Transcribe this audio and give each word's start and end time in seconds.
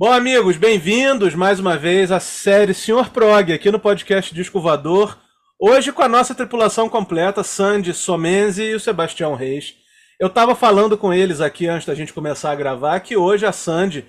Bom, 0.00 0.12
amigos, 0.12 0.56
bem-vindos 0.56 1.34
mais 1.34 1.58
uma 1.58 1.76
vez 1.76 2.12
à 2.12 2.20
série 2.20 2.72
Senhor 2.72 3.10
Prog, 3.10 3.52
aqui 3.52 3.68
no 3.68 3.80
podcast 3.80 4.32
Disco 4.32 4.60
Voador. 4.60 5.18
Hoje 5.58 5.90
com 5.90 6.02
a 6.02 6.08
nossa 6.08 6.36
tripulação 6.36 6.88
completa, 6.88 7.42
Sandy 7.42 7.92
Somenzi 7.92 8.62
e 8.62 8.74
o 8.76 8.78
Sebastião 8.78 9.34
Reis. 9.34 9.74
Eu 10.20 10.28
estava 10.28 10.54
falando 10.54 10.96
com 10.96 11.12
eles 11.12 11.40
aqui 11.40 11.66
antes 11.66 11.84
da 11.84 11.96
gente 11.96 12.12
começar 12.12 12.52
a 12.52 12.54
gravar 12.54 13.00
que 13.00 13.16
hoje 13.16 13.44
a 13.44 13.50
Sandy, 13.50 14.06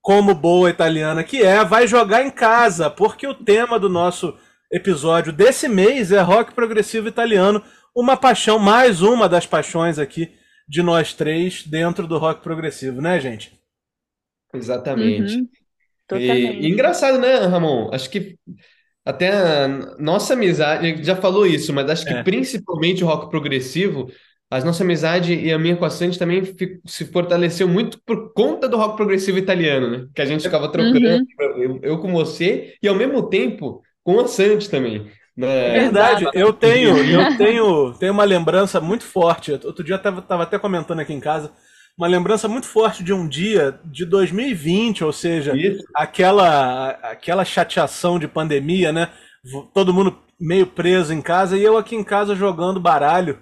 como 0.00 0.34
boa 0.34 0.70
italiana 0.70 1.22
que 1.22 1.42
é, 1.42 1.62
vai 1.62 1.86
jogar 1.86 2.24
em 2.24 2.30
casa, 2.30 2.88
porque 2.88 3.26
o 3.26 3.34
tema 3.34 3.78
do 3.78 3.90
nosso 3.90 4.34
episódio 4.72 5.34
desse 5.34 5.68
mês 5.68 6.12
é 6.12 6.20
rock 6.22 6.54
progressivo 6.54 7.08
italiano, 7.08 7.62
uma 7.94 8.16
paixão, 8.16 8.58
mais 8.58 9.02
uma 9.02 9.28
das 9.28 9.44
paixões 9.44 9.98
aqui 9.98 10.32
de 10.66 10.82
nós 10.82 11.12
três 11.12 11.62
dentro 11.62 12.06
do 12.06 12.16
rock 12.16 12.42
progressivo, 12.42 13.02
né, 13.02 13.20
gente? 13.20 13.65
Exatamente. 14.56 15.36
Uhum, 15.38 15.48
E, 16.12 16.66
e 16.66 16.68
engraçado, 16.70 17.18
né, 17.18 17.36
Ramon? 17.46 17.90
Acho 17.92 18.08
que 18.10 18.38
até 19.04 19.30
a 19.30 19.68
nossa 19.98 20.34
amizade, 20.34 20.86
a 20.86 20.90
gente 20.90 21.04
já 21.04 21.16
falou 21.16 21.46
isso, 21.46 21.72
mas 21.72 21.88
acho 21.90 22.06
que 22.06 22.14
É. 22.14 22.22
principalmente 22.22 23.04
o 23.04 23.06
rock 23.06 23.30
progressivo, 23.30 24.10
a 24.50 24.60
nossa 24.64 24.84
amizade 24.84 25.34
e 25.34 25.52
a 25.52 25.58
minha 25.58 25.76
com 25.76 25.84
a 25.84 25.90
Sandy 25.90 26.18
também 26.18 26.42
se 26.86 27.06
fortaleceu 27.06 27.68
muito 27.68 28.00
por 28.04 28.32
conta 28.34 28.68
do 28.68 28.76
rock 28.76 28.96
progressivo 28.96 29.38
italiano, 29.38 29.90
né? 29.90 30.08
Que 30.14 30.22
a 30.22 30.26
gente 30.26 30.42
ficava 30.44 30.70
trocando, 30.70 31.06
Uhum, 31.08 31.26
eu, 31.56 31.80
eu 31.82 31.98
com 32.00 32.12
você 32.12 32.74
e 32.82 32.88
ao 32.88 32.94
mesmo 32.94 33.28
tempo 33.28 33.82
com 34.04 34.20
a 34.20 34.28
Sandy 34.28 34.68
também. 34.70 35.10
É 35.60 35.68
Né? 35.70 35.70
verdade, 35.70 36.24
exato. 36.24 36.38
eu 36.38 36.52
tenho, 36.52 37.04
eu 37.04 37.26
tenho, 37.36 37.92
tenho 37.98 38.12
uma 38.12 38.24
lembrança 38.24 38.80
muito 38.80 39.04
forte. 39.04 39.52
Outro 39.52 39.84
dia 39.84 39.96
eu 39.96 40.02
tava, 40.02 40.22
tava 40.22 40.42
até 40.44 40.58
comentando 40.58 41.00
aqui 41.00 41.12
em 41.12 41.20
casa, 41.20 41.52
uma 41.96 42.06
lembrança 42.06 42.48
muito 42.48 42.66
forte 42.66 43.02
de 43.02 43.12
um 43.12 43.26
dia 43.28 43.78
de 43.84 44.04
2020, 44.04 45.04
ou 45.04 45.12
seja, 45.12 45.56
Isso. 45.56 45.84
aquela 45.94 46.90
aquela 47.02 47.44
chateação 47.44 48.18
de 48.18 48.28
pandemia, 48.28 48.92
né? 48.92 49.10
Todo 49.74 49.94
mundo 49.94 50.18
meio 50.40 50.66
preso 50.66 51.12
em 51.14 51.22
casa 51.22 51.56
e 51.56 51.62
eu 51.62 51.76
aqui 51.78 51.94
em 51.96 52.04
casa 52.04 52.34
jogando 52.34 52.80
baralho. 52.80 53.38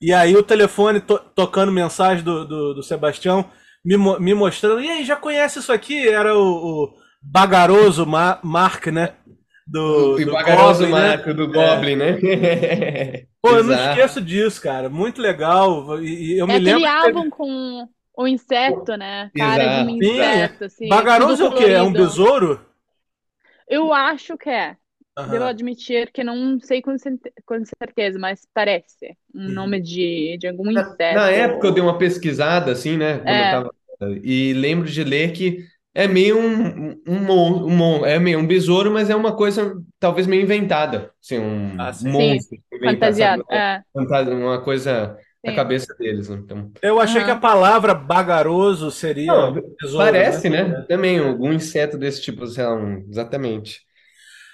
E 0.00 0.12
aí 0.12 0.36
o 0.36 0.42
telefone 0.42 1.00
to- 1.00 1.18
tocando 1.34 1.72
mensagem 1.72 2.24
do, 2.24 2.46
do, 2.46 2.74
do 2.74 2.82
Sebastião 2.82 3.50
me, 3.84 3.96
mo- 3.96 4.18
me 4.20 4.34
mostrando, 4.34 4.80
e 4.82 4.88
aí, 4.88 5.04
já 5.04 5.16
conhece 5.16 5.58
isso 5.60 5.72
aqui? 5.72 6.08
Era 6.08 6.36
o, 6.36 6.84
o 6.86 6.94
Bagaroso 7.22 8.06
Ma- 8.06 8.38
Mark, 8.42 8.86
né? 8.88 9.14
Do, 9.66 10.16
O 10.16 10.20
do 10.20 10.32
vagaroso 10.32 10.86
Goblin, 10.86 10.94
né? 10.94 11.18
Marco 11.18 11.34
do 11.34 11.50
Goblin, 11.50 11.96
né? 11.96 12.22
Pô, 13.42 13.56
eu 13.56 13.64
não 13.64 13.74
esqueço 13.74 14.20
disso, 14.20 14.60
cara. 14.60 14.88
Muito 14.88 15.20
legal. 15.20 16.00
E, 16.02 16.34
e 16.34 16.38
eu 16.38 16.46
É 16.46 16.52
me 16.52 16.58
aquele 16.58 16.58
lembro 16.58 16.88
que 16.88 16.96
teve... 16.96 17.22
álbum 17.22 17.30
com 17.30 17.88
o 18.18 18.26
inseto, 18.28 18.96
né? 18.96 19.30
Cara 19.34 19.68
de 19.68 19.80
um 19.80 19.88
Exato. 19.88 19.96
Sim, 20.02 20.20
é. 20.20 20.50
inseto, 20.50 20.64
assim, 20.64 20.84
Bagaroso 20.84 21.42
é 21.42 21.46
o 21.46 21.54
quê? 21.54 21.64
É 21.66 21.82
um 21.82 21.94
besouro? 21.94 22.60
Eu 23.66 23.92
acho 23.92 24.36
que 24.38 24.48
é. 24.50 24.76
Devo 25.24 25.44
Aham. 25.44 25.46
admitir 25.46 26.10
que 26.12 26.24
não 26.24 26.58
sei 26.60 26.80
com, 26.82 26.96
certe- 26.98 27.32
com 27.44 27.62
certeza, 27.64 28.18
mas 28.18 28.46
parece 28.54 29.16
um 29.34 29.46
Uhum. 29.46 29.54
nome 29.54 29.80
de, 29.80 30.38
de 30.38 30.48
algum 30.48 30.70
Na, 30.74 30.98
na 31.10 31.30
época 31.30 31.66
eu 31.68 31.72
inseto. 31.72 31.74
dei 31.74 31.82
uma 31.82 31.98
pesquisada, 31.98 32.72
assim, 32.72 32.96
né, 32.96 33.18
É, 33.24 33.48
tava, 33.48 33.70
e 34.22 34.52
lembro 34.54 34.88
de 34.90 35.02
ler 35.04 35.32
que 35.32 35.64
é 35.94 36.06
meio 36.08 36.38
um, 36.38 36.90
um, 37.06 37.20
mon- 37.24 37.64
um, 37.66 37.70
mon- 37.76 38.06
é 38.06 38.18
meio 38.18 38.38
um 38.40 38.46
besouro, 38.46 38.90
mas 38.92 39.10
é 39.10 39.16
uma 39.16 39.36
coisa 39.36 39.74
talvez 39.98 40.26
meio 40.26 40.42
inventada, 40.42 41.12
assim, 41.22 41.38
um 41.38 41.68
Ah, 41.76 41.92
sim. 41.92 42.10
sim, 42.16 42.38
monstro 42.40 42.58
sabe, 42.70 42.84
fantasiado. 42.84 43.44
É, 43.50 43.82
uma 44.34 44.62
coisa 44.62 45.18
da 45.48 45.52
sim. 45.52 45.62
cabeça 45.62 45.94
deles, 45.98 46.28
né? 46.28 46.36
Então, 46.38 46.72
Eu 46.82 47.00
achei 47.00 47.24
que 47.24 47.30
a 47.30 47.36
palavra 47.36 47.94
bagaroso 47.94 48.90
seria 48.90 49.34
não, 49.36 49.54
besouro, 49.80 50.22
né? 50.24 50.42
parece, 50.42 50.48
né, 50.48 50.84
também 50.88 51.18
algum 51.18 51.52
inseto 51.52 51.98
desse 51.98 52.22
tipo, 52.22 52.46
sei 52.46 52.64
lá, 52.64 52.74
um- 52.74 53.06
exatamente. 53.08 53.80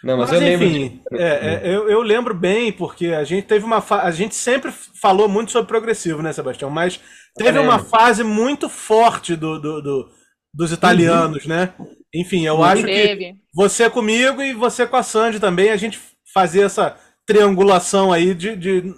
Não, 0.03 0.19
mas 0.19 0.31
Mas 0.31 0.33
eu 0.33 0.41
lembro 0.41 0.71
de 0.71 0.79
enfim, 0.79 1.03
é, 1.17 1.69
é, 1.71 1.75
eu, 1.75 1.89
eu 1.91 2.01
lembro 2.03 2.35
bem, 2.35 2.73
porque 2.73 3.09
a 3.09 3.25
gente 3.25 3.47
teve 3.47 3.65
uma 3.65 3.81
fa... 3.81 4.03
A 4.03 4.11
gente 4.13 4.35
sempre 4.35 4.71
falou 4.73 5.29
muito 5.29 5.51
sobre 5.51 5.69
progressivo, 5.69 6.23
né, 6.23 6.33
Sebastião? 6.33 6.71
Mas 6.71 7.01
teve 7.37 7.59
uma 7.59 7.79
fase 7.81 8.23
muito 8.23 8.69
forte 8.69 9.35
do, 9.35 9.59
do- 9.61 9.83
do- 9.83 10.09
dos 10.53 10.71
Uhum, 10.83 11.29
italianos, 11.29 11.47
né? 11.47 11.75
Enfim, 12.15 12.47
eu 12.47 12.63
uhum. 12.63 12.63
acho 12.63 12.89
que 12.89 13.11
você 13.53 13.91
comigo 13.91 14.41
e 14.41 14.55
você 14.55 14.87
com 14.87 14.97
a 14.97 15.03
Sandy 15.03 15.41
também, 15.41 15.71
a 15.71 15.77
gente 15.77 16.01
fazia 16.33 16.65
essa 16.65 16.97
triangulação 17.27 18.13
aí 18.13 18.35
de, 18.35 18.55
de, 18.57 18.95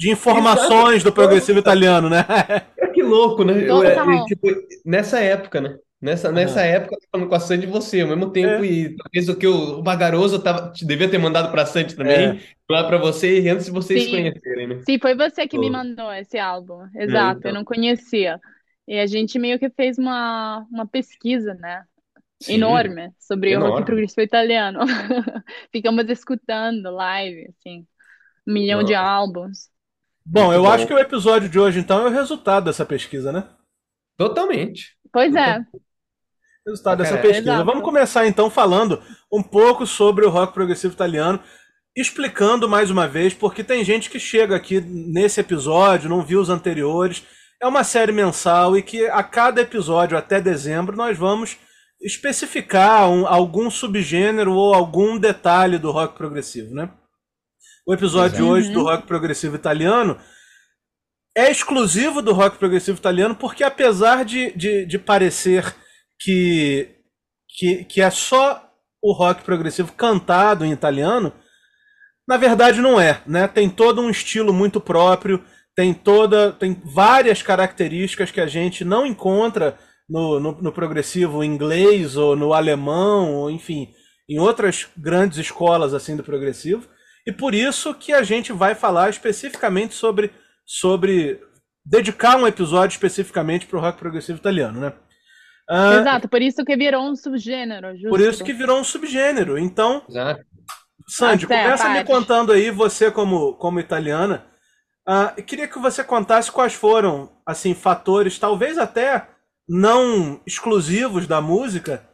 de 0.00 0.10
informações 0.10 1.02
do 1.04 1.12
progressivo 1.12 1.58
italiano, 1.58 2.08
né? 2.08 2.24
É 2.78 2.86
que 2.86 3.02
louco, 3.02 3.44
né? 3.44 3.68
Eu, 3.68 3.82
é, 3.82 4.16
é, 4.16 4.20
tipo, 4.24 4.46
nessa 4.84 5.20
época, 5.20 5.60
né? 5.60 5.78
Nessa, 6.00 6.32
nessa 6.32 6.62
Aham. 6.62 6.64
época, 6.64 6.94
eu 6.94 7.00
tô 7.00 7.06
falando 7.12 7.28
com 7.28 7.34
a 7.34 7.40
Sandy 7.40 7.66
e 7.66 7.70
você, 7.70 8.00
ao 8.00 8.08
mesmo 8.08 8.32
tempo, 8.32 8.64
É, 8.64 8.64
e 8.64 8.96
talvez 8.96 9.28
o 9.28 9.36
que 9.36 9.46
o, 9.46 9.82
Bagaroso 9.82 10.42
tava, 10.42 10.72
te 10.72 10.86
devia 10.86 11.10
ter 11.10 11.18
mandado 11.18 11.50
pra 11.50 11.66
Sandy 11.66 11.94
é. 12.02 12.34
também, 12.34 12.40
lá 12.70 12.84
pra 12.84 12.96
você, 12.96 13.46
antes 13.50 13.66
de 13.66 13.70
vocês 13.72 14.04
se 14.04 14.08
Sim, 14.08 14.10
conhecerem, 14.10 14.66
né? 14.66 14.86
sim, 14.86 14.98
foi 15.00 15.14
você 15.16 15.46
que 15.48 15.58
me 15.58 15.70
Pô, 15.70 15.70
mandou 15.70 16.12
esse 16.12 16.38
álbum. 16.38 16.86
é, 17.06 17.12
Exato, 17.12 17.48
eu 17.48 17.52
então, 17.52 17.54
não 17.54 17.64
conhecia. 17.64 18.40
E 18.86 18.98
a 18.98 19.06
gente 19.06 19.38
meio 19.38 19.58
que 19.58 19.70
fez 19.70 19.98
uma, 19.98 20.66
uma 20.70 20.86
pesquisa, 20.86 21.54
né? 21.54 21.84
sim, 22.40 22.84
Enorme 22.86 23.12
sobre 23.18 23.56
o 23.56 23.60
rock 23.60 23.82
enorme. 23.82 23.84
progressivo 23.84 24.22
italiano. 24.22 24.80
Ficamos 25.72 26.08
escutando 26.10 26.90
live, 26.92 27.48
assim, 27.50 27.86
um 28.48 28.52
milhão 28.54 28.82
de 28.84 28.94
álbuns. 28.94 29.70
Bom, 30.24 30.52
eu 30.52 30.66
acho 30.66 30.84
bom. 30.84 30.88
que 30.88 30.94
o 30.94 30.98
episódio 30.98 31.48
de 31.48 31.58
hoje, 31.58 31.78
então, 31.80 32.06
é 32.06 32.10
o 32.10 32.12
resultado 32.12 32.64
dessa 32.64 32.84
pesquisa, 32.84 33.32
né? 33.32 33.48
Totalmente. 34.16 34.96
Pois 35.12 35.34
é. 35.34 35.60
Resultado 36.66 36.98
dessa 36.98 37.18
pesquisa. 37.18 37.56
Vamos 37.56 37.68
exato. 37.74 37.82
começar, 37.82 38.26
então, 38.26 38.50
falando 38.50 39.02
um 39.32 39.42
pouco 39.42 39.86
sobre 39.86 40.24
o 40.26 40.30
rock 40.30 40.52
progressivo 40.52 40.92
italiano, 40.92 41.40
explicando 41.96 42.68
mais 42.68 42.90
uma 42.90 43.08
vez, 43.08 43.34
porque 43.34 43.64
tem 43.64 43.82
gente 43.84 44.08
que 44.10 44.20
chega 44.20 44.54
aqui 44.54 44.80
nesse 44.80 45.40
episódio, 45.40 46.08
não 46.08 46.22
viu 46.22 46.40
os 46.40 46.50
anteriores. 46.50 47.24
É 47.60 47.66
uma 47.66 47.82
série 47.82 48.12
mensal 48.12 48.76
e 48.76 48.82
que 48.82 49.06
a 49.06 49.22
cada 49.22 49.60
episódio, 49.62 50.16
até 50.16 50.40
dezembro, 50.40 50.96
nós 50.96 51.16
vamos 51.18 51.56
especificar 52.00 53.10
um- 53.10 53.26
algum 53.26 53.70
subgênero 53.70 54.52
ou 54.52 54.72
algum 54.74 55.18
detalhe 55.18 55.78
do 55.78 55.90
rock 55.90 56.16
progressivo, 56.16 56.74
né? 56.74 56.90
O 57.90 57.92
episódio 57.92 58.36
de 58.36 58.42
hoje 58.44 58.70
do 58.70 58.78
Uhum. 58.78 58.84
rock 58.84 59.04
progressivo 59.04 59.56
italiano 59.56 60.16
é 61.36 61.50
exclusivo 61.50 62.22
do 62.22 62.32
rock 62.32 62.56
progressivo 62.56 62.96
italiano, 62.96 63.34
porque 63.34 63.64
apesar 63.64 64.24
de, 64.24 64.52
de, 64.52 64.86
de 64.86 64.96
parecer 64.96 65.74
que, 66.20 66.88
que, 67.48 67.84
que 67.86 68.00
é 68.00 68.08
só 68.08 68.64
o 69.02 69.12
rock 69.12 69.42
progressivo 69.42 69.92
cantado 69.94 70.64
em 70.64 70.70
italiano, 70.70 71.32
na 72.28 72.36
verdade 72.36 72.80
não 72.80 73.00
é, 73.00 73.22
né? 73.26 73.48
Tem 73.48 73.68
todo 73.68 74.00
um 74.00 74.08
estilo 74.08 74.52
muito 74.52 74.80
próprio, 74.80 75.44
tem 75.74 75.92
toda, 75.92 76.52
tem 76.52 76.80
várias 76.94 77.42
características 77.42 78.30
que 78.30 78.40
a 78.40 78.46
gente 78.46 78.84
não 78.84 79.04
encontra 79.04 79.76
no, 80.08 80.38
no, 80.38 80.62
no 80.62 80.72
progressivo 80.72 81.42
inglês 81.42 82.16
ou 82.16 82.36
no 82.36 82.54
alemão, 82.54 83.34
ou 83.34 83.50
enfim, 83.50 83.92
em 84.28 84.38
outras 84.38 84.86
grandes 84.96 85.38
escolas 85.38 85.92
assim 85.92 86.14
do 86.14 86.22
progressivo. 86.22 86.88
E 87.26 87.32
por 87.32 87.54
isso 87.54 87.94
que 87.94 88.12
a 88.12 88.22
gente 88.22 88.52
vai 88.52 88.74
falar 88.74 89.10
especificamente 89.10 89.94
sobre, 89.94 90.32
sobre 90.64 91.40
dedicar 91.84 92.36
um 92.36 92.46
episódio 92.46 92.94
especificamente 92.94 93.66
para 93.66 93.78
o 93.78 93.80
rock 93.80 93.98
progressivo 93.98 94.38
italiano, 94.38 94.80
né? 94.80 94.92
Ah, 95.68 96.00
Exato, 96.00 96.28
por 96.28 96.42
isso 96.42 96.64
que 96.64 96.76
virou 96.76 97.08
um 97.08 97.14
subgênero, 97.14 97.88
por 98.08 98.20
isso 98.20 98.42
que 98.42 98.50
justo. 98.50 98.58
virou 98.58 98.80
um 98.80 98.84
subgênero. 98.84 99.56
Então, 99.56 100.02
Exato. 100.08 100.44
Sandy, 101.06 101.44
Até 101.44 101.62
começa 101.62 101.88
me 101.88 102.04
contando 102.04 102.52
aí, 102.52 102.70
você 102.70 103.10
como, 103.10 103.54
como 103.54 103.80
italiana, 103.80 104.46
eu 105.36 105.42
queria 105.42 105.66
que 105.66 105.78
você 105.78 106.04
contasse 106.04 106.50
quais 106.50 106.74
foram, 106.74 107.32
assim, 107.46 107.74
fatores, 107.74 108.38
talvez 108.38 108.78
até 108.78 109.28
não 109.68 110.40
exclusivos 110.46 111.26
da 111.26 111.40
música, 111.40 112.08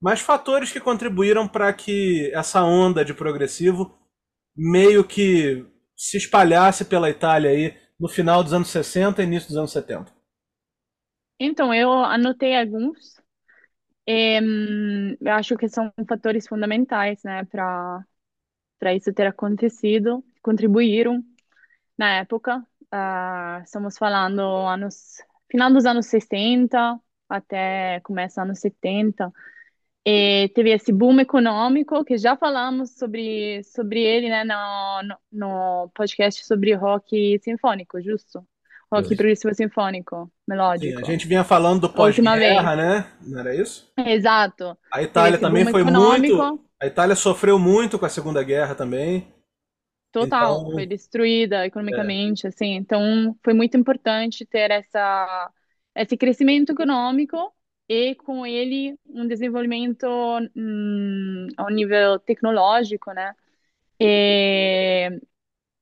mas 0.00 0.20
fatores 0.20 0.72
que 0.72 0.80
contribuíram 0.80 1.46
para 1.46 1.72
que 1.72 2.30
essa 2.34 2.62
onda 2.62 3.04
de 3.04 3.12
progressivo 3.12 3.99
meio 4.60 5.02
que 5.02 5.66
se 5.96 6.18
espalhasse 6.18 6.84
pela 6.84 7.08
Itália 7.08 7.50
aí 7.50 7.74
no 7.98 8.08
final 8.08 8.42
dos 8.42 8.52
anos 8.52 8.68
60 8.68 9.22
e 9.22 9.24
início 9.24 9.48
dos 9.48 9.56
anos 9.56 9.72
70. 9.72 10.12
Então, 11.38 11.72
eu 11.72 11.90
anotei 11.90 12.54
alguns. 12.54 13.16
E, 14.06 14.38
eu 15.20 15.32
acho 15.32 15.56
que 15.56 15.68
são 15.68 15.90
fatores 16.06 16.46
fundamentais, 16.46 17.22
né, 17.24 17.44
para 17.44 18.04
para 18.78 18.94
isso 18.94 19.12
ter 19.12 19.26
acontecido, 19.26 20.24
contribuíram 20.42 21.22
na 21.98 22.16
época. 22.20 22.64
Ah, 22.90 23.60
estamos 23.62 23.98
falando 23.98 24.40
anos, 24.40 25.18
final 25.50 25.70
dos 25.70 25.84
anos 25.84 26.06
60 26.06 26.98
até 27.28 28.00
começo 28.00 28.36
dos 28.36 28.38
anos 28.38 28.58
70. 28.58 29.30
E 30.06 30.48
teve 30.54 30.70
esse 30.70 30.92
boom 30.92 31.20
econômico, 31.20 32.04
que 32.04 32.16
já 32.16 32.36
falamos 32.36 32.96
sobre, 32.96 33.62
sobre 33.64 34.00
ele, 34.02 34.28
né, 34.30 34.44
no, 34.44 35.02
no, 35.08 35.16
no 35.32 35.90
podcast 35.94 36.44
sobre 36.46 36.74
rock 36.74 37.38
sinfônico, 37.42 38.00
justo? 38.00 38.44
rock 38.92 39.08
Justo. 39.08 39.16
progressivo 39.16 39.54
sinfônico, 39.54 40.26
Sim, 40.26 40.30
melódico. 40.48 40.98
a 40.98 41.04
gente 41.04 41.26
vinha 41.28 41.44
falando 41.44 41.82
do 41.82 41.88
pós-guerra, 41.90 42.74
né? 42.74 43.06
Não 43.20 43.38
era 43.38 43.54
isso? 43.54 43.88
Exato. 43.96 44.76
A 44.92 45.02
Itália 45.02 45.38
também 45.38 45.64
foi 45.66 45.84
muito. 45.84 45.90
econômico. 45.90 46.64
A 46.80 46.86
Itália 46.86 47.14
sofreu 47.14 47.58
muito 47.58 47.98
com 47.98 48.06
a 48.06 48.08
Segunda 48.08 48.42
Guerra 48.42 48.74
também. 48.74 49.32
Total, 50.12 50.58
Então, 50.58 50.72
foi 50.72 50.86
destruída 50.86 51.64
é, 51.64 51.66
economicamente, 51.66 52.46
assim. 52.46 52.74
Então, 52.74 53.36
foi 53.44 53.54
muito 53.54 53.76
importante 53.76 54.44
ter 54.44 54.70
essa, 54.70 55.50
esse 55.94 56.16
crescimento 56.16 56.72
econômico 56.72 57.36
e, 57.90 58.14
com 58.16 58.46
ele, 58.46 58.98
um 59.08 59.26
desenvolvimento 59.28 60.06
hum, 60.56 61.48
ao 61.58 61.70
nível 61.70 62.20
tecnológico, 62.20 63.12
né? 63.12 63.34
E, 64.00 65.10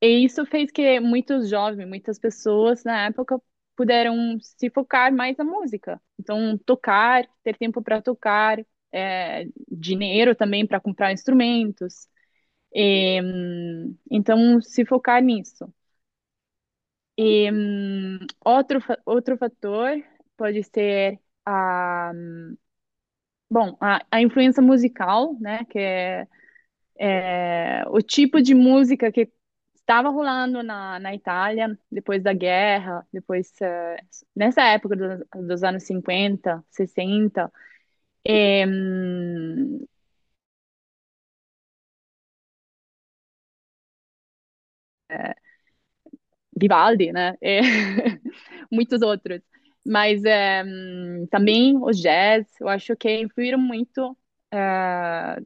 e 0.03 0.25
isso 0.25 0.47
fez 0.47 0.71
que 0.71 1.01
muitos 1.01 1.49
jovens, 1.51 1.89
muitas 1.89 2.19
pessoas 2.19 2.85
na 2.85 3.07
época 3.07 3.41
puderam 3.77 4.39
se 4.41 4.71
focar 4.71 5.13
mais 5.15 5.37
na 5.37 5.45
música. 5.45 6.01
Então, 6.19 6.59
tocar, 6.59 7.27
ter 7.45 7.57
tempo 7.59 7.83
para 7.83 8.03
tocar, 8.03 8.59
é, 8.93 9.47
dinheiro 9.71 10.35
também 10.37 10.67
para 10.67 10.81
comprar 10.81 11.13
instrumentos. 11.13 12.09
E, 12.75 13.21
hum, 13.23 13.97
então, 14.11 14.61
se 14.63 14.85
focar 14.87 15.23
nisso. 15.23 15.73
E 17.17 17.51
hum, 17.51 18.19
outro, 18.45 18.79
outro 19.05 19.37
fator 19.37 19.91
pode 20.37 20.63
ser 20.65 21.21
a, 21.49 22.13
bom, 23.51 23.77
a, 23.81 24.05
a 24.11 24.21
influência 24.23 24.63
musical, 24.63 25.35
né? 25.41 25.65
Que 25.67 25.79
é, 25.79 26.27
é 26.99 27.85
o 27.89 28.01
tipo 28.03 28.43
de 28.43 28.55
música 28.55 29.13
que 29.13 29.31
estava 29.75 30.11
rolando 30.11 30.63
na, 30.63 30.99
na 31.01 31.15
Itália 31.15 31.79
depois 31.91 32.23
da 32.23 32.33
guerra, 32.35 33.07
depois, 33.13 33.53
eh, 33.63 33.97
nessa 34.37 34.63
época 34.65 34.97
dos, 34.97 35.47
dos 35.49 35.65
anos 35.65 35.85
50, 35.85 36.65
60. 36.71 37.53
E, 38.27 38.67
hum, 38.67 39.87
Vivaldi, 46.57 47.13
né? 47.13 47.37
Muitos 48.71 49.03
outros. 49.03 49.41
Mas 49.89 50.25
é, 50.25 50.65
também 51.31 51.77
o 51.79 51.91
jazz, 51.93 52.47
eu 52.61 52.69
acho 52.69 52.97
que 52.97 53.11
influíram 53.23 53.59
muito 53.61 54.17
é, 54.53 55.41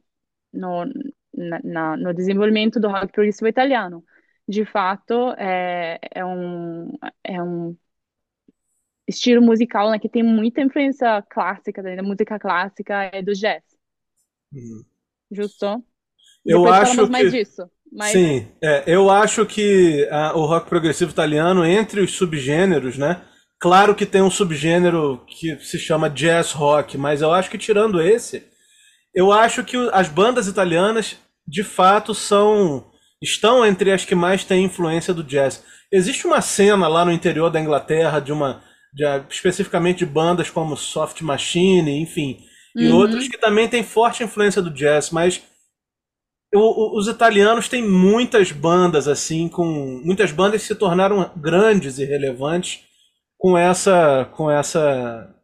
no, 0.53 0.85
na- 1.35 1.61
na- 1.63 1.97
no 1.97 2.13
desenvolvimento 2.13 2.79
do 2.79 2.89
rock 2.89 3.11
progressivo 3.13 3.47
italiano. 3.49 4.03
De 4.47 4.65
fato, 4.65 5.33
é, 5.37 5.99
é 6.13 6.25
um, 6.25 6.91
é 7.23 7.41
um 7.43 7.77
estilo 9.07 9.41
musical, 9.41 9.89
né, 9.91 9.99
que 9.99 10.09
tem 10.09 10.23
muita 10.23 10.61
influência 10.61 11.21
clássica, 11.29 11.81
né, 11.81 11.95
da 11.95 12.03
música 12.03 12.37
clássica 12.39 13.09
e 13.17 13.21
do 13.23 13.33
jazz, 13.33 13.63
hum. 14.53 14.85
justo? 15.31 15.83
eu 16.45 16.67
Depois 16.67 16.69
acho 16.69 16.69
falamos 16.79 17.09
mais 17.09 17.29
que. 17.29 17.31
disso. 17.31 17.69
Mas 17.91 18.21
Sim, 18.21 18.47
é, 18.63 18.83
eu 18.87 19.09
acho 19.09 19.45
que 19.45 20.07
ah, 20.11 20.33
o 20.35 20.45
rock 20.45 20.69
progressivo 20.69 21.11
italiano, 21.11 21.65
entre 21.65 22.01
os 22.01 22.13
subgêneros, 22.13 22.97
né? 22.97 23.21
Claro 23.63 23.95
que 23.95 24.05
tem 24.05 24.21
um 24.21 24.29
subgênero 24.29 25.21
que 25.25 25.57
se 25.61 25.79
chama 25.79 26.09
jazz 26.09 26.51
rock, 26.51 26.97
mas 26.97 27.21
eu 27.21 27.31
acho 27.31 27.49
que 27.49 27.57
tirando 27.57 28.01
esse, 28.01 28.43
eu 29.15 29.31
acho 29.31 29.63
que 29.63 29.77
as 29.93 30.09
bandas 30.09 30.49
italianas, 30.49 31.15
de 31.47 31.63
fato, 31.63 32.13
são 32.13 32.91
estão 33.21 33.65
entre 33.65 33.89
as 33.93 34.03
que 34.03 34.15
mais 34.15 34.43
têm 34.43 34.65
influência 34.65 35.13
do 35.13 35.23
jazz. 35.23 35.63
Existe 35.89 36.27
uma 36.27 36.41
cena 36.41 36.89
lá 36.89 37.05
no 37.05 37.11
interior 37.13 37.49
da 37.49 37.61
Inglaterra 37.61 38.19
de 38.19 38.33
uma 38.33 38.61
de, 38.93 39.05
especificamente 39.29 39.99
de 39.99 40.07
bandas 40.07 40.49
como 40.49 40.75
Soft 40.75 41.21
Machine, 41.21 42.01
enfim, 42.01 42.39
e 42.75 42.89
outras 42.89 43.23
uhum, 43.23 43.29
que 43.29 43.37
também 43.37 43.69
têm 43.69 43.81
forte 43.81 44.25
influência 44.25 44.61
do 44.61 44.71
jazz, 44.71 45.09
mas 45.09 45.41
o- 46.53 46.59
o- 46.97 46.99
os 46.99 47.07
italianos 47.07 47.69
têm 47.69 47.81
muitas 47.81 48.51
bandas 48.51 49.07
assim, 49.07 49.47
com 49.47 50.01
muitas 50.03 50.33
bandas 50.33 50.61
que 50.63 50.67
se 50.67 50.75
tornaram 50.75 51.31
grandes 51.37 51.97
e 51.97 52.03
relevantes 52.03 52.91
com 53.43 53.57
essa 53.57 54.25
com 54.35 54.49
essa 54.49 55.35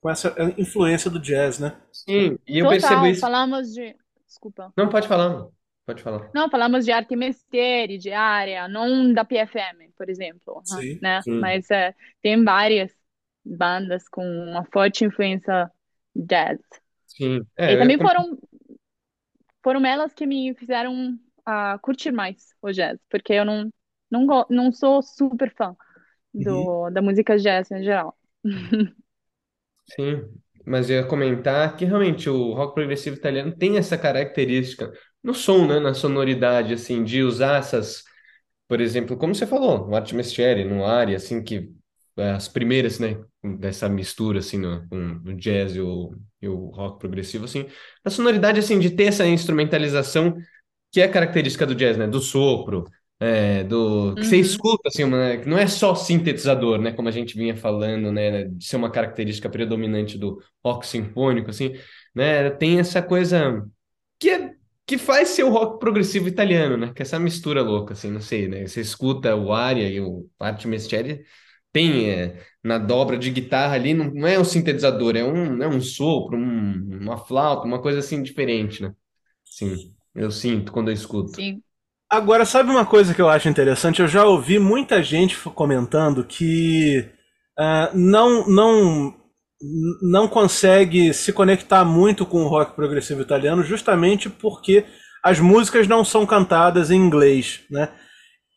com 0.00 0.10
essa 0.10 0.34
influência 0.58 1.10
do 1.10 1.20
jazz, 1.20 1.58
né? 1.58 1.80
Sim, 1.92 2.38
e 2.46 2.58
eu 2.58 2.66
percebo 2.66 3.06
total, 3.06 3.06
isso. 3.06 3.30
falamos 3.30 3.72
de, 3.72 3.96
desculpa. 4.26 4.74
Não, 4.76 4.88
pode 4.88 5.08
falar, 5.08 5.28
não. 5.30 5.52
Pode 5.86 6.02
falar. 6.02 6.30
Não, 6.34 6.48
falamos 6.50 6.84
de 6.84 6.92
arte 6.92 7.14
mestiere, 7.14 7.98
de 7.98 8.10
área, 8.12 8.66
não 8.68 9.12
da 9.12 9.24
PFM, 9.24 9.90
por 9.96 10.08
exemplo, 10.08 10.64
ah, 10.70 10.82
Sim. 10.82 10.98
né? 11.00 11.24
Sim, 11.24 11.32
Mas 11.38 11.70
é, 11.70 11.94
tem 12.22 12.42
várias 12.42 12.90
bandas 13.44 14.08
com 14.08 14.24
uma 14.26 14.64
forte 14.72 15.04
influência 15.04 15.70
jazz. 16.14 16.58
sim. 17.06 17.46
E 17.66 17.72
É, 17.72 17.74
eu 17.74 17.82
ia 17.82 17.92
também 17.92 17.96
com- 17.96 18.06
foram, 18.06 18.38
foram 19.62 19.84
elas 19.84 20.12
que 20.12 20.26
me 20.26 20.54
fizeram 20.54 21.18
ah, 21.44 21.78
curtir 21.80 22.12
mais 22.12 22.54
o 22.60 22.70
jazz, 22.72 22.98
porque 23.10 23.32
eu 23.32 23.44
não, 23.44 23.70
não, 24.10 24.46
não 24.50 24.72
sou 24.72 25.02
super 25.02 25.52
fã 25.54 25.76
Uhum. 25.76 25.91
Do, 26.34 26.90
da 26.90 27.02
música 27.02 27.36
jazz 27.38 27.70
em 27.70 27.82
geral. 27.82 28.16
Sim, 29.94 30.22
mas 30.64 30.88
eu 30.88 30.96
ia 30.96 31.06
comentar 31.06 31.76
que 31.76 31.84
realmente 31.84 32.28
o 32.28 32.52
rock 32.52 32.74
progressivo 32.74 33.16
italiano 33.16 33.54
tem 33.56 33.76
essa 33.76 33.98
característica 33.98 34.92
no 35.22 35.34
som, 35.34 35.66
né, 35.66 35.78
na 35.80 35.94
sonoridade, 35.94 36.74
assim, 36.74 37.04
de 37.04 37.22
usar 37.22 37.58
essas, 37.58 38.04
por 38.68 38.80
exemplo, 38.80 39.16
como 39.16 39.34
você 39.34 39.46
falou, 39.46 39.86
no 39.88 39.96
Arte 39.96 40.14
Mestiere, 40.14 40.64
no 40.64 40.84
Aria, 40.84 41.16
assim, 41.16 41.42
que 41.42 41.70
é, 42.16 42.30
as 42.32 42.48
primeiras, 42.48 42.98
né, 42.98 43.22
dessa 43.58 43.88
mistura, 43.88 44.40
assim, 44.40 44.58
no, 44.58 44.86
com 44.88 45.20
o 45.26 45.34
jazz 45.36 45.74
e 45.76 45.80
o, 45.80 46.14
e 46.40 46.48
o 46.48 46.66
rock 46.70 46.98
progressivo, 47.00 47.44
assim, 47.44 47.66
a 48.04 48.10
sonoridade, 48.10 48.60
assim, 48.60 48.78
de 48.78 48.90
ter 48.90 49.04
essa 49.04 49.26
instrumentalização 49.26 50.36
que 50.90 51.00
é 51.00 51.08
característica 51.08 51.66
do 51.66 51.74
jazz, 51.74 51.96
né, 51.96 52.06
do 52.06 52.20
sopro, 52.20 52.84
é, 53.22 53.64
do 53.64 54.16
que 54.18 54.26
você 54.26 54.36
Uhum, 54.36 54.38
escuta, 54.38 54.88
assim, 54.88 55.04
uma, 55.04 55.36
que 55.38 55.48
não 55.48 55.56
é 55.58 55.66
só 55.66 55.94
sintetizador, 55.94 56.80
né, 56.80 56.92
como 56.92 57.08
a 57.08 57.12
gente 57.12 57.36
vinha 57.36 57.56
falando, 57.56 58.10
né, 58.12 58.44
de 58.44 58.64
ser 58.64 58.76
uma 58.76 58.90
característica 58.90 59.48
predominante 59.50 60.18
do 60.18 60.42
rock 60.64 60.86
sinfônico, 60.86 61.50
assim, 61.50 61.72
né, 62.14 62.50
tem 62.50 62.78
essa 62.80 63.02
coisa 63.02 63.64
que 64.18 64.30
é, 64.30 64.54
que 64.86 64.98
faz 64.98 65.30
ser 65.30 65.44
o 65.44 65.50
rock 65.50 65.78
progressivo 65.80 66.28
italiano, 66.28 66.76
né, 66.76 66.92
que 66.94 67.02
é 67.02 67.04
essa 67.04 67.18
mistura 67.18 67.62
louca, 67.62 67.94
assim, 67.94 68.10
não 68.10 68.20
sei, 68.20 68.48
né, 68.48 68.66
você 68.66 68.80
escuta 68.80 69.34
o 69.36 69.52
Aria 69.52 69.88
e 69.88 70.00
o 70.00 70.28
Arte 70.40 70.68
Mestiere, 70.68 71.24
tem 71.72 72.10
é, 72.10 72.44
na 72.62 72.78
dobra 72.78 73.16
de 73.18 73.30
guitarra 73.30 73.74
ali, 73.74 73.94
não, 73.94 74.06
não 74.12 74.28
é 74.28 74.38
um 74.38 74.44
sintetizador, 74.44 75.16
é 75.16 75.24
um, 75.24 75.62
é 75.62 75.68
um 75.68 75.80
sopro, 75.80 76.36
um- 76.38 76.98
uma 77.02 77.16
flauta, 77.18 77.66
uma 77.66 77.80
coisa 77.80 78.00
assim 78.00 78.22
diferente, 78.22 78.82
né, 78.82 78.92
sim, 79.44 79.94
eu 80.14 80.30
sinto 80.30 80.72
quando 80.72 80.88
eu 80.90 80.94
escuto. 80.94 81.38
sim. 81.38 81.62
Agora, 82.12 82.44
sabe 82.44 82.70
uma 82.70 82.84
coisa 82.84 83.14
que 83.14 83.22
eu 83.22 83.28
acho 83.30 83.48
interessante? 83.48 84.02
Eu 84.02 84.06
já 84.06 84.26
ouvi 84.26 84.58
muita 84.58 85.02
gente 85.02 85.34
comentando 85.38 86.22
que 86.22 87.08
ah, 87.58 87.90
não, 87.94 88.46
não, 88.46 89.14
não 90.02 90.28
consegue 90.28 91.14
se 91.14 91.32
conectar 91.32 91.86
muito 91.86 92.26
com 92.26 92.44
o 92.44 92.48
rock 92.48 92.76
progressivo 92.76 93.22
italiano, 93.22 93.64
justamente 93.64 94.28
porque 94.28 94.84
as 95.24 95.40
músicas 95.40 95.88
não 95.88 96.04
são 96.04 96.26
cantadas 96.26 96.90
em 96.90 96.96
inglês, 96.96 97.62
né? 97.70 97.88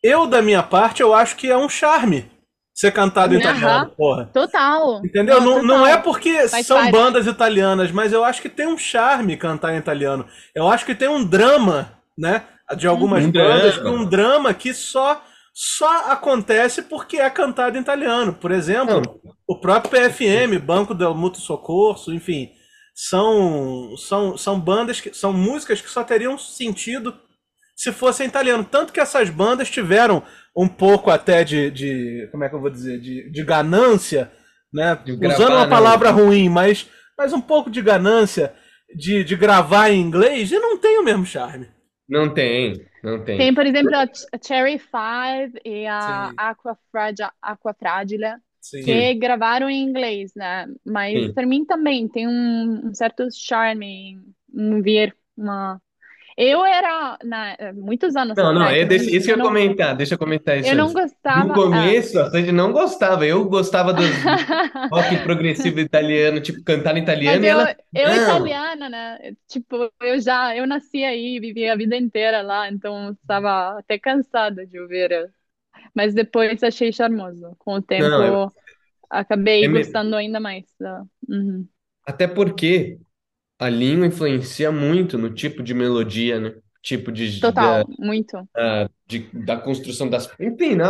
Eu, 0.04 0.28
da 0.28 0.42
minha 0.42 0.62
parte, 0.62 1.02
eu 1.02 1.14
acho 1.14 1.38
que 1.38 1.50
é 1.50 1.58
um 1.58 1.70
charme 1.70 2.30
ser 2.74 2.92
cantado 2.92 3.34
em 3.34 3.40
italiano, 3.40 3.90
porra. 3.96 4.30
total. 4.34 5.00
Entendeu? 5.06 5.40
Não, 5.40 5.60
Não, 5.60 5.64
não 5.64 5.88
é 5.88 5.92
total. 5.96 6.04
porque 6.04 6.46
Faz 6.50 6.68
são 6.68 6.76
parte. 6.78 6.92
bandas 6.92 7.26
italianas, 7.26 7.90
mas 7.90 8.12
eu 8.12 8.26
acho 8.26 8.42
que 8.42 8.50
tem 8.50 8.68
um 8.68 8.78
charme 8.78 9.38
cantar 9.38 9.74
em 9.74 9.78
italiano. 9.78 10.26
Eu 10.54 10.68
acho 10.68 10.86
que 10.86 10.94
tem 10.94 11.08
um 11.08 11.24
drama, 11.24 11.94
né? 12.18 12.44
De 12.78 12.88
algumas 12.88 13.24
Um 13.24 13.32
bandas, 13.32 13.76
drama. 13.76 13.90
um 13.92 14.06
drama 14.06 14.54
que 14.54 14.74
só 14.74 15.24
só 15.54 16.12
acontece 16.12 16.82
porque 16.82 17.18
é 17.18 17.30
cantado 17.30 17.78
em 17.78 17.82
italiano. 17.82 18.34
Por 18.34 18.52
exemplo, 18.52 18.96
Não, 18.96 19.34
o 19.48 19.60
próprio 19.60 19.92
PFM, 19.92 20.60
Banco 20.60 20.94
del 20.94 21.14
Mutuo 21.16 21.40
Soccorso, 21.42 22.14
enfim, 22.14 22.50
são 22.94 23.96
são 23.98 24.38
são 24.38 24.60
bandas 24.60 25.00
que 25.00 25.14
são 25.14 25.32
músicas 25.32 25.80
que 25.82 25.90
só 25.90 26.04
teriam 26.04 26.38
sentido 26.38 27.14
se 27.76 27.92
fossem 27.92 28.28
italiano. 28.28 28.64
Tanto 28.64 28.92
que 28.92 29.00
essas 29.00 29.30
bandas 29.30 29.70
tiveram 29.70 30.24
um 30.56 30.68
pouco 30.68 31.12
até 31.12 31.44
de, 31.44 31.70
de 31.72 32.28
como 32.32 32.44
é 32.44 32.50
que 32.50 32.56
eu 32.56 32.62
vou 32.62 32.70
dizer, 32.70 33.00
de, 33.00 33.30
de 33.30 33.44
ganância, 33.44 34.32
né? 34.74 34.96
de 35.06 35.12
Usando 35.14 35.20
gravar, 35.20 35.46
uma 35.56 35.64
né, 35.66 35.70
palavra 35.70 36.10
o- 36.12 36.16
ruim, 36.16 36.50
mas, 36.50 36.88
mas 37.18 37.34
um 37.34 37.42
pouco 37.42 37.70
de 37.70 37.82
ganância 37.82 38.54
de, 38.96 39.24
de 39.24 39.36
gravar 39.36 39.90
em 39.90 40.00
inglês 40.02 40.52
e 40.52 40.60
não 40.60 40.78
tem 40.78 40.98
o 41.00 41.04
mesmo 41.04 41.26
charme. 41.26 41.68
Não 42.08 42.34
tem, 42.34 42.90
não 43.04 43.24
tem. 43.24 43.38
Tem, 43.38 43.54
por 43.54 43.66
exemplo, 43.66 43.96
a 43.96 44.06
Ch- 44.08 44.26
a 44.34 44.38
Cherry 44.42 44.80
Five 44.80 45.60
e 45.66 45.86
a 45.88 46.32
Sim, 46.32 46.38
Aqua 46.38 46.78
Fragile, 46.92 47.30
Aqua 47.42 47.74
Fragile, 47.74 48.38
sim. 48.60 48.84
Que 48.84 49.14
gravaram 49.16 49.70
em 49.70 49.82
inglês, 49.84 50.34
né? 50.36 50.68
Mas 50.86 51.28
sim, 51.28 51.34
para 51.34 51.46
mim 51.46 51.66
também 51.66 52.08
tem 52.08 52.28
um, 52.28 52.88
um 52.90 52.94
certo 52.94 53.28
charme 53.34 54.20
em 54.54 54.82
ver 54.82 55.16
uma. 55.36 55.82
Eu 56.38 56.66
era, 56.66 57.18
na, 57.24 57.56
muitos 57.74 58.16
anos 58.16 58.38
Não, 58.38 58.54
não, 58.54 58.64
atrás, 58.64 58.70
é 58.70 58.84
desse, 58.86 59.10
não, 59.10 59.16
isso 59.16 59.28
que 59.28 59.32
eu 59.32 59.38
não, 59.38 59.46
comentar, 59.48 59.96
deixa 59.96 60.16
eu 60.16 60.20
comentar 60.20 60.58
isso 60.58 60.70
eu 60.70 60.76
não 60.76 60.92
antes. 60.92 60.98
No 61.34 61.52
gostava. 61.52 61.66
Ah, 61.72 61.94
começo, 61.94 62.20
a 62.20 62.30
Sandy 62.32 62.52
não 62.52 62.72
gostava, 62.74 63.26
eu 63.26 63.46
gostava 63.48 63.94
dos 63.94 64.26
rock 64.92 65.18
progressivo 65.24 65.80
italiano, 65.80 66.42
tipo, 66.42 66.64
cantar 66.64 66.98
em 66.98 67.02
italiano, 67.04 67.46
eu, 67.46 67.50
ela, 67.50 67.76
eu 67.94 68.14
não, 68.14 68.14
italiana, 68.14 68.90
né? 68.90 69.36
Tipo, 69.48 69.92
eu 70.02 70.20
já, 70.22 70.56
eu 70.56 70.68
nasci 70.68 71.04
aí, 71.04 71.40
vivi 71.40 71.68
a 71.70 71.76
vida 71.76 71.96
inteira 71.96 72.42
lá, 72.42 72.70
então 72.70 73.12
estava 73.12 73.80
até 73.80 73.98
cansada 74.00 74.66
de 74.66 74.80
ouvir. 74.80 75.32
Mas 75.96 76.14
depois 76.16 76.64
achei 76.64 76.94
charmoso. 76.94 77.56
Com 77.60 77.76
o 77.76 77.82
não, 77.98 78.24
é, 78.24 78.32
tempo, 78.32 78.54
acabei 79.10 79.68
é 79.68 79.70
gostando 79.70 80.16
ainda 80.16 80.40
mais. 80.40 80.66
da- 80.80 81.06
Uhum. 81.30 81.68
até 82.06 82.28
porque 82.28 83.00
a 83.60 83.70
língua 83.70 84.08
influencia 84.08 84.72
muito 84.72 85.18
no 85.18 85.34
tipo 85.34 85.64
de 85.64 85.74
melodia, 85.74 86.40
né? 86.40 86.54
Tipo 86.82 87.12
de, 87.12 87.42
da, 87.42 87.50
Total, 87.50 87.86
muito. 88.00 88.48
de- 89.08 89.30
da 89.34 89.58
construção 89.58 90.10
das, 90.10 90.30
enfim, 90.40 90.76
né? 90.76 90.86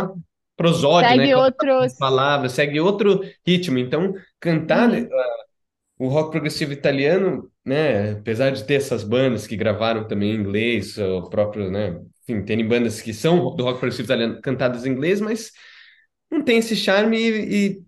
Prosódia, 0.56 1.16
né? 1.16 1.28
Segue 1.28 1.34
Quando 1.34 1.44
outros. 1.44 1.86
as 1.86 1.98
palavras, 1.98 2.52
segue 2.54 2.80
outro 2.80 3.22
ritmo. 3.46 3.78
Então, 3.78 4.14
cantar, 4.40 4.88
né, 4.90 5.02
Uhum. 5.02 5.10
o 6.00 6.08
rock 6.10 6.32
progressivo 6.32 6.74
italiano, 6.74 7.52
né? 7.66 8.12
Apesar 8.14 8.52
de 8.52 8.64
ter 8.66 8.76
essas 8.76 9.04
bandas 9.04 9.48
que 9.48 9.58
gravaram 9.58 10.08
também 10.08 10.32
em 10.32 10.36
inglês, 10.40 10.98
o 10.98 11.30
próprio, 11.30 11.72
né? 11.72 12.00
Enfim, 12.28 12.44
tem 12.46 12.68
bandas 12.68 13.02
que 13.02 13.14
são 13.14 13.56
do 13.56 13.64
rock 13.64 13.80
progressivo 13.80 14.08
italiano 14.08 14.42
cantadas 14.42 14.86
em 14.86 14.92
inglês, 14.92 15.22
mas 15.22 15.52
não 16.32 16.44
tem 16.44 16.58
esse 16.60 16.76
charme 16.76 17.18
e, 17.18 17.68
e 17.78 17.84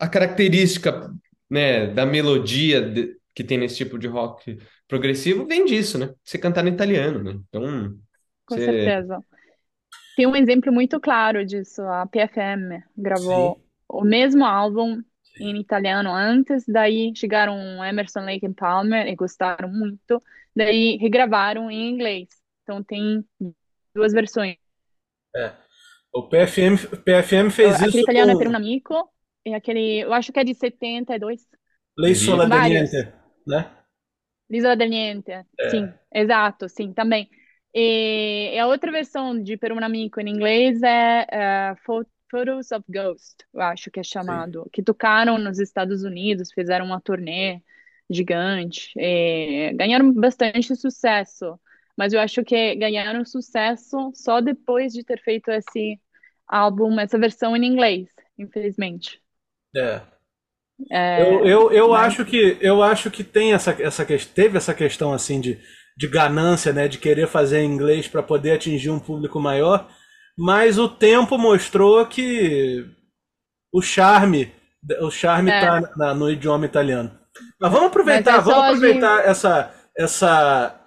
a 0.00 0.08
característica, 0.08 1.12
né, 1.50 1.88
da 1.88 2.06
melodia 2.06 2.82
de- 2.82 3.17
que 3.38 3.44
tem 3.44 3.56
nesse 3.56 3.76
tipo 3.76 3.96
de 4.00 4.08
rock 4.08 4.58
progressivo 4.88 5.46
vem 5.46 5.64
disso, 5.64 5.96
né? 5.96 6.12
Você 6.24 6.36
cantar 6.36 6.66
em 6.66 6.72
italiano, 6.72 7.22
né? 7.22 7.38
Então, 7.48 7.96
Com 8.44 8.56
você... 8.56 8.64
certeza. 8.64 9.24
Tem 10.16 10.26
um 10.26 10.34
exemplo 10.34 10.72
muito 10.72 10.98
claro 10.98 11.46
disso. 11.46 11.80
A 11.82 12.04
PFM 12.04 12.82
gravou 12.96 13.54
Sim, 13.54 13.62
o 13.88 14.02
mesmo 14.02 14.44
álbum 14.44 15.00
em 15.38 15.56
italiano 15.60 16.12
antes, 16.12 16.64
daí 16.66 17.12
chegaram 17.14 17.54
Emerson, 17.84 18.24
Lake 18.24 18.44
and 18.44 18.54
Palmer 18.54 19.06
e 19.06 19.14
gostaram 19.14 19.68
muito, 19.68 20.20
daí 20.56 20.96
regravaram 20.96 21.70
em 21.70 21.90
inglês. 21.90 22.26
Então 22.64 22.82
tem 22.82 23.24
duas 23.94 24.12
versões. 24.12 24.56
é. 25.36 25.52
O 26.12 26.28
PFM, 26.28 26.74
PFM 27.04 27.50
fez 27.52 27.76
Aquele 27.76 27.88
isso 27.90 27.98
italiano 28.00 28.32
é 28.32 28.34
com 28.34 28.40
Per 28.40 28.48
un 28.48 28.56
amico 28.56 29.08
e 29.46 29.54
aquele, 29.54 30.00
eu 30.00 30.12
acho 30.12 30.32
que 30.32 30.40
é 30.40 30.42
de 30.42 30.54
72. 30.54 31.46
Lei. 31.96 32.16
Sola. 32.16 32.48
Deniente, 32.48 33.12
né? 33.48 33.70
Del 34.50 34.88
Niente, 34.88 35.44
sim, 35.60 35.92
exato, 36.12 36.68
sim, 36.68 36.92
também. 36.92 37.28
E, 37.74 38.52
e 38.54 38.58
a 38.58 38.66
outra 38.66 38.90
versão 38.90 39.40
de 39.42 39.56
Per 39.58 39.72
un 39.72 39.82
amico 39.84 40.20
em 40.20 40.28
inglês 40.28 40.82
é, 40.82 41.26
é 41.30 41.74
Pho- 41.84 42.06
Photos 42.30 42.72
of 42.72 42.84
Ghost, 42.88 43.36
eu 43.52 43.60
acho 43.60 43.90
que 43.90 44.00
é 44.00 44.02
Sim. 44.20 44.44
chamado, 44.44 44.68
que 44.72 44.82
tocaram 44.82 45.38
nos 45.38 45.58
Estados 45.58 46.02
Unidos, 46.02 46.52
fizeram 46.52 46.86
uma 46.86 47.00
turnê 47.00 47.62
gigante, 48.10 48.92
ganharam 49.76 50.12
bastante 50.12 50.74
sucesso, 50.76 51.58
mas 51.96 52.12
eu 52.12 52.20
acho 52.20 52.42
que 52.44 52.74
ganharam 52.76 53.24
sucesso 53.24 54.10
só 54.14 54.40
depois 54.40 54.92
de 54.92 55.04
ter 55.04 55.20
feito 55.22 55.50
esse 55.50 56.00
álbum, 56.46 56.98
essa 57.00 57.18
versão 57.18 57.54
em 57.56 57.64
inglês, 57.66 58.08
infelizmente. 58.38 59.22
É. 59.74 60.17
É, 60.90 61.22
Eu, 61.22 61.44
eu, 61.44 61.72
eu 61.72 61.94
mas 61.94 61.94
acho 61.94 62.24
que 62.24 62.56
eu 62.60 62.82
acho 62.82 63.10
que 63.10 63.24
tem 63.24 63.52
essa, 63.52 63.72
essa 63.80 64.04
teve 64.34 64.56
essa 64.56 64.72
questão 64.74 65.12
assim 65.12 65.40
de, 65.40 65.58
de 65.96 66.06
ganância, 66.06 66.72
né, 66.72 66.86
de 66.88 66.98
querer 66.98 67.26
fazer 67.26 67.60
em 67.60 67.70
inglês 67.72 68.06
para 68.08 68.22
poder 68.22 68.52
atingir 68.52 68.90
um 68.90 68.98
público 69.00 69.40
maior, 69.40 69.88
mas 70.36 70.78
o 70.78 70.88
tempo 70.88 71.36
mostrou 71.36 72.06
que 72.06 72.84
o 73.72 73.82
charme 73.82 74.52
o 75.02 75.10
charme 75.10 75.50
é, 75.50 75.52
tá 75.52 75.82
na- 75.96 76.14
no 76.14 76.30
idioma 76.30 76.66
italiano. 76.66 77.10
Mas 77.60 77.72
vamos 77.72 77.88
mas 78.04 78.26
aproveitar, 78.26 78.36
é 78.36 78.40
vamos 78.40 78.64
só 78.66 78.74
de. 78.74 78.76
aproveitar 78.76 79.24
essa 79.26 79.72
essa 79.98 80.80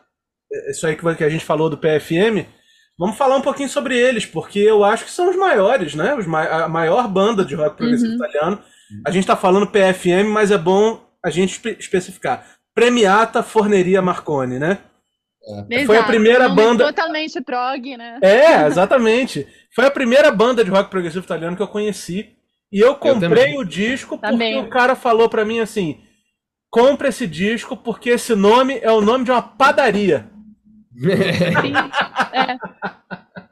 isso 0.70 0.86
aí 0.88 0.96
que 0.96 1.16
que 1.16 1.24
a 1.24 1.30
gente 1.30 1.46
falou 1.46 1.70
do 1.70 1.78
PFM. 1.78 2.48
Vamos 2.98 3.18
falar 3.18 3.38
um 3.38 3.42
pouquinho 3.42 3.70
sobre 3.70 3.98
eles, 3.98 4.26
porque 4.26 4.60
eu 4.60 4.84
acho 4.84 5.06
que 5.06 5.12
são 5.12 5.30
os 5.30 5.36
maiores, 5.36 5.96
né? 5.96 6.14
Os 6.16 6.28
ma- 6.28 6.66
a 6.66 6.70
maior 6.70 7.08
banda 7.08 7.44
de 7.44 7.56
rock 7.56 7.76
progressivo 7.78 8.12
Uhum. 8.12 8.16
italiano. 8.16 8.64
A 9.06 9.12
gente 9.12 9.24
está 9.24 9.36
falando 9.36 9.68
PFM, 9.68 10.28
mas 10.32 10.52
é 10.52 10.58
bom 10.58 11.02
a 11.24 11.30
gente 11.30 11.52
espe- 11.52 11.78
especificar. 11.80 12.46
Premiata 12.74 13.44
Forneria 13.44 14.02
Marconi, 14.02 14.58
né? 14.60 14.78
Foi 15.68 15.76
a 15.76 15.82
Exato, 15.82 16.08
primeira 16.08 16.46
o 16.46 16.50
nome 16.50 16.62
banda. 16.62 16.86
totalmente 16.86 17.42
prog, 17.42 17.98
né? 17.98 18.20
É, 18.22 18.66
exatamente. 18.68 19.48
Foi 19.76 19.86
a 19.86 19.92
primeira 19.92 20.32
banda 20.32 20.64
de 20.64 20.70
rock 20.70 20.90
progressivo 20.90 21.24
italiano 21.26 21.56
que 21.56 21.62
eu 21.64 21.68
conheci. 21.68 22.36
E 22.72 22.80
eu 22.80 22.90
Eu 22.90 22.96
comprei 22.96 23.20
também. 23.30 23.58
o 23.60 23.66
disco 23.66 24.18
porque 24.18 24.32
Também. 24.32 24.60
o 24.60 24.70
cara 24.70 24.96
falou 24.96 25.28
pra 25.28 25.44
mim 25.44 25.60
assim: 25.60 26.00
compre 26.70 27.10
esse 27.10 27.28
disco 27.28 27.76
porque 27.76 28.12
esse 28.12 28.34
nome 28.36 28.80
é 28.82 28.92
o 28.92 29.02
nome 29.02 29.26
de 29.26 29.32
uma 29.32 29.42
padaria. 29.42 30.30
Sim, 30.98 31.74
é. 32.34 32.58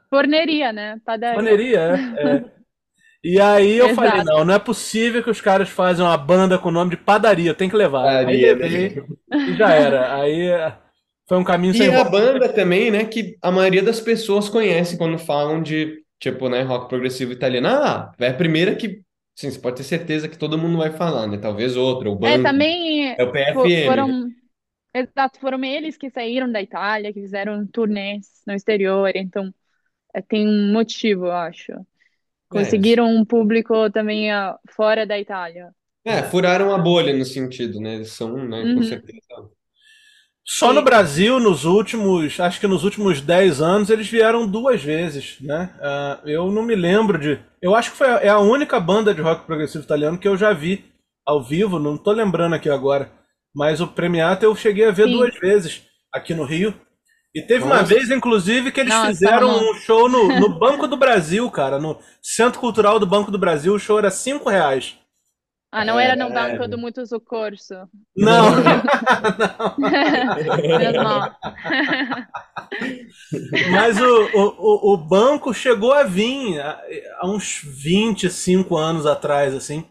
Forneria, 0.08 0.72
né? 0.72 0.98
Padaria. 1.04 1.34
Forneria, 1.34 1.78
é. 1.80 2.28
é. 2.36 2.44
E 3.22 3.40
aí 3.40 3.76
eu 3.76 3.90
falei: 3.90 4.22
Exato. 4.22 4.24
não, 4.24 4.44
não 4.44 4.54
é 4.54 4.58
possível 4.58 5.22
que 5.22 5.30
os 5.30 5.40
caras 5.40 5.68
fazem 5.68 6.04
uma 6.04 6.16
banda 6.16 6.58
com 6.58 6.68
o 6.68 6.72
nome 6.72 6.90
de 6.92 6.96
padaria, 6.96 7.54
tem 7.54 7.68
que 7.68 7.76
levar. 7.76 8.18
Aí 8.24 8.36
Padaria, 8.36 8.54
levei 8.58 9.02
e 9.46 9.54
já 9.54 9.72
era. 9.74 10.16
Aí 10.16 10.48
é, 10.48 10.78
foi 11.28 11.36
um 11.38 11.44
caminho 11.44 11.74
E 11.78 11.82
sem 11.82 11.90
a 11.94 12.04
volta. 12.04 12.10
banda 12.10 12.52
também, 12.52 12.90
né, 12.90 13.04
que 13.04 13.36
a 13.42 13.50
maioria 13.50 13.82
das 13.82 14.00
pessoas 14.00 14.48
conhece 14.48 14.96
quando 14.96 15.18
falam 15.18 15.62
de, 15.62 16.02
tipo, 16.18 16.48
né, 16.48 16.62
rock 16.62 16.88
progressivo 16.88 17.32
italiano. 17.32 17.68
Ah, 17.68 18.12
é 18.18 18.28
a 18.28 18.34
primeira 18.34 18.74
que, 18.74 19.02
sim, 19.36 19.50
você 19.50 19.58
pode 19.58 19.76
ter 19.76 19.84
certeza 19.84 20.28
que 20.28 20.38
todo 20.38 20.56
mundo 20.58 20.78
vai 20.78 20.90
falar, 20.90 21.26
né? 21.26 21.36
Talvez 21.38 21.76
outra, 21.76 22.08
o 22.10 22.16
É, 22.22 22.38
Banco, 22.38 22.38
também 22.38 23.16
é 23.16 23.24
o 23.24 23.32
PFM, 23.32 23.70
foram, 23.84 24.28
exato, 24.94 25.40
foram 25.40 25.64
eles 25.64 25.96
que 25.96 26.10
saíram 26.10 26.50
da 26.52 26.62
Itália, 26.62 27.12
que 27.12 27.20
fizeram 27.22 27.66
turnês 27.66 28.42
no 28.46 28.54
exterior, 28.54 29.12
então 29.16 29.54
é, 30.14 30.22
tem 30.22 30.48
um 30.48 30.72
motivo, 30.72 31.26
eu 31.26 31.32
acho. 31.32 31.72
É, 32.52 32.74
Conseguiram 32.74 33.06
um 33.08 33.24
público 33.24 33.90
também 33.90 34.30
ah, 34.30 34.58
fora 34.68 35.06
da 35.06 35.18
Itália. 35.18 35.74
é, 36.04 36.22
furaram 36.22 36.74
a 36.74 36.78
bolha 36.78 37.16
no 37.16 37.24
sentido, 37.24 37.80
né? 37.80 37.94
Eles 37.96 38.12
são, 38.12 38.36
né, 38.46 38.66
com 38.72 38.82
Uhum, 38.82 38.82
certeza. 38.82 39.18
Só 40.44 40.72
no. 40.72 40.82
Brasil, 40.82 41.38
nos 41.38 41.64
últimos, 41.64 42.40
acho 42.40 42.58
que 42.58 42.66
nos 42.66 42.82
últimos 42.82 43.20
10 43.20 43.60
anos, 43.60 43.88
eles 43.90 44.08
vieram 44.08 44.46
duas 44.48 44.82
vezes, 44.82 45.36
né? 45.40 45.70
Ah, 45.80 46.20
eu 46.24 46.50
não 46.50 46.62
me 46.62 46.74
lembro 46.74 47.18
de. 47.18 47.38
Eu 47.62 47.74
acho 47.74 47.92
que 47.92 47.96
foi 47.98 48.08
a, 48.08 48.16
é 48.16 48.28
a 48.28 48.38
única 48.38 48.80
banda 48.80 49.14
de 49.14 49.20
rock 49.22 49.44
progressivo 49.46 49.84
italiano 49.84 50.18
que 50.18 50.26
eu 50.26 50.36
já 50.36 50.52
vi 50.52 50.84
ao 51.24 51.42
vivo, 51.42 51.78
não 51.78 51.96
tô 51.96 52.10
lembrando 52.12 52.54
aqui 52.54 52.68
agora. 52.68 53.12
Mas 53.54 53.80
o 53.80 53.86
Premiata 53.86 54.44
eu 54.44 54.56
cheguei 54.56 54.86
a 54.86 54.90
ver 54.90 55.06
Sim. 55.06 55.08
duas 55.08 55.34
vezes 55.38 55.82
aqui 56.12 56.34
no 56.34 56.44
Rio. 56.44 56.74
E 57.34 57.42
teve 57.42 57.64
uma 57.64 57.78
Nossa. 57.78 57.82
vez, 57.82 58.10
inclusive, 58.10 58.72
que 58.72 58.80
eles 58.80 58.92
Nossa, 58.92 58.98
fizeram 58.98 59.70
um 59.70 59.74
show 59.74 60.08
no, 60.08 60.32
no 60.32 60.58
Banco 60.58 60.88
do 60.88 60.96
Brasil, 60.96 61.48
cara, 61.50 61.78
no 61.78 61.98
Centro 62.20 62.60
Cultural 62.60 62.98
do 62.98 63.06
Banco 63.06 63.30
do 63.30 63.38
Brasil. 63.38 63.74
O 63.74 63.78
show 63.78 63.98
era 63.98 64.10
5 64.10 64.48
reais. 64.50 64.96
Ah, 65.72 65.84
não 65.84 65.98
era 65.98 66.16
no 66.16 66.26
É, 66.28 66.32
Banco 66.32 66.68
do 66.68 66.78
Muito 66.78 67.04
Soccorso. 67.06 67.74
Não, 68.16 68.42
Menos 70.74 71.02
mal. 71.02 71.36
Mas 73.70 73.98
o, 74.00 74.04
o, 74.34 74.90
o- 74.90 74.94
o 74.94 74.96
banco 74.96 75.52
chegou 75.54 75.92
a 75.92 76.02
vir 76.02 76.60
há 76.60 76.80
há 77.20 77.26
uns 77.30 77.60
25 77.64 78.76
anos 78.76 79.06
atrás, 79.06 79.54
assim. 79.54 79.84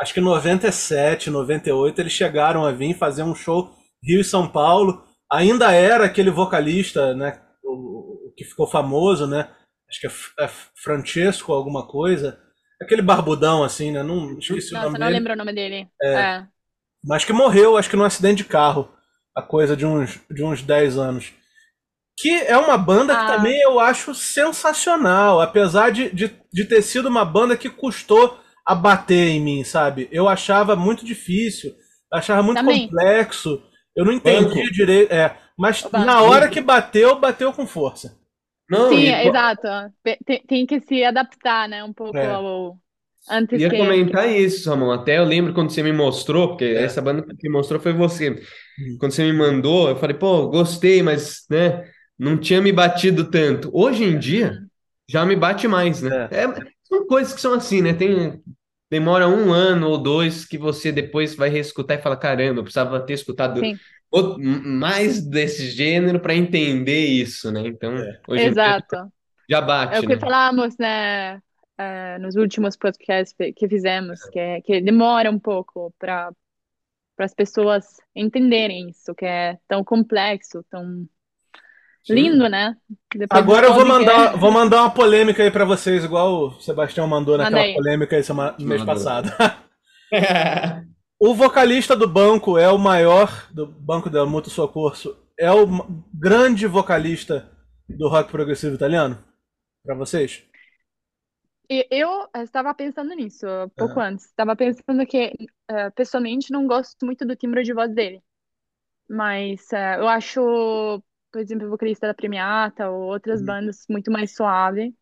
Acho 0.00 0.14
que 0.14 0.20
em 0.20 0.24
97, 0.24 1.30
98, 1.30 2.00
eles 2.00 2.12
chegaram 2.12 2.64
a 2.64 2.72
vir 2.72 2.94
fazer 2.96 3.22
um 3.22 3.34
show 3.34 3.70
Rio 4.04 4.20
e 4.20 4.24
São 4.24 4.48
Paulo. 4.48 5.02
Ainda 5.32 5.72
era 5.72 6.04
aquele 6.04 6.30
vocalista, 6.30 7.14
né? 7.14 7.40
O, 7.64 8.28
o 8.28 8.34
que 8.36 8.44
ficou 8.44 8.66
famoso, 8.66 9.26
né? 9.26 9.48
Acho 9.88 10.00
que 10.00 10.06
é, 10.06 10.44
é 10.44 10.50
Francesco 10.76 11.52
alguma 11.52 11.86
coisa. 11.86 12.38
Aquele 12.80 13.02
barbudão, 13.02 13.62
assim, 13.62 13.90
né? 13.92 14.02
Não 14.02 14.38
esqueci 14.38 14.72
o 14.72 14.74
Nossa, 14.74 14.86
nome 14.86 14.98
não 14.98 15.06
dele. 15.06 15.18
lembro 15.18 15.32
o 15.32 15.36
nome 15.36 15.52
dele. 15.54 15.88
É. 16.02 16.44
Mas 17.04 17.24
que 17.24 17.32
morreu, 17.32 17.76
acho 17.76 17.88
que 17.90 17.96
num 17.96 18.04
acidente 18.04 18.42
de 18.42 18.48
carro. 18.48 18.90
A 19.34 19.40
coisa 19.40 19.74
de 19.74 19.86
uns, 19.86 20.20
de 20.30 20.44
uns 20.44 20.60
10 20.62 20.98
anos. 20.98 21.32
Que 22.18 22.28
é 22.42 22.56
uma 22.58 22.76
banda 22.76 23.14
que 23.16 23.22
Ah. 23.22 23.36
também 23.36 23.58
eu 23.62 23.80
acho 23.80 24.14
sensacional, 24.14 25.40
apesar 25.40 25.90
de, 25.90 26.10
de, 26.10 26.30
de 26.52 26.64
ter 26.66 26.82
sido 26.82 27.08
uma 27.08 27.24
banda 27.24 27.56
que 27.56 27.70
custou 27.70 28.38
a 28.66 28.74
bater 28.74 29.28
em 29.28 29.40
mim, 29.40 29.64
sabe? 29.64 30.08
Eu 30.12 30.28
achava 30.28 30.76
muito 30.76 31.04
difícil, 31.04 31.74
achava 32.12 32.42
muito 32.42 32.58
Também. 32.58 32.86
complexo, 32.88 33.62
eu 33.96 34.04
não 34.04 34.12
entendia 34.12 34.48
Banco. 34.48 34.72
direito. 34.72 35.12
É, 35.12 35.36
mas 35.58 35.82
na 35.92 36.22
hora 36.22 36.48
que 36.48 36.60
bateu, 36.60 37.18
bateu 37.18 37.52
com 37.52 37.66
força. 37.66 38.16
Não, 38.70 38.88
Sim, 38.88 39.00
e, 39.00 39.28
exato. 39.28 39.68
Pe- 40.02 40.18
Tem, 40.24 40.42
tem 40.46 40.66
que 40.66 40.80
se 40.80 41.04
adaptar, 41.04 41.68
né? 41.68 41.84
Um 41.84 41.92
pouco 41.92 42.16
É. 42.16 42.26
ao. 42.30 42.78
Antes 43.30 43.60
ia 43.60 43.70
que. 43.70 43.76
comentar 43.76 44.28
isso, 44.28 44.68
Ramon. 44.70 44.90
Até 44.92 45.18
eu 45.18 45.24
lembro 45.24 45.54
quando 45.54 45.70
você 45.70 45.82
me 45.82 45.92
mostrou, 45.92 46.48
porque 46.48 46.64
É. 46.64 46.82
essa 46.84 47.00
banda 47.02 47.22
que 47.22 47.48
me 47.48 47.52
mostrou 47.54 47.80
foi 47.80 47.92
você. 47.92 48.42
Quando 48.98 49.12
você 49.12 49.22
me 49.24 49.32
mandou, 49.32 49.88
eu 49.90 49.96
falei, 49.96 50.16
pô, 50.16 50.48
gostei, 50.48 51.02
mas, 51.02 51.44
né? 51.50 51.84
não 52.18 52.36
tinha 52.38 52.60
me 52.60 52.72
batido 52.72 53.30
tanto. 53.30 53.68
Hoje 53.72 54.04
em 54.04 54.18
dia, 54.18 54.52
Uhum. 54.52 54.66
já 55.08 55.24
me 55.26 55.34
bate 55.36 55.66
mais, 55.68 56.00
né? 56.02 56.28
É. 56.30 56.44
É, 56.44 56.54
são 56.84 57.06
coisas 57.06 57.32
que 57.32 57.40
são 57.40 57.54
assim, 57.54 57.82
né? 57.82 57.92
Tem, 57.94 58.40
demora 58.92 59.28
um 59.28 59.52
ano 59.52 59.88
ou 59.90 59.98
dois 59.98 60.44
que 60.46 60.58
você 60.58 60.92
depois 60.92 61.34
vai 61.36 61.48
reescutar 61.50 61.98
e 61.98 62.02
fala, 62.02 62.16
caramba, 62.18 62.60
eu 62.60 62.64
precisava 62.64 63.00
ter 63.04 63.14
escutado 63.14 63.62
Sim, 63.62 63.80
o- 64.12 64.38
mais 64.38 65.22
desse 65.26 65.70
gênero 65.70 66.20
para 66.20 66.34
entender 66.36 67.06
isso, 67.06 67.52
né? 67.52 67.62
Então, 67.66 67.94
É. 67.96 68.20
hoje 68.28 68.48
em 68.48 68.54
dia 68.64 68.74
exato. 68.74 69.12
já 69.50 69.60
É 69.90 70.00
bate, 70.00 70.00
o 70.00 70.04
que 70.04 70.18
né? 70.18 70.18
falamos, 70.18 70.76
né, 70.78 71.42
é, 71.78 72.18
nos 72.20 72.36
últimos 72.36 72.76
podcasts 72.76 73.34
que 73.36 73.52
que 73.54 73.68
fizemos, 73.68 74.28
que, 74.28 74.38
é- 74.40 74.60
que 74.62 74.80
demora 74.80 75.30
um 75.30 75.38
pouco 75.40 75.92
para 75.98 76.32
para 77.16 77.26
as 77.26 77.34
pessoas 77.34 77.98
entenderem 78.16 78.90
isso, 78.90 79.14
que 79.14 79.26
é 79.26 79.58
tão 79.68 79.84
complexo, 79.84 80.64
tão. 80.70 81.08
Lindo, 82.08 82.48
né? 82.48 82.76
Depois 83.14 83.42
Agora 83.42 83.66
eu 83.66 83.74
vou 83.74 83.86
mandar, 83.86 84.36
vou 84.36 84.50
mandar 84.50 84.82
uma 84.82 84.90
polêmica 84.90 85.42
aí 85.42 85.50
pra 85.50 85.64
vocês, 85.64 86.04
igual 86.04 86.48
o 86.48 86.60
Sebastião 86.60 87.06
mandou 87.06 87.36
naquela 87.38 87.72
polêmica 87.74 88.16
aí 88.16 88.22
semana, 88.22 88.56
mês 88.58 88.80
Mandou. 88.80 88.86
passado. 88.86 89.30
O 91.24 91.34
vocalista 91.34 91.94
do 91.94 92.08
banco 92.08 92.58
é 92.58 92.68
o 92.68 92.76
maior 92.76 93.46
do 93.52 93.64
Banco 93.64 94.10
del 94.10 94.26
Mutuo 94.26 94.50
Soccorso. 94.50 95.16
É 95.38 95.52
o 95.52 95.66
grande 96.12 96.66
vocalista 96.66 97.48
do 97.88 98.08
rock 98.08 98.30
progressivo 98.32 98.74
italiano? 98.74 99.22
Pra 99.84 99.94
vocês? 99.94 100.42
Eu 101.68 102.28
estava 102.42 102.74
pensando 102.74 103.14
nisso 103.14 103.46
pouco 103.76 104.00
Ah. 104.00 104.08
antes. 104.08 104.26
Estava 104.26 104.56
pensando 104.56 105.06
que, 105.06 105.32
eh, 105.70 105.90
pessoalmente, 105.90 106.50
não 106.50 106.66
gosto 106.66 107.06
muito 107.06 107.24
do 107.24 107.36
timbre 107.36 107.62
de 107.62 107.72
voz 107.72 107.94
dele. 107.94 108.20
Mas 109.08 109.72
eh, 109.72 109.98
eu 110.00 110.08
acho, 110.08 111.00
por 111.32 111.40
exemplo, 111.40 111.66
o 111.66 111.70
vocalista 111.70 112.06
da 112.08 112.14
Premiata 112.14 112.90
ou 112.90 113.02
outras 113.04 113.40
Uhum. 113.40 113.46
bandas 113.46 113.84
muito 113.90 114.10
mais 114.12 114.34
suave 114.36 114.94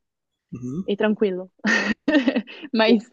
Uhum. 0.53 0.85
e 0.87 0.97
tranquilo. 0.97 1.51
Mas 2.75 3.05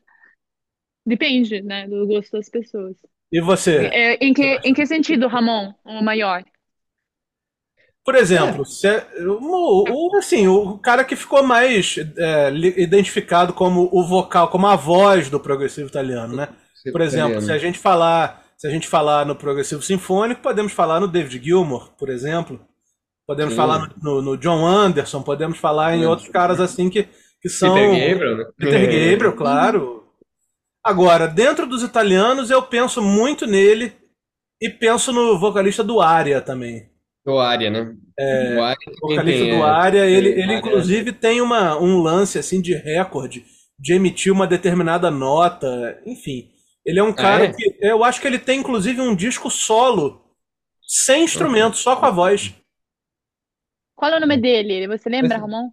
depende, 1.05 1.61
né, 1.61 1.87
do 1.87 2.05
gosto 2.07 2.31
das 2.33 2.49
pessoas. 2.49 2.97
E 3.31 3.39
você? 3.41 3.93
É, 3.93 4.15
em 4.25 4.33
que, 4.33 4.43
em 4.63 4.73
que 4.73 4.85
sentido, 4.85 5.27
Ramon, 5.27 5.73
o 5.85 6.01
maior? 6.03 6.43
Por 8.03 8.15
exemplo, 8.15 8.65
se 8.65 8.87
é- 8.87 9.05
o, 9.25 10.09
o- 10.13 10.17
assim, 10.17 10.47
o 10.47 10.77
cara 10.77 11.03
que 11.03 11.15
ficou 11.15 11.43
mais 11.43 11.95
é, 12.17 12.49
identificado 12.81 13.51
como 13.53 13.89
o 13.91 14.05
vocal, 14.07 14.47
como 14.49 14.65
a 14.65 14.75
voz 14.77 15.29
do 15.29 15.39
progressivo 15.39 15.89
italiano, 15.89 16.33
né? 16.35 16.47
Por 16.91 17.01
exemplo, 17.01 17.41
se 17.41 17.51
a 17.51 17.57
gente 17.57 17.77
falar, 17.77 18.45
se 18.55 18.65
a 18.65 18.69
gente 18.69 18.87
falar 18.87 19.25
no 19.25 19.35
progressivo 19.35 19.81
sinfônico, 19.81 20.41
podemos 20.41 20.71
falar 20.71 21.01
no 21.01 21.07
David 21.07 21.43
Gilmour, 21.43 21.89
por 21.97 22.09
exemplo. 22.09 22.59
Podemos 23.27 23.53
Sim. 23.53 23.57
falar 23.57 23.93
no, 24.01 24.21
no 24.21 24.37
John 24.37 24.65
Anderson, 24.65 25.21
podemos 25.21 25.57
falar 25.57 25.97
em 25.97 26.05
outros 26.05 26.29
caras 26.29 26.61
assim 26.61 26.89
que, 26.89 27.07
que 27.41 27.49
são 27.49 27.73
Peter 27.73 28.09
Gabriel, 28.09 28.37
né? 28.37 28.45
Peter 28.57 29.11
Gabriel, 29.11 29.33
claro. 29.33 30.03
Agora, 30.81 31.27
dentro 31.27 31.67
dos 31.67 31.83
italianos, 31.83 32.49
eu 32.49 32.63
penso 32.63 33.01
muito 33.01 33.45
nele 33.45 33.91
e 34.61 34.69
penso 34.69 35.11
no 35.11 35.37
vocalista 35.37 35.83
do 35.83 35.99
Aria 35.99 36.39
também. 36.39 36.89
Do 37.25 37.37
Aria, 37.37 37.69
né? 37.69 37.93
Aria 38.17 38.75
O 39.03 39.09
também 39.09 39.15
vocalista 39.15 39.43
tem, 39.43 39.57
do 39.57 39.65
é, 39.65 39.69
Aria, 39.69 40.05
ele, 40.05 40.29
tem 40.29 40.43
ele 40.43 40.53
Aria. 40.53 40.57
inclusive 40.59 41.11
tem 41.11 41.41
uma, 41.41 41.77
um 41.77 42.01
lance 42.01 42.39
assim 42.39 42.61
de 42.61 42.73
recorde 42.73 43.43
de 43.79 43.93
emitir 43.93 44.31
uma 44.31 44.47
determinada 44.47 45.11
nota, 45.11 46.01
enfim. 46.05 46.49
Ele 46.85 46.99
é 46.99 47.03
um 47.03 47.13
cara 47.13 47.45
é? 47.45 47.53
que 47.53 47.77
eu 47.81 48.03
acho 48.03 48.21
que 48.21 48.27
ele 48.27 48.39
tem 48.39 48.59
inclusive 48.61 49.01
um 49.01 49.13
disco 49.13 49.51
solo 49.51 50.23
sem 50.81 51.25
instrumento, 51.25 51.75
só 51.75 51.95
com 51.95 52.05
a 52.05 52.11
voz. 52.11 52.53
Qual 53.97 54.11
é 54.13 54.17
o 54.17 54.19
nome 54.21 54.37
dele? 54.37 54.87
Você 54.87 55.09
lembra, 55.09 55.37
Ramon? 55.39 55.71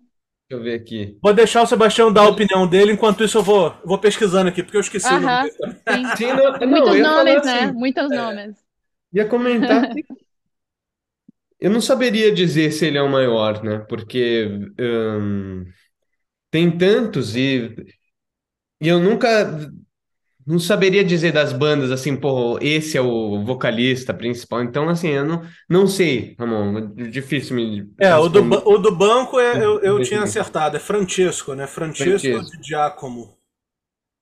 Deixa 0.48 0.60
eu 0.60 0.62
ver 0.62 0.74
aqui. 0.80 1.18
Vou 1.22 1.32
deixar 1.34 1.62
o 1.62 1.66
Sebastião 1.66 2.12
dar 2.12 2.22
a 2.22 2.28
opinião 2.28 2.66
dele, 2.68 2.92
enquanto 2.92 3.24
isso 3.24 3.38
eu 3.38 3.42
vou, 3.42 3.74
vou 3.84 3.98
pesquisando 3.98 4.48
aqui, 4.50 4.62
porque 4.62 4.76
eu 4.76 4.80
esqueci 4.80 5.14
o 5.14 5.20
nome 5.20 5.38
dele 5.38 5.54
sim. 5.88 6.08
Sim, 6.16 6.32
não, 6.34 6.58
Tem 6.58 6.68
não, 6.68 6.68
muitos 6.68 6.98
nomes, 7.00 7.42
né? 7.42 7.70
assim, 7.70 7.72
Muitos 7.72 8.12
nomes. 8.12 8.56
ia 9.12 9.28
comentar 9.28 9.82
eu 11.60 11.70
não 11.70 11.80
saberia 11.80 12.32
dizer 12.32 12.72
se 12.72 12.86
ele 12.86 12.98
é 12.98 13.02
o 13.02 13.10
maior, 13.10 13.62
né? 13.62 13.78
Porque 13.88 14.46
hum, 14.80 15.64
tem 16.50 16.76
tantos 16.78 17.36
e, 17.36 17.74
e 18.80 18.88
eu 18.88 19.00
nunca 19.00 19.70
não 20.46 20.58
saberia 20.58 21.02
dizer 21.02 21.32
das 21.32 21.52
bandas 21.52 21.90
assim, 21.90 22.16
pô, 22.16 22.58
esse 22.60 22.96
é 22.98 23.00
o 23.00 23.44
vocalista 23.44 24.12
principal. 24.12 24.62
Então, 24.62 24.88
assim, 24.88 25.08
eu 25.08 25.24
não, 25.24 25.42
não 25.68 25.86
sei, 25.86 26.34
Ramon, 26.38 26.78
é 26.98 27.08
difícil 27.08 27.56
me 27.56 27.90
É, 27.98 28.14
o 28.16 28.28
do, 28.28 28.42
o 28.68 28.78
do 28.78 28.94
banco 28.94 29.40
é, 29.40 29.56
eu, 29.56 29.80
eu 29.80 29.96
Deixa 29.96 30.10
tinha 30.10 30.22
acertado, 30.22 30.76
é 30.76 30.80
Francesco, 30.80 31.54
né? 31.54 31.66
Francesco 31.66 32.28
Francesco. 32.28 32.60
de 32.60 32.68
Giacomo. 32.68 33.38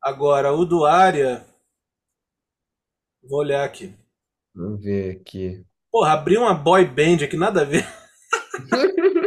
Agora, 0.00 0.52
o 0.52 0.64
do 0.64 0.84
Aria, 0.84 1.44
vou 3.28 3.40
olhar 3.40 3.64
aqui. 3.64 3.94
Vamos 4.54 4.82
ver 4.82 5.20
aqui. 5.20 5.64
Porra, 5.90 6.12
abri 6.12 6.36
uma 6.36 6.54
boy 6.54 6.84
band 6.84 7.24
aqui, 7.24 7.36
nada 7.36 7.62
a 7.62 7.64
ver. 7.64 7.86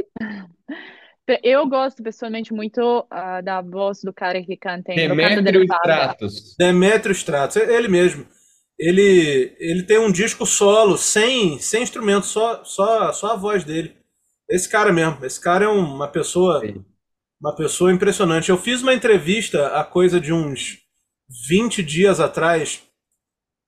Eu 1.44 1.68
gosto 1.68 2.04
pessoalmente 2.04 2.54
muito 2.54 3.06
ah, 3.10 3.42
da 3.42 3.62
voz 3.62 4.02
do 4.04 4.14
cara 4.14 4.44
que 4.44 4.56
canta 4.56 4.92
em 4.92 4.96
Fave. 5.66 5.82
Stratos. 5.92 6.56
Demetrio 6.58 7.12
Stratos, 7.14 7.58
é 7.58 7.76
ele 7.76 7.88
mesmo. 7.88 8.28
Ele, 8.78 9.56
ele 9.58 9.84
tem 9.84 9.98
um 9.98 10.12
disco 10.12 10.46
solo, 10.46 10.98
sem, 10.98 11.58
sem 11.60 11.82
instrumento, 11.82 12.26
só, 12.26 12.64
só, 12.64 13.12
só 13.14 13.34
a 13.34 13.36
voz 13.36 13.64
dele. 13.64 13.96
Esse 14.50 14.70
cara 14.70 14.92
mesmo, 14.94 15.26
esse 15.26 15.40
cara 15.42 15.66
é 15.66 15.68
um- 15.70 15.96
uma 15.96 16.08
pessoa, 16.08 16.60
Sim. 16.60 16.84
uma 17.42 17.56
pessoa 17.56 17.92
impressionante. 17.92 18.50
Eu 18.50 18.58
fiz 18.58 18.84
uma 18.84 18.94
entrevista 18.94 19.68
há 19.68 19.84
coisa 19.84 20.20
de 20.20 20.32
uns 20.34 20.78
20 21.50 21.82
dias 21.82 22.20
atrás 22.20 22.84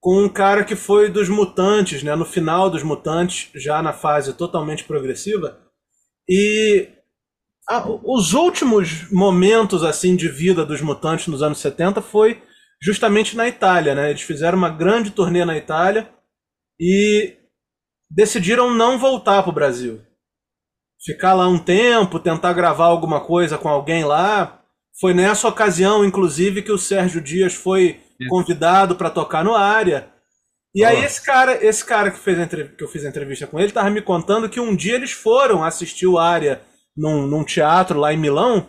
com 0.00 0.22
um 0.22 0.28
cara 0.28 0.62
que 0.62 0.76
foi 0.76 1.08
dos 1.10 1.28
Mutantes, 1.28 2.04
né, 2.04 2.14
no 2.14 2.24
final 2.24 2.70
dos 2.70 2.84
Mutantes, 2.84 3.50
já 3.54 3.82
na 3.82 3.92
fase 3.92 4.32
totalmente 4.34 4.84
progressiva. 4.84 5.58
E 6.28 6.88
a- 7.68 7.84
os 8.04 8.32
últimos 8.34 9.10
momentos 9.10 9.84
assim 9.84 10.16
de 10.16 10.28
vida 10.28 10.64
dos 10.64 10.80
Mutantes 10.80 11.26
nos 11.28 11.42
anos 11.42 11.58
70 11.58 12.00
foi 12.00 12.42
justamente 12.82 13.36
na 13.36 13.46
Itália, 13.48 13.94
né? 13.94 14.10
Eles 14.10 14.22
fizeram 14.22 14.56
uma 14.56 14.70
grande 14.70 15.10
turnê 15.10 15.44
na 15.44 15.56
Itália 15.56 16.08
e 16.80 17.36
decidiram 18.10 18.72
não 18.74 18.98
voltar 18.98 19.42
para 19.42 19.50
o 19.50 19.54
Brasil. 19.54 20.00
Ficar 21.04 21.34
lá 21.34 21.46
um 21.46 21.58
tempo, 21.58 22.18
tentar 22.18 22.52
gravar 22.52 22.86
alguma 22.86 23.20
coisa 23.20 23.58
com 23.58 23.68
alguém 23.68 24.04
lá. 24.04 24.60
Foi 25.00 25.14
nessa 25.14 25.46
ocasião, 25.46 26.04
inclusive, 26.04 26.62
que 26.62 26.72
o 26.72 26.78
Sérgio 26.78 27.20
Dias 27.20 27.54
foi 27.54 28.00
convidado 28.28 28.96
para 28.96 29.10
tocar 29.10 29.44
no 29.44 29.54
área. 29.54 30.08
E 30.74 30.84
aí 30.84 30.96
Nossa. 30.96 31.06
esse 31.06 31.24
cara, 31.24 31.64
esse 31.64 31.84
cara 31.84 32.10
que 32.10 32.18
fez 32.18 32.36
que 32.76 32.82
eu 32.84 32.88
fiz 32.88 33.04
a 33.04 33.08
entrevista 33.08 33.46
com 33.46 33.58
ele, 33.60 33.72
tava 33.72 33.90
me 33.90 34.02
contando 34.02 34.48
que 34.48 34.58
um 34.60 34.74
dia 34.74 34.94
eles 34.96 35.12
foram 35.12 35.62
assistir 35.64 36.06
o 36.06 36.18
área 36.18 36.60
num, 36.98 37.26
num 37.26 37.44
teatro 37.44 37.98
lá 37.98 38.12
em 38.12 38.16
Milão. 38.16 38.68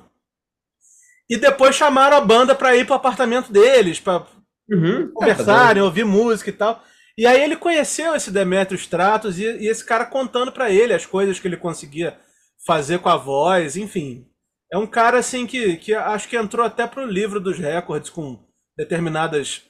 E 1.29 1.37
depois 1.37 1.75
chamaram 1.75 2.17
a 2.17 2.21
banda 2.21 2.55
para 2.55 2.75
ir 2.75 2.85
pro 2.85 2.95
apartamento 2.95 3.51
deles, 3.51 3.99
para 3.99 4.25
Uhum. 4.71 5.11
conversarem, 5.13 5.81
ouvir 5.81 6.05
música 6.05 6.51
e 6.51 6.53
tal. 6.53 6.83
E 7.17 7.25
aí 7.25 7.41
ele 7.41 7.55
conheceu 7.55 8.15
esse 8.15 8.29
Demetrio 8.31 8.77
Stratos 8.77 9.39
e, 9.39 9.43
e 9.43 9.67
esse 9.67 9.83
cara 9.83 10.05
contando 10.05 10.51
pra 10.51 10.69
ele 10.69 10.93
as 10.93 11.07
coisas 11.07 11.39
que 11.39 11.47
ele 11.47 11.57
conseguia 11.57 12.19
fazer 12.65 12.99
com 12.99 13.09
a 13.09 13.17
voz, 13.17 13.75
enfim. 13.75 14.27
É 14.71 14.77
um 14.77 14.85
cara 14.85 15.17
assim 15.17 15.47
que, 15.47 15.75
que 15.77 15.93
acho 15.95 16.29
que 16.29 16.37
entrou 16.37 16.63
até 16.63 16.85
pro 16.85 17.03
livro 17.05 17.39
dos 17.39 17.57
recordes 17.57 18.11
com 18.11 18.39
determinadas 18.77 19.63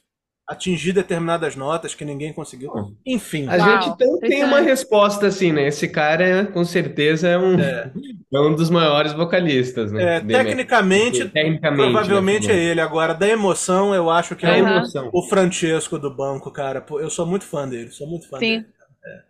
atingir 0.50 0.92
determinadas 0.92 1.54
notas 1.56 1.94
que 1.94 2.04
ninguém 2.04 2.32
conseguiu. 2.32 2.72
Enfim, 3.06 3.46
A 3.48 3.56
Uau, 3.56 3.82
gente 3.82 3.88
então 3.90 4.18
tem 4.20 4.44
uma 4.44 4.60
resposta 4.60 5.26
assim, 5.28 5.52
né? 5.52 5.68
Esse 5.68 5.88
cara, 5.88 6.46
com 6.46 6.64
certeza, 6.64 7.28
é 7.28 7.38
um, 7.38 7.58
é 7.60 7.92
um 8.40 8.54
dos 8.54 8.68
maiores 8.70 9.12
vocalistas, 9.12 9.92
né? 9.92 10.16
é, 10.16 10.20
tecnicamente, 10.20 11.28
Tecnicamente, 11.30 11.92
provavelmente 11.92 12.48
né? 12.48 12.54
é 12.54 12.64
ele. 12.70 12.80
Agora, 12.80 13.14
da 13.14 13.28
emoção, 13.28 13.94
eu 13.94 14.10
acho 14.10 14.34
que 14.36 14.46
É 14.46 14.58
é 14.58 14.62
o, 14.62 14.82
o 15.12 15.22
Francesco 15.28 15.98
do 15.98 16.14
banco, 16.14 16.50
cara. 16.50 16.84
Eu 16.90 17.10
sou 17.10 17.26
muito 17.26 17.44
fã 17.44 17.68
dele, 17.68 17.90
sou 17.90 18.06
muito 18.08 18.28
fã 18.28 18.38
Sim. 18.38 18.46
dele. 18.62 18.66
É. 19.04 19.22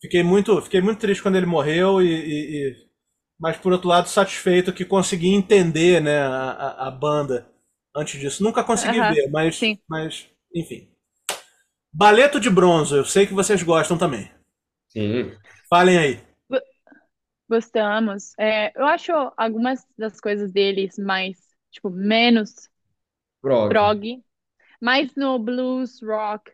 Fiquei 0.00 0.22
muito, 0.22 0.60
fiquei 0.62 0.80
muito 0.80 1.00
triste 1.00 1.22
quando 1.22 1.36
ele 1.36 1.46
morreu 1.46 2.00
e, 2.02 2.06
e- 2.06 2.68
e- 2.70 2.76
mas 3.40 3.56
por 3.56 3.72
outro 3.72 3.88
lado 3.88 4.08
satisfeito 4.08 4.72
que 4.72 4.84
consegui 4.84 5.28
entender, 5.34 6.00
né, 6.02 6.20
a, 6.20 6.50
a- 6.52 6.88
a 6.88 6.90
banda 6.90 7.48
antes 7.96 8.20
disso. 8.20 8.42
Nunca 8.44 8.64
consegui 8.64 9.00
ver, 9.00 9.30
mas, 9.30 9.56
sim. 9.58 9.78
mas 9.88 10.28
enfim. 10.58 10.88
Baleto 11.92 12.38
de 12.38 12.50
Bronzo, 12.50 12.96
eu 12.96 13.04
sei 13.04 13.26
que 13.26 13.34
vocês 13.34 13.62
gostam 13.62 13.96
também. 13.96 14.30
Sim. 14.88 15.32
Falem 15.68 15.98
aí. 15.98 16.28
Gostamos. 17.48 18.32
É, 18.38 18.78
eu 18.78 18.84
acho 18.84 19.12
algumas 19.36 19.86
das 19.96 20.20
coisas 20.20 20.52
deles 20.52 20.98
mais, 20.98 21.38
tipo, 21.70 21.88
menos 21.88 22.68
Prog. 23.40 23.70
prog, 23.70 24.24
mais 24.80 25.14
no 25.16 25.38
blues 25.38 26.00
rock, 26.02 26.52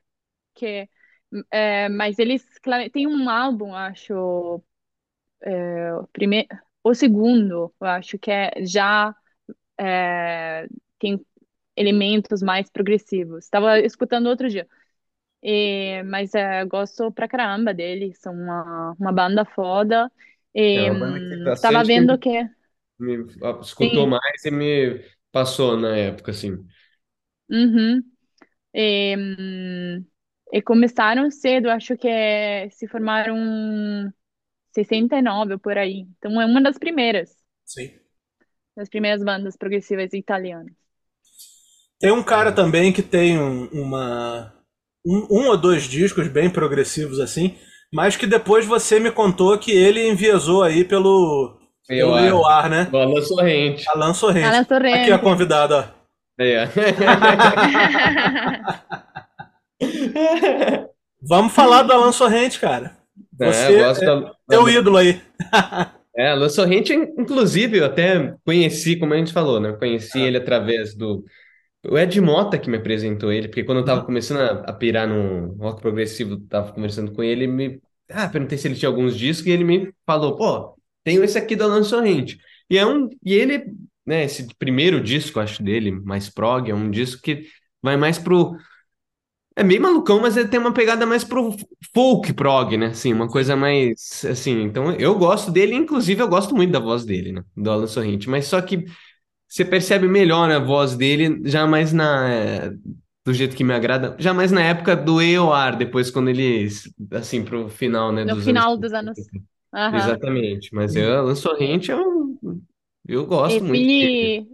que 0.54 0.88
é, 1.50 1.88
mas 1.88 2.18
eles 2.18 2.46
tem 2.92 3.08
um 3.08 3.28
álbum, 3.28 3.74
acho, 3.74 4.62
é, 5.42 5.94
o, 5.94 6.06
prime... 6.08 6.46
o 6.82 6.94
segundo, 6.94 7.74
eu 7.80 7.86
acho 7.86 8.18
que 8.18 8.30
é 8.30 8.52
já 8.64 9.14
é, 9.78 10.68
tem 11.00 11.24
elementos 11.76 12.42
mais 12.42 12.70
progressivos. 12.70 13.44
Estava 13.44 13.78
escutando 13.80 14.26
outro 14.28 14.48
dia. 14.48 14.68
E, 15.42 16.02
mas 16.04 16.34
é, 16.34 16.64
gosto 16.66 17.12
pra 17.12 17.28
caramba 17.28 17.74
deles, 17.74 18.18
são 18.20 18.34
uma, 18.34 18.96
uma 19.00 19.12
banda 19.12 19.44
foda. 19.44 20.10
É 20.72 20.82
E, 20.82 20.90
uma 20.92 20.94
banda 20.94 21.20
que 21.42 21.50
hum, 21.50 21.56
tava 21.60 21.84
vendo 21.84 22.18
que 22.18 22.30
me 22.98 23.26
escutou 23.62 24.06
sim, 24.06 24.08
mais 24.08 24.44
e 24.44 24.50
me 24.50 25.04
passou 25.32 25.76
na 25.76 25.96
época, 25.96 26.30
assim. 26.32 26.66
uhum. 27.50 28.02
E, 28.74 29.16
e 30.52 30.62
começaram 30.62 31.30
cedo, 31.30 31.70
acho 31.70 31.96
que 31.96 32.08
é- 32.08 32.68
se 32.70 32.86
formaram 32.88 33.36
em 33.36 34.12
69 34.74 35.54
ou 35.54 35.58
por 35.60 35.78
aí. 35.78 36.02
Então 36.18 36.40
é 36.40 36.46
uma 36.46 36.62
das 36.62 36.78
primeiras, 36.78 37.36
Sim. 37.64 37.90
das 38.76 38.88
primeiras 38.88 39.22
bandas 39.24 39.56
progressivas 39.56 40.12
italianas. 40.12 40.76
Tem 42.00 42.10
um 42.12 42.22
cara 42.22 42.52
também 42.52 42.92
que 42.92 43.02
tem 43.02 43.38
um, 43.38 43.68
uma. 43.72 44.52
Um, 45.06 45.26
um 45.30 45.46
ou 45.48 45.56
dois 45.56 45.84
discos 45.84 46.28
bem 46.28 46.48
progressivos 46.50 47.20
assim, 47.20 47.56
mas 47.92 48.16
que 48.16 48.26
depois 48.26 48.64
você 48.66 48.98
me 48.98 49.10
contou 49.10 49.56
que 49.58 49.70
ele 49.72 50.06
enviesou 50.08 50.62
aí 50.62 50.84
pelo. 50.84 51.58
Pelo 51.86 52.14
ar, 52.14 52.22
Leoar, 52.22 52.70
né? 52.70 52.88
do 52.90 52.96
Alan 52.96 53.20
Sorrente. 53.20 53.84
Alan 53.90 54.14
Sorrente. 54.14 54.46
Alan 54.46 54.60
Aqui 54.60 54.72
a 54.72 54.78
Sorrente. 54.78 55.18
convidada, 55.18 55.78
ó. 55.78 55.84
É. 56.42 56.66
Vamos 61.22 61.52
falar 61.52 61.82
do 61.82 61.92
Alan 61.92 62.12
Sorrente, 62.12 62.58
cara. 62.58 62.96
É, 63.40 63.52
Você 63.52 63.74
eu 63.74 63.78
gosto 63.84 64.02
é 64.02 64.06
da, 64.06 64.32
teu 64.48 64.68
ídolo 64.68 64.96
aí. 64.96 65.20
É, 66.16 66.30
Alan 66.30 66.48
Sorrente, 66.48 66.94
inclusive, 66.94 67.78
eu 67.78 67.86
até 67.86 68.36
conheci, 68.46 68.94
como 68.94 69.12
a 69.12 69.16
gente 69.16 69.32
falou, 69.32 69.58
né? 69.58 69.72
Conheci 69.72 70.22
Ah. 70.22 70.26
ele 70.28 70.36
através 70.36 70.94
do. 70.94 71.24
O 71.90 71.98
Ed 71.98 72.20
Mota 72.20 72.58
que 72.58 72.70
me 72.70 72.76
apresentou 72.78 73.32
ele, 73.32 73.48
porque 73.48 73.64
quando 73.64 73.78
eu 73.78 73.84
tava 73.84 74.00
Uhum. 74.00 74.06
começando 74.06 74.40
a, 74.40 74.70
a 74.70 74.72
pirar 74.72 75.06
no 75.08 75.54
rock 75.56 75.80
progressivo, 75.82 76.38
tava 76.48 76.72
conversando 76.72 77.12
com 77.12 77.22
ele, 77.22 77.46
me. 77.46 77.80
Ah, 78.10 78.28
perguntei 78.28 78.58
se 78.58 78.68
ele 78.68 78.74
tinha 78.76 78.88
alguns 78.88 79.16
discos 79.16 79.46
e 79.46 79.50
ele 79.50 79.64
me 79.64 79.92
falou, 80.06 80.36
pô, 80.36 80.76
tenho 81.02 81.22
esse 81.24 81.38
aqui 81.38 81.56
do 81.56 81.64
Alan 81.64 81.82
Sorrente. 81.84 82.38
E 82.70 82.78
é 82.78 82.86
um. 82.86 83.08
E 83.24 83.34
ele, 83.34 83.64
né, 84.06 84.24
esse 84.24 84.46
primeiro 84.58 85.00
disco, 85.00 85.40
acho, 85.40 85.62
dele, 85.62 85.90
mais 85.90 86.28
prog, 86.30 86.70
é 86.70 86.74
um 86.74 86.90
disco 86.90 87.22
que 87.22 87.46
vai 87.82 87.96
mais 87.96 88.18
pro. 88.18 88.56
É 89.56 89.62
meio 89.62 89.80
malucão, 89.80 90.20
mas 90.20 90.36
ele 90.36 90.48
tem 90.48 90.58
uma 90.58 90.72
pegada 90.74 91.06
mais 91.06 91.22
pro 91.22 91.54
folk 91.94 92.32
prog, 92.32 92.76
né? 92.76 92.86
Assim, 92.86 93.12
uma 93.12 93.28
coisa 93.28 93.54
mais 93.54 94.24
assim. 94.28 94.62
Então 94.62 94.92
eu 94.96 95.16
gosto 95.16 95.50
dele, 95.52 95.74
inclusive 95.74 96.20
eu 96.20 96.28
gosto 96.28 96.54
muito 96.56 96.72
da 96.72 96.80
voz 96.80 97.04
dele, 97.04 97.30
né? 97.32 97.44
Do 97.56 97.70
Alan 97.70 97.86
Sorrente. 97.86 98.28
Mas 98.28 98.46
só 98.46 98.60
que 98.60 98.84
você 99.54 99.64
percebe 99.64 100.08
melhor 100.08 100.50
a 100.50 100.58
voz 100.58 100.96
dele 100.96 101.40
já 101.44 101.64
mais 101.64 101.92
na 101.92 102.28
é, 102.28 102.70
do 103.24 103.32
jeito 103.32 103.54
que 103.54 103.62
me 103.62 103.72
agrada, 103.72 104.16
já 104.18 104.34
mais 104.34 104.50
na 104.50 104.60
época 104.60 104.96
do 104.96 105.22
EOR, 105.22 105.76
depois 105.76 106.10
quando 106.10 106.28
ele 106.28 106.66
assim 107.12 107.44
pro 107.44 107.68
final, 107.68 108.10
né, 108.10 108.24
No 108.24 108.34
dos 108.34 108.48
anos 108.48 108.64
final 108.64 108.76
dos 108.76 108.92
anos. 108.92 109.16
70. 109.16 109.44
Aham. 109.72 109.96
Exatamente. 109.96 110.74
Mas 110.74 110.96
eu, 110.96 111.18
Alan 111.18 111.36
Sorrente 111.36 111.92
eu, 111.92 112.36
eu 113.06 113.22
E 113.22 113.26
gosto 113.26 113.62
muito 113.62 113.80
dele. 113.80 114.42
Figli, 114.42 114.48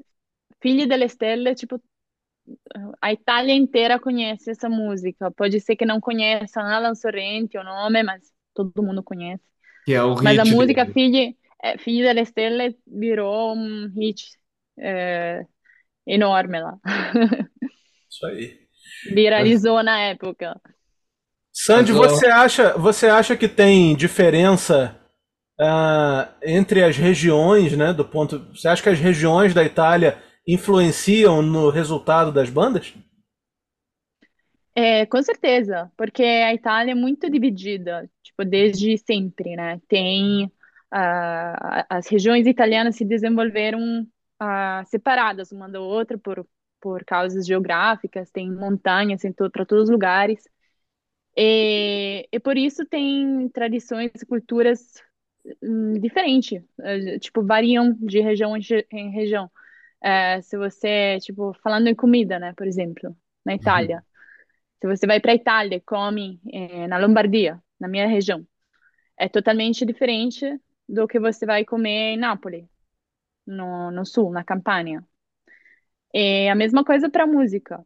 Figli 0.61 0.87
delle 0.87 1.09
Stelle, 1.09 1.55
tipo, 1.55 1.81
a 3.01 3.11
Itália 3.11 3.55
inteira 3.55 3.99
conhece 3.99 4.51
essa 4.51 4.69
música. 4.69 5.31
Pode 5.31 5.61
ser 5.61 5.77
que 5.77 5.87
não 5.87 5.99
conheçam 5.99 6.63
Alan 6.63 6.95
Sorrenti, 6.95 7.57
o 7.57 7.65
nome, 7.65 8.03
mas 8.03 8.31
todo 8.55 8.83
mundo 8.83 9.03
conhece. 9.03 9.43
Que 9.87 9.95
é 9.95 10.03
o 10.03 10.15
Mas 10.23 10.39
a 10.39 10.43
hit 10.43 10.55
música 10.55 10.85
dele. 10.85 10.93
Figli, 10.93 11.37
é, 11.63 11.79
Figli 11.79 12.03
delle 12.03 12.25
Stelle 12.27 12.77
virou 12.87 13.55
um 13.57 13.89
hit 13.97 14.39
é, 14.81 15.45
enorme 16.07 16.61
lá. 16.61 16.79
Isso 18.11 18.27
aí. 18.27 18.59
Viralizou 19.12 19.83
na 19.83 20.01
época. 20.01 20.61
Sandy, 21.53 21.93
você 21.93 22.27
acha, 22.27 22.77
você 22.77 23.07
acha 23.07 23.37
que 23.37 23.49
tem 23.49 23.95
diferença 23.95 24.99
ah, 25.61 26.33
entre 26.43 26.83
as 26.83 26.97
regiões, 26.97 27.77
né? 27.77 27.93
Do 27.93 28.05
ponto, 28.05 28.38
você 28.55 28.69
acha 28.69 28.83
que 28.83 28.88
as 28.88 28.99
regiões 28.99 29.53
da 29.53 29.62
Itália 29.62 30.19
influenciam 30.47 31.43
no 31.43 31.71
resultado 31.71 32.33
das 32.33 32.49
bandas? 32.49 32.95
É, 34.75 35.05
com 35.07 35.23
certeza, 35.23 35.90
porque 35.97 36.23
a 36.23 36.55
Itália 36.55 36.93
é 36.93 36.95
muito 36.95 37.29
dividida, 37.29 38.09
tipo, 38.23 38.45
desde 38.45 38.97
sempre, 38.97 39.57
né? 39.57 39.81
Tem 39.88 40.51
ah, 40.90 41.87
as 41.90 42.09
regiões 42.09 42.47
italianas 42.47 42.97
se 42.97 43.05
desenvolveram 43.05 44.07
ah, 44.40 44.85
separadas 44.87 45.53
uma 45.53 45.68
da 45.70 45.81
outra 45.81 46.18
por, 46.18 46.46
por 46.81 47.05
causas 47.05 47.46
geográficas, 47.46 48.31
tem 48.33 48.50
montanhas 48.53 49.24
em 49.24 49.33
para 49.35 49.66
todos 49.66 49.85
os 49.87 49.90
lugares, 49.90 50.48
e, 51.37 52.29
e 52.33 52.40
por 52.40 52.57
isso 52.59 52.85
tem 52.87 53.48
tradições 53.50 54.11
e 54.22 54.26
culturas 54.26 55.03
hum, 55.62 55.94
diferentes, 56.00 56.62
eh, 56.81 57.18
tipo, 57.18 57.44
variam 57.44 57.94
de 58.00 58.20
região 58.20 58.57
em, 58.57 59.11
região. 59.12 59.50
Eh, 60.03 60.42
se 60.42 60.57
você, 60.59 61.18
tipo, 61.20 61.55
falando 61.62 61.88
em 61.88 61.94
comida, 61.94 62.38
né, 62.38 62.53
por 62.57 62.66
exemplo, 62.66 63.16
na 63.44 63.55
Uhum. 63.55 63.57
Itália. 63.57 64.05
Se 64.81 64.87
você 64.88 65.07
vai 65.07 65.20
para 65.20 65.33
a 65.33 65.35
Itália 65.35 65.76
e 65.76 65.81
come 65.81 66.40
eh, 66.53 66.87
na 66.88 66.98
Lombardia, 66.98 67.62
na 67.81 67.88
minha 67.88 68.07
região, 68.09 68.46
é 69.18 69.29
totalmente 69.29 69.85
diferente 69.87 70.46
do 70.88 71.09
que 71.09 71.20
você 71.20 71.46
vai 71.46 71.64
comer 71.64 72.14
em 72.14 72.18
Nápoles, 72.18 72.66
no, 73.51 73.91
no 73.91 74.05
sul, 74.07 74.33
na 74.33 74.45
Campania. 74.45 75.05
E 76.13 76.49
a 76.49 76.55
mesma 76.55 76.85
coisa 76.85 77.09
para 77.11 77.25
a 77.25 77.27
música. 77.27 77.85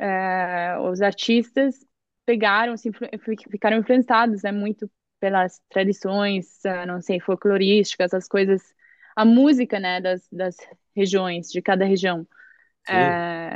Eh, 0.00 0.78
os 0.80 1.02
artistas 1.02 1.86
pegaram, 2.26 2.76
se 2.76 2.88
influ- 2.90 3.08
fi- 3.20 3.36
ficaram 3.50 3.78
influenciados, 3.78 4.42
né, 4.42 4.52
muito 4.52 4.90
pelas 5.20 5.60
tradições, 5.70 6.64
eh, 6.64 6.86
não 6.86 7.00
sei, 7.02 7.20
folclorísticas, 7.20 8.14
as 8.14 8.28
coisas, 8.28 8.62
a 9.16 9.24
música, 9.24 9.80
né, 9.80 10.00
das, 10.00 10.28
das 10.32 10.56
regiões, 10.96 11.50
de 11.50 11.62
cada 11.62 11.84
região. 11.84 12.26
Eu 12.88 13.46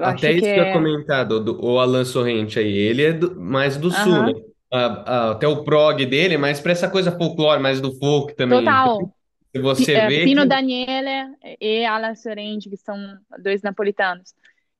Até 0.00 0.32
que 0.32 0.32
isso 0.32 0.52
que 0.52 0.58
eu 0.60 0.64
ia 0.64 0.70
é. 0.70 0.70
comentar, 0.70 1.26
do, 1.26 1.40
do- 1.42 1.60
o 1.64 1.78
Alan 1.80 2.04
Sorrente 2.04 2.58
aí, 2.58 2.68
ele 2.72 3.02
é 3.02 3.12
do- 3.12 3.34
mais 3.40 3.76
do 3.76 3.90
sul, 3.90 4.22
né? 4.24 4.32
Aham, 4.32 4.40
A- 4.72 5.28
a- 5.28 5.30
até 5.32 5.48
o 5.48 5.64
prog 5.64 6.04
dele 6.06 6.34
é 6.34 6.38
mais 6.38 6.60
pra 6.60 6.72
essa 6.72 6.88
coisa 6.90 7.10
folclore, 7.16 7.60
mais 7.62 7.80
do 7.80 7.92
folk 7.98 8.34
também. 8.36 8.80
Total. 8.86 9.12
Se 9.52 9.60
você 9.60 9.96
é, 9.96 10.00
vê 10.00 10.28
Pino 10.28 10.46
que. 10.46 10.46
Daniele 10.46 11.36
e 11.60 11.84
Alan 11.84 12.14
Sorrenti, 12.14 12.68
que 12.70 12.76
são 12.76 12.96
dois 13.42 13.62
napolitanos, 13.62 14.34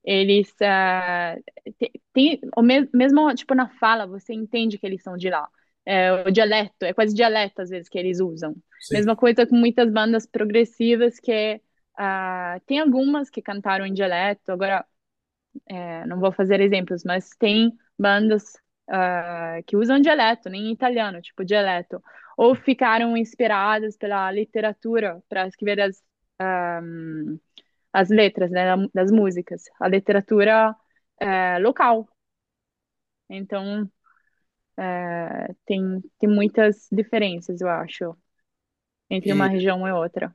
eles 0.04 0.54
ah, 0.62 1.36
te- 1.78 1.92
tem 2.12 2.40
o 2.56 2.62
mes- 2.62 2.88
mesmo 2.92 3.34
tipo 3.34 3.54
na 3.54 3.68
fala 3.68 4.06
você 4.06 4.32
entende 4.34 4.78
que 4.78 4.86
eles 4.86 5.02
são 5.02 5.16
de 5.16 5.30
lá. 5.30 5.48
É, 5.84 6.12
o 6.28 6.30
dialeto 6.30 6.84
é 6.84 6.92
quase 6.92 7.14
dialeto 7.14 7.62
às 7.62 7.70
vezes 7.70 7.88
que 7.88 7.98
eles 7.98 8.20
usam. 8.20 8.54
Sim. 8.80 8.94
Mesma 8.96 9.16
coisa 9.16 9.46
com 9.46 9.56
muitas 9.56 9.90
bandas 9.90 10.26
progressivas 10.26 11.18
que 11.18 11.60
ah, 11.96 12.60
tem 12.66 12.78
algumas 12.80 13.30
que 13.30 13.42
cantaram 13.42 13.86
em 13.86 13.92
dialeto. 13.94 14.52
Agora 14.52 14.84
é, 15.66 16.06
não 16.06 16.18
vou 16.20 16.32
fazer 16.32 16.60
exemplos, 16.60 17.04
mas 17.04 17.30
tem 17.38 17.72
bandas 17.98 18.44
ah, 18.88 19.58
que 19.66 19.76
usam 19.76 20.00
dialeto, 20.00 20.48
nem 20.48 20.72
italiano, 20.72 21.20
tipo 21.22 21.44
dialeto, 21.44 22.02
ou 22.38 22.56
ficaram 22.56 23.18
inspiradas 23.18 23.98
pela 23.98 24.32
literatura 24.32 25.22
para 25.28 25.48
escrever 25.48 25.82
as, 25.82 26.02
ah, 26.40 26.82
as 27.92 28.08
letras, 28.10 28.50
né, 28.50 28.64
das 28.94 29.10
músicas, 29.10 29.64
a 29.80 29.88
literatura 29.88 30.74
eh, 31.20 31.58
local. 31.60 32.08
Então, 33.28 33.90
eh, 34.78 35.54
tem, 35.66 36.02
tem 36.18 36.28
muitas 36.30 36.88
diferenças, 36.92 37.60
eu 37.60 37.68
acho, 37.68 38.16
entre 39.10 39.32
uma 39.32 39.46
E, 39.46 39.48
região 39.48 39.86
e 39.88 39.92
outra. 39.92 40.34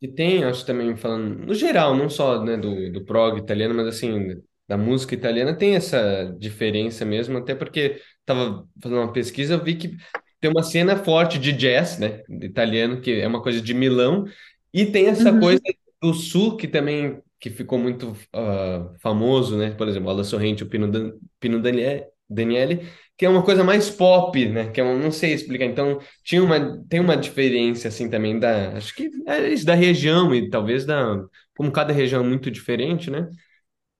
e 0.00 0.08
tem, 0.08 0.44
acho 0.44 0.66
também, 0.66 0.96
falando 0.96 1.46
no 1.46 1.54
geral, 1.54 1.96
não 1.96 2.10
só, 2.10 2.42
né, 2.44 2.56
do, 2.56 2.92
do 2.92 3.04
prog 3.04 3.38
italiano, 3.38 3.74
mas 3.74 3.86
assim, 3.86 4.42
da 4.68 4.76
música 4.76 5.14
italiana, 5.14 5.56
tem 5.56 5.74
essa 5.76 6.24
diferença 6.38 7.04
mesmo, 7.04 7.38
até 7.38 7.54
porque 7.54 8.00
estava 8.20 8.68
fazendo 8.82 8.98
uma 9.00 9.12
pesquisa, 9.12 9.54
eu 9.54 9.64
vi 9.64 9.76
que 9.76 9.96
tem 10.40 10.50
uma 10.50 10.62
cena 10.62 10.96
forte 10.96 11.38
de 11.38 11.52
jazz, 11.52 11.98
né, 11.98 12.22
italiano, 12.42 13.00
que 13.00 13.12
é 13.20 13.26
uma 13.26 13.42
coisa 13.42 13.60
de 13.60 13.74
Milão, 13.74 14.24
e 14.72 14.86
tem 14.86 15.06
essa 15.06 15.32
coisa 15.32 15.60
Uhum, 15.60 15.74
do 16.02 16.12
sul 16.14 16.56
que 16.56 16.68
também 16.68 17.22
que 17.40 17.50
ficou 17.50 17.78
muito 17.78 18.14
ah, 18.32 18.90
famoso, 19.00 19.56
né? 19.58 19.70
Por 19.72 19.86
exemplo, 19.88 20.08
Ala 20.10 20.24
Sorrente, 20.24 20.62
o 20.62 20.68
Pino, 20.68 20.90
Dan, 20.90 21.12
Pino 21.38 21.60
Daniele, 21.60 22.06
Daniele, 22.28 22.88
que 23.18 23.26
é 23.26 23.28
uma 23.28 23.42
coisa 23.44 23.62
mais 23.62 23.90
pop, 23.90 24.48
né? 24.48 24.70
Que 24.70 24.80
eu 24.80 24.98
não 24.98 25.10
sei 25.12 25.34
explicar. 25.34 25.66
Então, 25.66 26.00
tinha 26.22 26.42
uma, 26.42 26.82
tem 26.88 27.00
uma 27.00 27.16
diferença 27.16 27.88
assim 27.88 28.08
também 28.08 28.38
da, 28.38 28.72
acho 28.76 28.94
que 28.94 29.10
é 29.26 29.48
isso 29.52 29.66
da 29.66 29.74
região 29.74 30.34
e 30.34 30.48
talvez 30.48 30.86
da, 30.86 31.16
como 31.56 31.70
cada 31.70 31.92
região 31.92 32.24
é 32.24 32.26
muito 32.28 32.50
diferente, 32.50 33.10
né? 33.10 33.28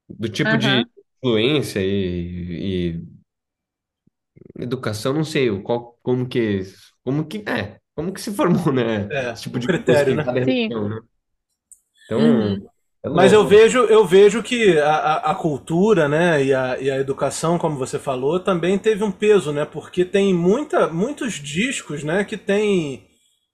Do 0.09 0.29
tipo 0.29 0.57
de 0.57 0.71
aham. 0.71 0.85
influência 1.23 1.81
e, 1.81 2.93
e 2.97 3.05
educação, 4.59 5.13
não 5.15 5.25
sei, 5.25 5.51
o 5.51 5.63
qual, 5.63 5.99
como 6.03 6.29
que, 6.29 6.63
como 7.05 7.27
que 7.27 7.39
é. 7.49 7.81
como 7.95 8.13
que 8.13 8.21
se 8.21 8.33
formou, 8.35 8.73
né? 8.73 9.07
É, 9.11 9.33
Esse 9.33 9.43
tipo 9.45 9.59
de 9.59 9.67
critério, 9.69 10.15
né? 10.17 10.25
né? 10.25 10.55
Então, 12.05 12.19
Uhum. 12.19 12.67
é 13.05 13.09
Mas 13.09 13.33
eu 13.33 13.47
vejo, 13.47 13.81
eu 13.85 14.05
vejo 14.07 14.43
que 14.43 14.79
a, 14.79 14.91
a, 14.95 15.31
a 15.33 15.35
cultura, 15.35 16.09
né, 16.09 16.43
e 16.45 16.55
a, 16.55 16.79
e 16.81 16.91
a 16.91 16.99
educação, 16.99 17.59
como 17.59 17.77
você 17.79 17.99
falou, 17.99 18.41
também 18.41 18.79
teve 18.79 19.05
um 19.05 19.13
peso, 19.13 19.53
né? 19.53 19.65
Porque 19.65 20.05
tem 20.05 20.35
muita, 20.35 20.89
muitos 20.89 21.35
discos, 21.35 22.03
né, 22.03 22.25
que 22.25 22.37
tem, 22.37 23.05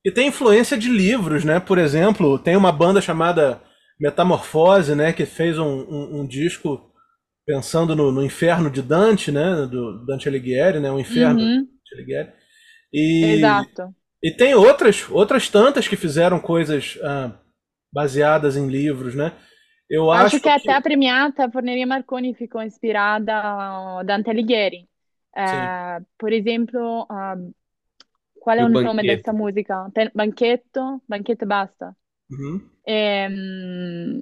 que 0.04 0.12
tem 0.12 0.28
influência 0.28 0.78
de 0.78 0.88
livros, 0.90 1.44
né? 1.44 1.60
Por 1.60 1.78
exemplo, 1.78 2.38
tem 2.38 2.56
uma 2.56 2.72
banda 2.72 3.00
chamada 3.02 3.60
Metamorfose, 4.00 4.94
né, 4.94 5.12
que 5.12 5.26
fez 5.26 5.58
um, 5.58 5.66
um, 5.66 6.20
um 6.20 6.26
disco 6.26 6.89
pensando 7.46 7.96
no, 7.96 8.12
no 8.12 8.24
inferno 8.24 8.70
de 8.70 8.82
Dante, 8.82 9.32
né, 9.32 9.66
do 9.66 10.04
Dante 10.06 10.28
Alighieri, 10.28 10.80
né, 10.80 10.90
o 10.90 11.00
inferno 11.00 11.40
de 11.40 11.46
Uhum. 11.46 11.68
Dante 11.84 11.94
Alighieri. 11.94 12.32
E, 12.92 13.22
Exato. 13.22 13.94
e 14.22 14.32
tem 14.32 14.54
outras, 14.54 15.08
outras 15.10 15.48
tantas 15.48 15.88
que 15.88 15.96
fizeram 15.96 16.40
coisas 16.40 16.98
ah, 17.02 17.38
baseadas 17.92 18.56
em 18.56 18.68
livros, 18.68 19.14
né? 19.14 19.32
Eu 19.90 20.10
Acho 20.12 20.40
acho 20.40 20.40
que 20.40 20.48
até 20.48 20.72
que 20.72 20.72
a 20.72 20.80
premiata 20.82 21.50
Forneria 21.50 21.86
Marconi 21.86 22.34
ficou 22.34 22.62
inspirada 22.62 23.32
a 24.00 24.02
Dante 24.04 24.30
Alighieri. 24.30 24.88
Eh, 25.36 26.00
por 26.18 26.32
exemplo, 26.32 27.06
ah, 27.08 27.36
qual 28.38 28.58
è 28.58 28.62
o 28.64 28.68
il 28.68 28.80
nome 28.80 29.04
banquete? 29.04 29.04
dessa 29.04 29.32
musica? 29.32 29.88
Ten- 29.92 30.10
Banchetto? 30.14 31.02
Banchetto 31.06 31.44
e 31.44 31.46
basta. 31.46 31.96
Uhum. 32.30 32.70
Ehm, 32.84 34.20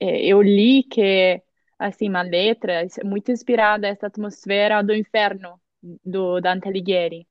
eh, 0.00 0.26
eu 0.32 0.42
li 0.42 0.84
que, 0.88 1.42
assim, 1.88 2.08
uma 2.08 2.22
letra 2.22 2.82
é 2.84 3.04
muito 3.04 3.30
inspirada 3.30 3.86
essa 3.88 4.06
atmosfera 4.06 4.82
do 4.82 4.94
inferno 4.94 5.60
do 6.04 6.40
Dante 6.40 6.68
Alighieri. 6.68 7.26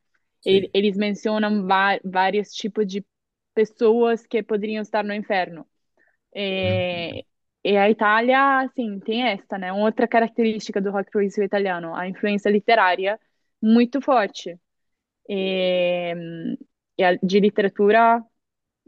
Ele-. 0.46 0.70
Eles 0.74 0.98
mencionam 0.98 1.66
vários 2.04 2.50
tipos 2.54 2.86
de 2.88 3.06
pessoas 3.54 4.26
que 4.26 4.44
poderiam 4.44 4.82
estar 4.82 5.04
no 5.04 5.13
inferno. 5.13 5.66
E, 6.36 7.26
e 7.63 7.78
a 7.78 7.89
Itália, 7.89 8.62
assim, 8.62 9.00
tem 9.00 9.24
esta, 9.28 9.58
né? 9.58 9.72
Outra 9.74 10.08
característica 10.08 10.82
do 10.82 10.92
rock 10.92 11.12
progressivo 11.12 11.46
italiano, 11.46 11.96
a 11.96 12.08
influência 12.08 12.50
literária 12.50 13.20
muito 13.62 14.02
forte. 14.02 14.60
E, 15.30 16.13
e 16.98 17.04
a- 17.04 17.16
de 17.16 17.39
literatura, 17.39 18.24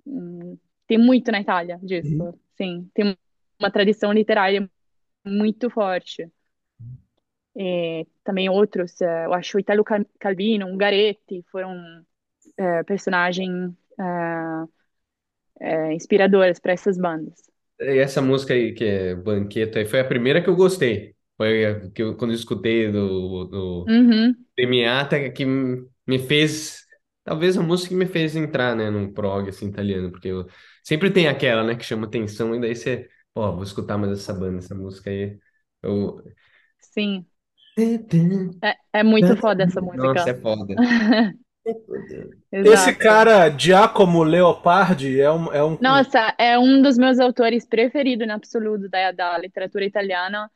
hum, 0.06 0.58
tem 0.88 0.98
muito 0.98 1.32
na 1.32 1.42
Itália 1.42 1.78
Uhum. 1.78 1.88
disso. 1.88 2.40
Sim, 2.58 2.90
tem 2.94 3.18
uma 3.60 3.72
tradição 3.72 4.12
literária 4.14 4.70
muito 5.26 5.70
forte. 5.70 6.32
E 7.58 8.06
também 8.24 8.50
outros, 8.50 9.00
eh, 9.02 9.26
eu 9.26 9.34
acho 9.34 9.58
o 9.58 9.60
Italo 9.60 9.84
Cal- 9.84 10.06
Calvino, 10.20 10.68
Ungaretti, 10.68 11.44
foram 11.52 11.74
eh, 12.58 12.84
personagens 12.84 13.74
eh, 14.00 14.68
eh, 15.60 15.94
inspiradores 15.94 16.60
para 16.60 16.74
essas 16.74 16.98
bandas. 16.98 17.40
E 17.80 18.00
essa 18.00 18.22
música 18.22 18.54
aí, 18.54 18.74
que 18.74 18.84
é 18.86 19.16
Banqueta, 19.16 19.86
foi 19.86 20.00
a 20.00 20.06
primeira 20.08 20.42
que 20.42 20.50
eu 20.50 20.56
gostei. 20.56 21.16
Foi 21.38 21.66
a 21.66 21.90
que 21.92 22.02
eu, 22.04 22.16
quando 22.18 22.32
eu 22.32 22.36
escutei 22.36 22.92
do, 22.92 23.46
do 23.46 23.86
Uhum. 23.88 24.46
Que 25.34 25.46
me 25.46 26.20
fez, 26.20 26.82
talvez 27.24 27.58
a 27.58 27.62
música 27.64 27.90
que 27.90 27.96
me 27.96 28.06
fez 28.06 28.36
entrar, 28.36 28.76
né, 28.76 28.90
num 28.90 29.12
prog, 29.14 29.50
assim, 29.50 29.68
italiano, 29.68 30.12
porque 30.12 30.28
eu, 30.30 30.48
sempre 30.84 31.12
tem 31.12 31.28
aquela, 31.28 31.64
né, 31.64 31.76
que 31.76 31.84
chama 31.84 32.08
atenção, 32.08 32.56
e 32.56 32.60
daí 32.62 32.76
você, 32.76 33.10
ó, 33.36 33.52
vou 33.52 33.64
escutar 33.64 33.98
mais 33.98 34.14
essa 34.14 34.34
banda, 34.34 34.58
essa 34.58 34.74
música 34.74 35.10
aí. 35.10 35.38
Eu... 35.84 36.24
Sim, 36.80 37.26
é, 38.64 38.76
é 38.94 39.04
muito 39.04 39.36
foda 39.36 39.64
essa 39.64 39.82
Nossa, 39.82 40.30
é 40.30 40.34
música. 40.34 40.42
foda. 40.42 40.76
Esse 42.52 42.94
cara, 42.96 43.50
Giacomo 43.50 44.22
Leopardi, 44.22 45.20
é 45.20 45.32
um, 45.32 45.52
é 45.52 45.64
um, 45.64 45.78
Nossa, 45.82 46.34
é 46.38 46.60
um 46.60 46.80
dos 46.80 46.96
meus 46.96 47.20
autores 47.20 47.66
preferidos, 47.66 48.28
no 48.28 48.34
absoluto, 48.34 48.88
da, 48.88 49.12
da 49.12 49.38
literatura 49.40 49.84
italiana. 49.84 50.50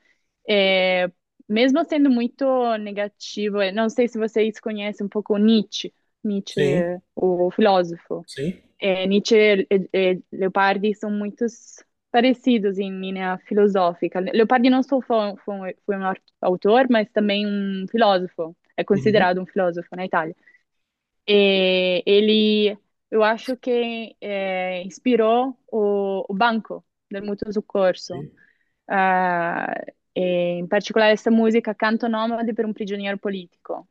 É, 0.47 1.09
mesmo 1.47 1.83
sendo 1.83 2.11
muito 2.11 2.45
negativo, 2.77 3.59
é, 3.59 3.71
não 3.71 3.89
sei 3.89 4.07
se 4.07 4.19
vocês 4.19 4.59
conhecem 4.59 5.07
um 5.07 5.09
pouco 5.09 5.35
Nietzsche, 5.37 5.91
Nietzsche, 6.23 6.61
Sim. 6.61 7.01
o 7.15 7.49
filósofo. 7.51 8.23
sim. 8.27 8.59
É, 8.79 9.07
Nietzsche 9.07 9.67
e, 9.69 9.89
e 9.91 10.21
Leopardi 10.31 10.93
são 10.93 11.09
muitos 11.09 11.83
parecidos 12.11 12.77
em 12.79 12.91
linha 12.99 13.37
filosófica. 13.47 14.19
Leopardi 14.19 14.69
não 14.69 14.83
só 14.83 15.01
foi, 15.01 15.35
foi, 15.45 15.75
foi 15.85 15.97
um 15.97 16.03
autor, 16.41 16.87
mas 16.89 17.09
também 17.11 17.45
um 17.47 17.85
filósofo. 17.89 18.55
É 18.77 18.83
Uhum. 18.93 18.93
considerado 18.93 19.41
um 19.41 19.45
filósofo 19.45 19.95
na 19.95 20.05
Itália. 20.05 20.35
E 21.27 22.03
ele, 22.05 22.77
eu 23.11 23.23
acho 23.23 23.55
que 23.57 24.15
é, 24.21 24.81
inspirou 24.83 25.57
o, 25.71 26.25
o 26.29 26.33
Banco, 26.33 26.83
del 27.11 27.25
Mutuo 27.25 27.53
Soccorso. 27.53 28.13
Sim. 28.13 28.31
Ah, 28.87 29.73
e, 30.15 30.59
in 30.59 30.67
particolare 30.67 31.13
essa 31.13 31.31
música 31.31 31.75
Canto 31.75 32.07
Nomade 32.09 32.53
per 32.53 32.65
un 32.65 32.73
prigioniero 32.73 33.17
politico. 33.19 33.87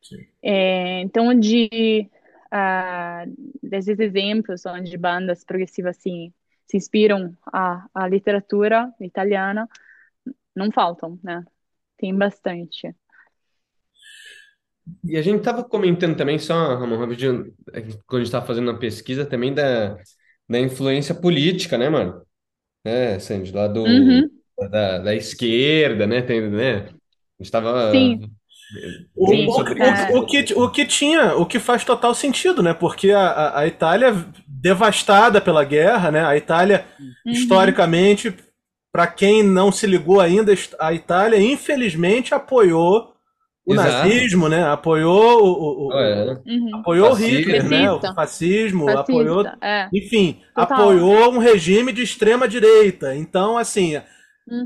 Sim. 0.00 0.26
É, 0.42 1.00
então, 1.00 1.38
de, 1.38 2.10
ah, 2.50 3.24
desses 3.62 3.98
exemplos 3.98 4.66
onde 4.66 4.96
bandas 4.96 5.44
progressivas 5.44 5.96
assim, 5.98 6.32
se 6.68 6.76
inspiram 6.76 7.36
a, 7.52 7.86
a 7.94 8.08
literatura 8.08 8.92
italiana, 9.00 9.68
não 10.56 10.72
faltam, 10.72 11.18
né? 11.22 11.44
Tem 11.98 12.16
bastante. 12.16 12.94
E 15.04 15.16
a 15.16 15.22
gente 15.22 15.42
tava 15.42 15.64
comentando 15.64 16.16
também, 16.16 16.38
só, 16.38 16.74
Ramon, 16.76 16.98
rapidinho, 16.98 17.54
quando 18.06 18.20
a 18.22 18.24
gente 18.24 18.32
tava 18.32 18.46
fazendo 18.46 18.68
uma 18.70 18.78
pesquisa 18.78 19.24
também 19.24 19.54
da, 19.54 19.96
da 20.48 20.58
influência 20.60 21.14
política, 21.14 21.78
né, 21.78 21.88
mano? 21.88 22.22
É, 22.84 23.18
Sandy, 23.20 23.52
lá 23.52 23.68
do, 23.68 23.86
Uhum, 23.86 24.30
da, 24.70 24.98
da 24.98 25.14
esquerda, 25.16 26.06
né? 26.06 26.22
Tem, 26.22 26.40
né? 26.50 26.88
A 26.88 27.42
gente 27.44 27.50
tava 27.52 27.82
sim, 27.90 28.22
O, 29.14 29.26
o, 29.26 30.16
o, 30.16 30.18
o 30.20 30.26
que, 30.26 30.54
o 30.54 30.70
que 30.70 30.86
tinha, 30.86 31.36
o 31.36 31.44
que 31.46 31.58
faz 31.58 31.84
total 31.84 32.14
sentido, 32.14 32.62
né? 32.62 32.72
Porque 32.74 33.10
a, 33.10 33.58
a, 33.58 33.66
Itália 33.66 34.14
devastada 34.46 35.40
pela 35.40 35.64
guerra, 35.64 36.10
né? 36.10 36.24
A 36.24 36.36
Itália, 36.36 36.86
uhum, 36.98 37.14
historicamente, 37.30 38.34
para 38.92 39.06
quem 39.06 39.42
não 39.42 39.70
se 39.70 39.86
ligou 39.86 40.20
ainda, 40.20 40.52
a 40.80 40.92
Itália, 40.92 41.40
infelizmente, 41.40 42.34
apoiou 42.34 43.12
o 43.66 43.74
Exato. 43.74 43.74
nazismo, 43.74 44.48
né? 44.48 44.64
Apoiou 44.64 45.42
o, 45.44 45.88
o- 45.88 45.88
o- 45.88 45.98
É, 45.98 46.32
uhum. 46.46 46.70
apoiou 46.80 47.12
o 47.12 47.14
Fascista. 47.16 47.26
Hitler, 47.38 47.68
né? 47.68 47.90
O 47.92 48.00
Fascista. 48.00 48.14
fascismo, 48.14 48.96
apoiou, 48.96 49.44
Fascista, 49.44 49.58
é, 49.62 49.88
enfim, 49.92 50.40
total. 50.54 50.78
apoiou 50.80 51.32
um 51.32 51.38
regime 51.38 51.92
de 51.92 52.02
extrema 52.02 52.48
direita. 52.48 53.14
Então, 53.14 53.58
assim, 53.58 53.96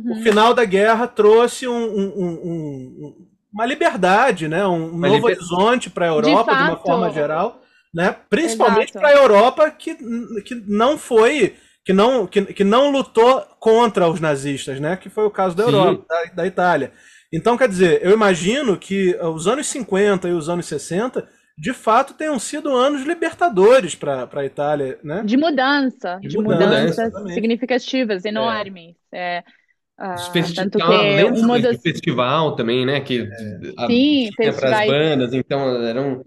o 0.08 0.14
Uhum, 0.14 0.16
final 0.16 0.54
da 0.54 0.64
guerra 0.64 1.06
trouxe 1.06 1.66
um- 1.68 1.74
um- 1.74 2.14
um- 2.16 3.06
um- 3.06 3.26
uma 3.56 3.66
liberdade, 3.66 4.48
né? 4.48 4.66
um 4.66 4.94
Uma 4.94 5.08
novo 5.08 5.26
liber- 5.26 5.36
horizonte 5.38 5.90
para 5.90 6.06
a 6.06 6.08
De 6.14 6.36
Europa, 6.36 6.54
de 6.54 6.62
uma 6.62 6.76
fato, 6.76 6.82
forma 6.86 7.10
geral, 7.10 7.62
né? 7.94 8.14
principalmente 8.28 8.92
para 8.92 9.08
a 9.08 9.12
Europa 9.14 9.70
que, 9.70 9.94
que 10.42 10.54
não 10.66 10.98
foi, 10.98 11.56
que 11.84 11.92
não, 11.92 12.26
que, 12.26 12.44
que 12.52 12.64
não 12.64 12.90
lutou 12.90 13.40
contra 13.58 14.08
os 14.08 14.20
nazistas, 14.20 14.80
né? 14.80 14.96
que 14.96 15.08
foi 15.08 15.24
o 15.24 15.30
caso 15.30 15.56
da 15.56 15.64
Sim. 15.64 15.72
Europa, 15.72 16.04
da, 16.08 16.24
da 16.42 16.46
Itália. 16.46 16.92
Então, 17.32 17.56
quer 17.56 17.68
dizer, 17.68 18.00
eu 18.04 18.12
imagino 18.12 18.76
que 18.78 19.16
os 19.16 19.46
anos 19.48 19.66
50 19.66 20.28
e 20.28 20.32
os 20.32 20.48
anos 20.48 20.66
60, 20.66 21.28
de 21.58 21.72
fato, 21.72 22.14
tenham 22.14 22.38
sido 22.38 22.74
anos 22.74 23.02
libertadores 23.02 23.94
para 23.94 24.28
a 24.32 24.44
Itália, 24.44 24.98
né? 25.02 25.28
De 25.28 25.36
mudança, 25.36 26.20
De 26.20 26.28
de 26.28 26.38
mudança, 26.38 26.86
mudanças 26.88 27.12
exatamente. 27.12 27.32
significativas, 27.32 28.24
enormes. 28.24 28.96
É, 29.12 29.42
Os 29.42 29.42
ah, 29.42 29.44
festi- 29.44 29.64
tanto 30.54 30.80
tinha 30.80 30.98
uma 30.98 31.32
que 31.34 31.34
uma 31.40 31.58
das. 31.60 31.78
festival 31.82 32.56
também, 32.56 32.86
né? 32.86 33.00
Que 33.00 33.34
a- 33.76 33.86
Sim, 33.86 34.32
tinha 34.40 34.54
para 34.54 34.70
as 34.70 34.80
festivais. 34.80 34.80
bandas, 34.80 35.32
então 35.34 35.60
eram 35.82 36.24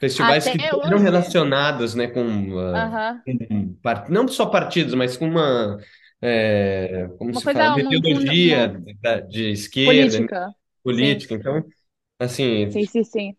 festivais 0.00 0.48
que 0.48 0.58
Até 0.58 0.74
eram 0.82 0.98
hoje. 0.98 1.00
relacionados, 1.00 1.94
né, 1.94 2.08
com, 2.08 2.58
ah, 2.58 2.82
Aham. 2.82 3.24
com 3.24 4.12
não 4.12 4.28
só 4.28 4.46
partidos, 4.46 4.94
mas 4.94 5.16
com 5.16 5.26
uma 5.28 5.78
é, 6.22 7.08
como 7.18 7.34
Uma 7.34 7.42
se 7.42 7.42
coisa, 7.42 7.70
fala, 7.72 7.76
uma, 7.76 7.98
uma, 7.98 7.98
ideologia 7.98 8.68
uma 8.68 8.76
da- 9.02 9.20
de 9.20 9.50
esquerda, 9.50 10.20
né, 10.20 10.28
política. 10.28 10.54
Sim, 10.90 11.22
política. 11.22 11.34
Então, 11.34 11.64
assim, 12.18 12.68
sim, 12.68 12.86
sim, 12.86 13.04
sim. 13.04 13.36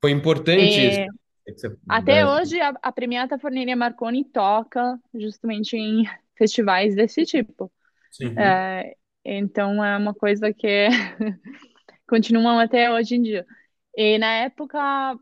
foi 0.00 0.10
importante 0.12 0.86
isso. 0.86 1.00
É, 1.00 1.66
até 1.88 2.26
hoje, 2.26 2.60
a, 2.60 2.70
a 2.82 2.92
Premiata 2.92 3.38
Forneria 3.38 3.76
Marconi 3.76 4.24
toca 4.24 5.00
justamente 5.14 5.76
em 5.76 6.04
festivais 6.36 6.94
desse 6.96 7.24
tipo. 7.26 7.72
É, 8.38 8.96
então, 9.24 9.84
é 9.84 9.96
uma 9.96 10.14
coisa 10.14 10.52
que 10.52 10.88
continuam 12.08 12.58
até 12.58 12.92
hoje 12.92 13.16
em 13.16 13.22
dia. 13.22 13.46
E 13.96 14.18
na 14.18 14.32
época, 14.44 15.16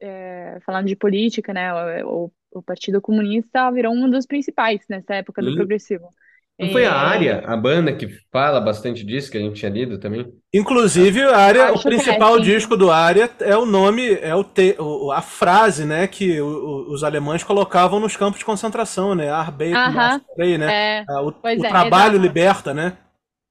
é, 0.00 0.58
falando 0.64 0.86
de 0.86 0.96
política, 0.96 1.52
né, 1.52 1.72
o, 2.04 2.32
o, 2.50 2.62
Partido 2.62 3.00
Comunista 3.00 3.70
virou 3.70 3.92
um 3.92 4.10
dos 4.10 4.26
principais 4.26 4.80
nessa 4.88 5.14
época 5.14 5.42
do 5.42 5.50
Sim. 5.50 5.56
progressivo. 5.56 6.14
Não 6.58 6.68
foi 6.70 6.84
a 6.86 6.92
É, 6.92 6.94
Área, 6.94 7.40
a 7.46 7.56
banda 7.56 7.94
que 7.96 8.08
fala 8.32 8.60
bastante 8.60 9.04
disso, 9.04 9.30
que 9.30 9.38
a 9.38 9.40
gente 9.40 9.56
tinha 9.58 9.70
lido 9.70 9.98
também? 9.98 10.32
Inclusive, 10.54 11.22
a 11.22 11.36
área, 11.36 11.72
o 11.74 11.78
que 11.94 12.02
é, 12.10 12.22
principal 12.22 12.38
sim. 12.38 12.40
disco 12.40 12.76
do 12.76 12.90
Área 12.90 13.30
é 13.40 13.56
o 13.56 13.66
nome, 13.66 14.14
é 14.14 14.34
o 14.34 14.42
te, 14.42 14.74
o- 14.78 15.12
a 15.12 15.20
frase, 15.20 15.84
né, 15.84 16.06
que 16.06 16.40
o- 16.40 16.46
o- 16.46 16.92
os 16.94 17.04
alemães 17.04 17.44
colocavam 17.44 18.00
nos 18.00 18.16
campos 18.16 18.38
de 18.38 18.44
concentração, 18.44 19.14
né? 19.14 19.28
Arbeit 19.28 19.86
macht 19.90 20.18
frei, 20.34 20.56
né? 20.56 20.74
É, 20.74 21.08
Ah, 21.08 21.22
O, 21.22 21.28
o 21.54 21.64
é, 21.64 21.66
trabalho 21.66 22.18
liberta, 22.18 22.72
né? 22.72 22.96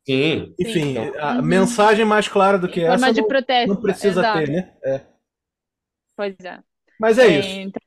Sim. 0.08 0.56
Enfim, 0.60 0.98
Então. 0.98 1.14
a 1.20 1.42
Uhum. 1.42 1.42
mensagem 1.42 2.06
mais 2.06 2.28
clara 2.28 2.58
do 2.58 2.70
que 2.70 2.80
em 2.80 2.86
forma 2.86 3.12
essa 3.12 3.14
de 3.14 3.22
não, 3.22 3.24
protesto. 3.24 3.74
não 3.74 3.82
precisa 3.82 4.24
exato. 4.24 4.26
ter, 4.26 4.50
né? 4.50 4.74
É. 4.84 5.02
Pois 6.16 6.36
é. 6.46 6.64
Mas 7.00 7.18
é 7.18 7.28
É, 7.28 7.30
isso. 7.30 7.62
Então, 7.64 7.82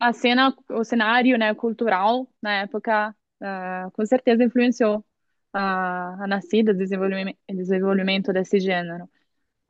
a, 0.00 0.08
a 0.10 0.12
cena, 0.12 0.56
o 0.70 0.84
cenário, 0.84 1.38
né, 1.38 1.54
cultural 1.54 2.28
na 2.42 2.62
época, 2.62 3.16
ah, 3.44 3.90
com 3.92 4.04
certeza 4.06 4.42
influenciou 4.42 5.04
a, 5.52 6.24
a 6.24 6.26
nascida, 6.26 6.72
o 6.72 6.76
desenvolvimento, 6.76 7.38
desenvolvimento 7.48 8.32
desse 8.32 8.58
gênero, 8.58 9.08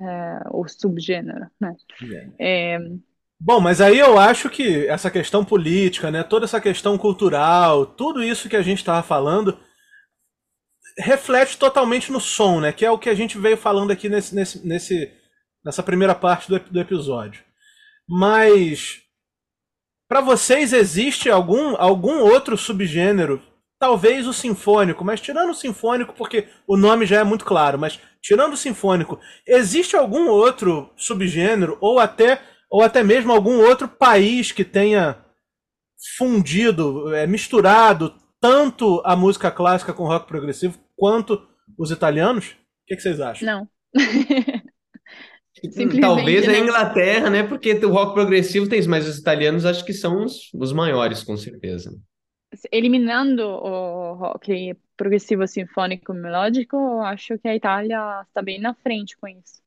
eh, 0.00 0.40
ou 0.50 0.66
subgênero, 0.68 1.50
né? 1.60 1.76
É, 2.38 2.78
Bom, 3.38 3.60
mas 3.60 3.80
aí 3.80 3.98
eu 3.98 4.18
acho 4.18 4.48
que 4.48 4.86
essa 4.86 5.10
questão 5.10 5.44
política, 5.44 6.10
né, 6.10 6.22
toda 6.22 6.46
essa 6.46 6.60
questão 6.60 6.96
cultural, 6.96 7.84
tudo 7.84 8.22
isso 8.22 8.48
que 8.48 8.56
a 8.56 8.62
gente 8.62 8.78
estava 8.78 9.02
falando, 9.02 9.58
reflete 10.96 11.58
totalmente 11.58 12.10
no 12.10 12.20
som, 12.20 12.60
né, 12.60 12.72
que 12.72 12.86
é 12.86 12.90
o 12.90 12.98
que 12.98 13.10
a 13.10 13.14
gente 13.14 13.36
veio 13.36 13.56
falando 13.56 13.90
aqui 13.90 14.08
nesse, 14.08 14.34
nesse, 14.34 14.66
nesse, 14.66 15.12
nessa 15.64 15.82
primeira 15.82 16.14
parte 16.14 16.48
do, 16.48 16.58
do 16.58 16.80
episódio. 16.80 17.44
Mas 18.08 19.02
para 20.08 20.20
vocês 20.20 20.72
existe 20.72 21.28
algum, 21.28 21.76
algum 21.76 22.20
outro 22.20 22.56
subgênero, 22.56 23.42
talvez 23.84 24.26
o 24.26 24.32
sinfônico, 24.32 25.04
mas 25.04 25.20
tirando 25.20 25.50
o 25.50 25.54
sinfônico, 25.54 26.14
porque 26.14 26.48
o 26.66 26.74
nome 26.74 27.04
já 27.04 27.20
é 27.20 27.24
muito 27.24 27.44
claro, 27.44 27.78
mas 27.78 28.00
tirando 28.22 28.54
o 28.54 28.56
sinfônico, 28.56 29.20
existe 29.46 29.94
algum 29.94 30.26
outro 30.26 30.90
subgênero 30.96 31.76
ou 31.82 31.98
até 31.98 32.40
ou 32.70 32.80
até 32.80 33.02
mesmo 33.02 33.30
algum 33.30 33.60
outro 33.60 33.86
país 33.86 34.50
que 34.50 34.64
tenha 34.64 35.18
fundido, 36.16 37.14
é, 37.14 37.26
misturado 37.26 38.14
tanto 38.40 39.02
a 39.04 39.14
música 39.14 39.50
clássica 39.50 39.92
com 39.92 40.06
rock 40.06 40.26
progressivo 40.26 40.78
quanto 40.96 41.46
os 41.78 41.90
italianos? 41.90 42.52
O 42.52 42.86
que, 42.86 42.96
que 42.96 43.02
vocês 43.02 43.20
acham? 43.20 43.46
não. 43.46 43.68
Talvez 46.00 46.48
a 46.48 46.52
não. 46.52 46.58
Inglaterra, 46.58 47.28
né? 47.28 47.42
Porque 47.42 47.74
o 47.84 47.90
rock 47.90 48.14
progressivo 48.14 48.66
tem 48.66 48.78
isso, 48.78 48.88
mas 48.88 49.06
os 49.06 49.18
italianos 49.18 49.66
acho 49.66 49.84
que 49.84 49.92
são 49.92 50.24
os, 50.24 50.50
os 50.54 50.72
maiores, 50.72 51.22
com 51.22 51.36
certeza. 51.36 51.90
Eliminando 52.72 53.42
o 53.44 54.14
rock 54.14 54.74
progressivo 54.96 55.46
sinfônico 55.46 56.12
melódico, 56.14 56.76
eu 56.76 57.02
acho 57.02 57.38
que 57.38 57.48
a 57.48 57.54
Itália 57.56 58.22
está 58.28 58.42
bem 58.42 58.60
na 58.60 58.74
frente 58.74 59.16
com 59.16 59.28
isso. 59.28 59.62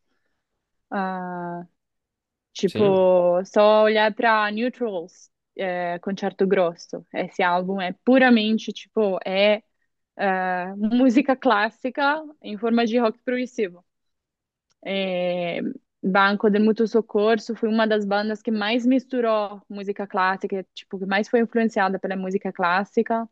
Ah, 0.91 1.65
tipo, 2.53 3.43
só 3.45 3.83
olhar 3.83 4.13
para 4.15 4.51
Neutrals, 4.51 5.31
é, 5.57 5.99
Concerto 5.99 6.47
Grosso. 6.47 7.05
Esse 7.13 7.43
álbum 7.43 7.81
é 7.81 7.93
puramente, 8.05 8.73
tipo, 8.73 9.19
é, 9.25 9.63
é, 10.17 10.75
música 10.77 11.35
clássica 11.35 12.23
em 12.41 12.57
forma 12.57 12.85
de 12.85 12.99
rock 12.99 13.19
progressivo. 13.23 13.85
É, 14.85 15.61
Banco 16.03 16.49
del 16.49 16.63
Mutuo 16.63 16.87
Soccorso 16.87 17.55
foi 17.55 17.69
uma 17.69 17.87
das 17.87 18.05
bandas 18.05 18.41
que 18.41 18.51
mais 18.51 18.85
misturou 18.85 19.61
música 19.69 20.07
clássica, 20.07 20.65
tipo, 20.73 20.99
que 20.99 21.05
mais 21.05 21.27
foi 21.29 21.41
influenciada 21.41 21.99
pela 21.99 22.15
música 22.15 22.51
clássica 22.53 23.27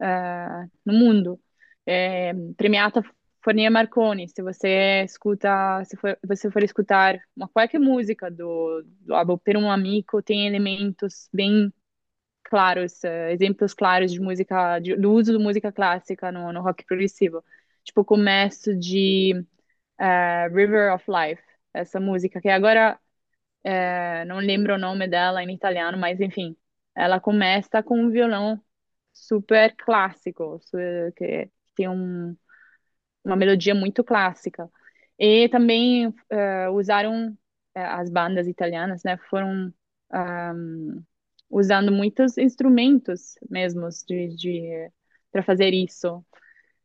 eh, 0.00 0.68
no 0.84 0.92
mundo. 0.94 1.40
É, 1.86 2.32
premiata 2.56 3.02
Fornia 3.42 3.70
Marconi, 3.70 4.28
se 4.28 4.42
você 4.42 5.02
escuta, 5.04 5.84
se 5.84 5.96
for, 5.96 6.18
você 6.26 6.50
for 6.50 6.62
escutar 6.62 7.20
uma 7.36 7.48
qualquer 7.48 7.80
música 7.80 8.30
do, 8.30 8.82
do 9.00 9.14
álbum 9.14 9.38
Per 9.38 9.56
um 9.56 9.70
Amico, 9.70 10.22
tem 10.22 10.46
elementos 10.46 11.28
bem 11.32 11.72
claros, 12.44 13.02
eh, 13.04 13.32
exemplos 13.32 13.74
claros 13.74 14.12
de 14.12 14.20
música, 14.20 14.78
de- 14.80 14.96
do 14.96 15.12
uso 15.12 15.32
de 15.36 15.42
música 15.42 15.72
clássica 15.72 16.30
no, 16.32 16.52
no 16.52 16.62
rock 16.62 16.84
progressivo. 16.84 17.44
Tipo, 17.84 18.04
começo 18.04 18.76
de 18.76 19.44
eh, 19.98 20.48
River 20.48 20.94
of 20.94 21.04
Life, 21.10 21.42
essa 21.74 22.00
música, 22.00 22.40
que 22.40 22.48
agora 22.48 22.98
eh, 23.64 24.24
não 24.26 24.38
lembro 24.38 24.74
o 24.74 24.78
nome 24.78 25.08
dela 25.08 25.42
em 25.42 25.52
italiano, 25.54 25.98
mas 25.98 26.20
enfim, 26.20 26.56
ela 26.96 27.20
começa 27.20 27.82
com 27.82 27.98
um 28.00 28.10
violão 28.10 28.60
super 29.12 29.74
clássico, 29.76 30.60
que 31.16 31.50
tem 31.76 31.88
um, 31.88 32.36
uma 33.24 33.36
melodia 33.36 33.74
muito 33.74 34.02
clássica. 34.04 34.70
E 35.18 35.48
também 35.48 36.12
eh, 36.30 36.68
usaram, 36.70 37.36
eh, 37.74 37.84
as 37.84 38.10
bandas 38.10 38.46
italianas, 38.48 39.02
né, 39.04 39.16
foram 39.30 39.72
ahm, 40.12 41.02
usando 41.50 41.92
muitos 41.92 42.38
instrumentos 42.38 43.34
mesmos 43.50 44.02
de, 44.06 44.28
de, 44.36 44.90
para 45.32 45.42
fazer 45.42 45.72
isso. 45.74 46.24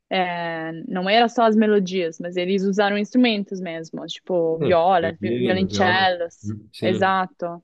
É, 0.09 0.71
não 0.87 1.09
era 1.09 1.27
só 1.29 1.43
as 1.45 1.55
melodias, 1.55 2.17
mas 2.19 2.37
eles 2.37 2.63
usaram 2.63 2.97
instrumentos 2.97 3.59
mesmo, 3.59 4.05
tipo 4.07 4.57
Hum, 4.59 4.59
violas, 4.59 5.15
violino, 5.19 5.39
violoncellos, 5.43 6.35
Hum, 6.43 6.69
exato. 6.81 7.63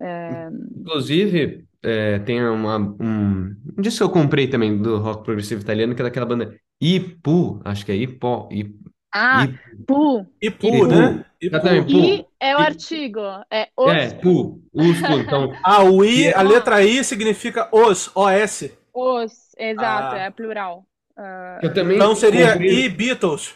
É, 0.00 0.48
Inclusive, 0.76 1.66
é, 1.82 2.18
tem 2.20 2.42
uma, 2.44 2.76
um, 2.78 3.56
um 3.78 3.82
disco 3.82 3.98
que 3.98 4.02
eu 4.04 4.10
comprei 4.22 4.48
também 4.48 4.76
do 4.80 4.98
rock 4.98 5.24
progressivo 5.24 5.60
italiano, 5.62 5.94
que 5.94 6.00
é 6.02 6.04
daquela 6.04 6.26
banda 6.26 6.56
Ipu, 6.80 7.60
acho 7.64 7.84
que 7.86 7.92
é 7.92 7.96
Ipo, 7.96 8.48
I- 8.50 8.74
ah, 9.14 9.48
pu, 9.86 10.26
Ipu, 10.40 10.86
Ipu. 10.86 10.88
né? 10.88 11.24
Ipu. 11.40 11.84
Exatamente. 11.90 11.96
i 11.98 12.26
é 12.40 12.56
o 12.56 12.58
artigo, 12.60 13.20
é 13.50 13.70
os, 13.76 14.02
é, 14.02 14.10
Pu, 14.10 14.62
então, 14.74 15.58
Ah, 15.62 15.82
o 15.84 16.04
I, 16.04 16.32
Que- 16.32 16.34
a 16.34 16.42
letra 16.42 16.82
I 16.84 17.02
significa 17.04 17.68
os, 17.72 18.10
OS. 18.14 18.70
os, 18.94 19.54
exato, 19.58 20.14
Ah. 20.14 20.16
é 20.16 20.30
plural. 20.30 20.86
Eu 21.62 21.72
também 21.74 21.96
Então 21.96 22.14
seria 22.14 22.52
comprei- 22.52 22.84
I 22.84 22.88
Beatles. 22.88 23.54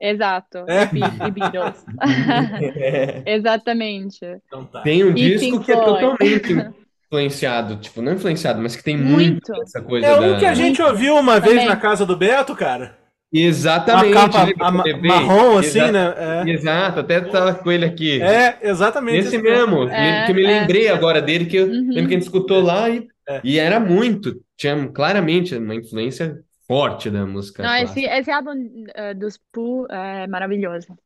exato, 0.00 0.64
É? 0.68 0.82
e, 0.84 0.86
Be- 0.86 1.00
e 1.26 1.30
Beatles. 1.30 1.84
Exatamente. 3.26 4.20
Então 4.46 4.64
tá. 4.64 4.80
Tem 4.82 5.04
um 5.04 5.10
E 5.10 5.14
disco 5.14 5.40
Pink 5.40 5.64
que 5.64 5.72
é 5.72 5.76
Floyd. 5.76 6.00
totalmente 6.00 6.52
influenciado, 7.06 7.76
tipo, 7.76 8.00
não 8.02 8.12
influenciado, 8.14 8.60
mas 8.62 8.74
que 8.76 8.82
tem 8.82 8.96
muito 8.96 9.50
Muito. 9.50 9.62
essa 9.62 9.80
coisa 9.82 10.06
É 10.06 10.18
um 10.20 10.32
da... 10.32 10.38
que 10.38 10.46
a 10.46 10.54
gente 10.54 10.80
ouviu 10.82 11.16
uma 11.16 11.38
vez 11.40 11.54
Também. 11.54 11.68
na 11.68 11.76
casa 11.76 12.06
do 12.06 12.16
Beto, 12.16 12.54
cara. 12.54 12.96
Uma 13.34 13.40
Exatamente, 13.40 14.12
capa 14.12 14.44
que 14.46 14.60
eu 14.60 14.66
ama- 14.66 14.82
levei? 14.84 15.08
marrom, 15.10 15.56
assim, 15.58 15.78
Exa- 15.80 15.90
né? 15.92 16.50
Exato, 16.52 17.00
até 17.00 17.18
tava 17.20 17.54
com 17.54 17.72
ele 17.72 17.84
aqui. 17.86 18.20
É, 18.20 18.58
é 18.60 18.68
exatamente. 18.68 19.18
Esse 19.26 19.38
mesmo, 19.38 19.88
É, 19.88 20.26
que 20.26 20.32
eu 20.32 20.36
me 20.36 20.44
é. 20.44 20.46
lembrei 20.60 20.88
agora 20.88 21.22
dele, 21.22 21.46
que 21.46 21.56
eu 21.56 21.64
Uhum. 21.66 21.88
lembro 21.88 22.08
que 22.08 22.14
a 22.14 22.18
gente 22.18 22.22
escutou 22.24 22.60
lá 22.62 22.90
e, 22.90 23.08
É. 23.26 23.40
e 23.42 23.58
era 23.58 23.80
muito, 23.80 24.38
tinha 24.62 24.92
claramente 24.92 25.56
uma 25.56 25.74
influência 25.74 26.44
forte 26.66 27.10
da 27.10 27.26
música 27.26 27.62
Não, 27.64 27.74
esse, 27.76 28.04
esse 28.04 28.30
álbum 28.30 28.84
eh, 28.94 29.14
dos 29.14 29.36
Pooh 29.50 29.86
é 29.90 30.26
maravilhoso. 30.28 30.96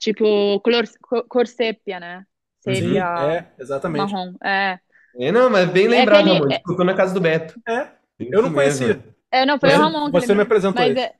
Tipo, 0.00 0.60
cor, 0.60 0.84
cor, 1.00 1.24
cor 1.28 1.46
sépia, 1.46 2.00
né? 2.00 2.26
Sim, 2.60 2.72
Sépia, 2.74 3.04
é, 3.22 3.52
exatamente. 3.58 4.12
marrom. 4.12 4.34
É. 4.42 4.78
É, 5.20 5.32
não, 5.32 5.48
mas 5.48 5.70
bem 5.70 5.86
É 5.86 5.90
lembrado, 5.90 6.30
aquele- 6.30 6.36
amor, 6.38 6.52
é- 6.52 6.84
na 6.84 6.94
casa 6.94 7.14
do 7.14 7.20
Beto. 7.20 7.54
É, 7.68 7.88
eu 8.18 8.42
não 8.42 8.52
conhecia. 8.52 9.02
É, 9.30 9.44
não, 9.46 9.58
foi 9.60 9.68
Você- 9.70 9.76
o 9.76 9.80
Ramon 9.80 10.06
que 10.06 10.12
você 10.12 10.34
me 10.34 10.42
apresentou 10.42 10.82
Mas 10.82 10.90
ele. 10.90 11.00
é, 11.00 11.14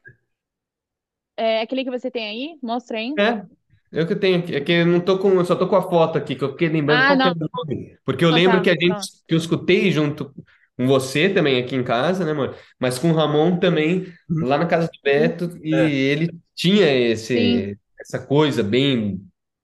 é 1.36 1.62
aquele 1.62 1.84
que 1.84 1.90
você 1.90 2.10
tem 2.10 2.26
aí? 2.28 2.58
Mostra 2.62 2.98
aí. 2.98 3.12
É, 3.18 3.44
eu 3.92 4.06
que 4.06 4.14
tenho 4.16 4.38
aqui, 4.40 4.54
é 4.54 4.60
que 4.60 4.72
eu 4.72 4.86
não 4.86 5.00
tô 5.00 5.18
com, 5.18 5.30
eu 5.34 5.44
só 5.44 5.56
tô 5.56 5.66
com 5.68 5.76
a 5.76 5.82
foto 5.82 6.18
aqui, 6.18 6.34
que 6.36 6.44
eu 6.44 6.50
fiquei 6.52 6.68
lembrando 6.68 7.00
Ah, 7.02 7.16
qual 7.16 7.18
que 7.18 7.28
é 7.28 7.46
o 7.46 7.50
nome. 7.54 7.98
Porque 8.04 8.24
eu 8.24 8.30
Não, 8.30 8.36
lembro 8.36 8.58
tá, 8.58 8.62
que 8.62 8.70
a 8.70 8.74
gente, 8.74 8.86
não. 8.88 9.00
que 9.26 9.34
eu 9.34 9.38
escutei 9.38 9.90
junto 9.90 10.32
com 10.78 10.88
você 10.88 11.30
também 11.30 11.60
aqui 11.62 11.76
em 11.76 11.84
casa, 11.84 12.24
né, 12.24 12.32
amor? 12.32 12.56
Mas 12.80 12.98
com 13.00 13.10
o 13.12 13.14
Ramon 13.14 13.58
também, 13.60 14.12
Uhum. 14.28 14.48
lá 14.48 14.58
na 14.58 14.66
casa 14.66 14.88
do 14.88 15.00
Beto, 15.04 15.58
e 15.64 15.74
É. 15.74 15.92
ele 15.92 16.30
tinha 16.56 16.86
esse, 16.92 17.34
Sim. 17.34 17.78
essa 18.00 18.20
coisa 18.26 18.62
bem, 18.64 19.20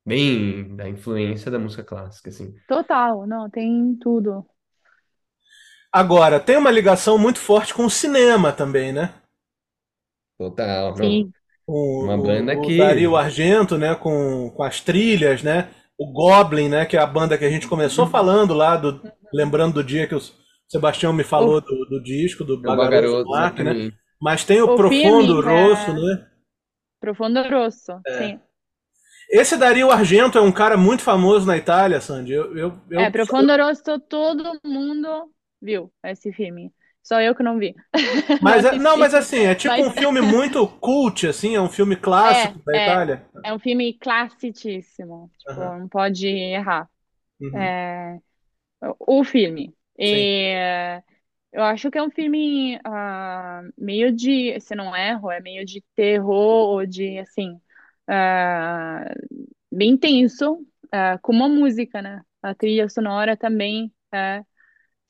bem 0.07 0.77
da 0.77 0.89
influência 0.89 1.51
da 1.51 1.59
música 1.61 1.85
clássica, 1.85 2.31
assim. 2.31 2.55
Total, 2.67 3.27
não, 3.27 3.49
tem 3.49 3.97
tudo. 3.97 4.47
Agora, 5.91 6.39
tem 6.41 6.59
uma 6.59 6.71
ligação 6.71 7.17
muito 7.17 7.39
forte 7.39 7.73
com 7.73 7.87
o 7.87 7.91
cinema 7.91 8.53
também, 8.53 8.93
né? 8.93 9.15
Total, 10.39 10.97
não. 10.97 11.07
Sim. 11.07 11.33
O, 11.67 12.05
Uma 12.05 12.19
banda 12.19 12.57
o, 12.57 12.61
que- 12.61 12.75
o 12.75 12.79
Dario 12.79 13.17
Argento, 13.17 13.79
né, 13.79 13.95
com, 13.95 14.51
com 14.51 14.63
as 14.63 14.81
trilhas, 14.81 15.43
né? 15.43 15.71
O 15.97 16.13
Goblin, 16.13 16.69
né, 16.69 16.85
que 16.87 16.97
é 16.97 17.01
a 17.01 17.07
banda 17.07 17.39
que 17.39 17.45
a 17.45 17.51
gente 17.51 17.69
começou 17.69 18.07
falando 18.07 18.53
lá, 18.53 18.77
do, 18.77 19.01
lembrando 19.33 19.75
do 19.75 19.85
dia 19.85 20.07
que 20.07 20.15
o 20.15 20.21
Sebastião 20.75 21.13
me 21.13 21.25
falou 21.25 21.61
do, 21.61 21.85
do 21.87 22.03
disco, 22.03 22.45
do 22.45 22.55
É 22.55 22.57
o 22.57 22.61
Bagaroso 22.63 23.25
Bagaroso, 23.25 23.31
Mark, 23.31 23.59
né? 23.61 23.93
Mas 24.21 24.45
tem 24.45 24.61
o, 24.61 24.73
O 24.73 24.77
Profundo 24.77 25.43
filme, 25.43 25.53
é. 25.53 25.63
Rosso, 25.69 25.93
né? 25.95 26.27
Profundo 27.01 27.43
Rosso, 27.43 27.93
sim. 28.19 28.41
Esse 29.31 29.57
Dario 29.57 29.91
Argento 29.91 30.39
é 30.39 30.41
um 30.41 30.53
cara 30.53 30.77
muito 30.77 31.03
famoso 31.03 31.47
na 31.47 31.57
Itália, 31.57 32.01
Sandy. 32.01 32.33
Eu, 32.33 32.57
eu, 32.57 32.73
eu 32.91 33.01
É, 33.01 33.11
Profundo 33.11 33.57
Rosso, 33.57 33.99
todo 34.01 34.61
mundo 34.65 35.31
viu 35.61 35.93
esse 36.05 36.33
filme. 36.33 36.73
Só 37.03 37.21
eu 37.21 37.35
que 37.35 37.43
não 37.43 37.59
vi. 37.59 37.75
Mas, 38.41 38.65
é- 38.65 38.79
não, 38.79 38.97
mas 38.97 39.13
assim, 39.15 39.41
é 39.41 39.55
tipo 39.55 39.75
Mas- 39.77 39.87
um 39.87 39.91
filme 39.91 40.23
muito 40.23 40.67
cult, 40.67 41.27
assim, 41.27 41.55
é 41.55 41.61
um 41.61 41.69
filme 41.69 41.97
clássico 41.97 42.59
da 42.65 42.75
É, 42.75 42.79
é. 42.79 42.83
Itália. 42.85 43.27
É 43.45 43.53
um 43.53 43.59
filme 43.59 43.93
classitíssimo. 43.99 45.31
Tipo, 45.39 45.51
Aham. 45.61 45.79
não 45.81 45.89
pode 45.89 46.27
errar. 46.27 46.89
Uhum. 47.39 47.59
É, 47.59 48.19
o 49.01 49.23
filme. 49.23 49.75
E, 49.99 50.55
é, 50.55 51.03
eu 51.53 51.63
acho 51.63 51.91
que 51.91 51.99
é 51.99 52.03
um 52.03 52.11
filme 52.11 52.79
ah, 52.85 53.63
meio 53.79 54.13
de, 54.13 54.59
se 54.61 54.75
não 54.75 54.95
erro, 54.95 55.31
é 55.31 55.41
meio 55.41 55.65
de 55.65 55.83
terror 55.95 56.71
ou 56.71 56.87
de, 56.87 57.19
assim, 57.19 57.61
ah, 58.09 59.05
bem 59.71 59.97
tenso, 59.97 60.67
com 61.23 61.33
uma 61.33 61.49
música, 61.49 62.01
né? 62.01 62.23
A 62.43 62.55
trilha 62.55 62.89
sonora 62.89 63.37
também 63.37 63.93
é 64.13 64.43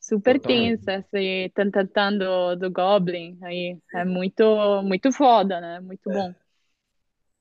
super 0.00 0.38
Total. 0.38 0.56
tensa, 0.56 0.92
esse 0.94 1.52
tan 1.92 2.16
do, 2.16 2.56
do 2.56 2.70
Goblin 2.70 3.38
aí. 3.42 3.78
É 3.94 4.04
muito, 4.04 4.82
muito 4.82 5.10
foda, 5.12 5.60
né? 5.60 5.80
Muito 5.80 6.10
bom. 6.10 6.34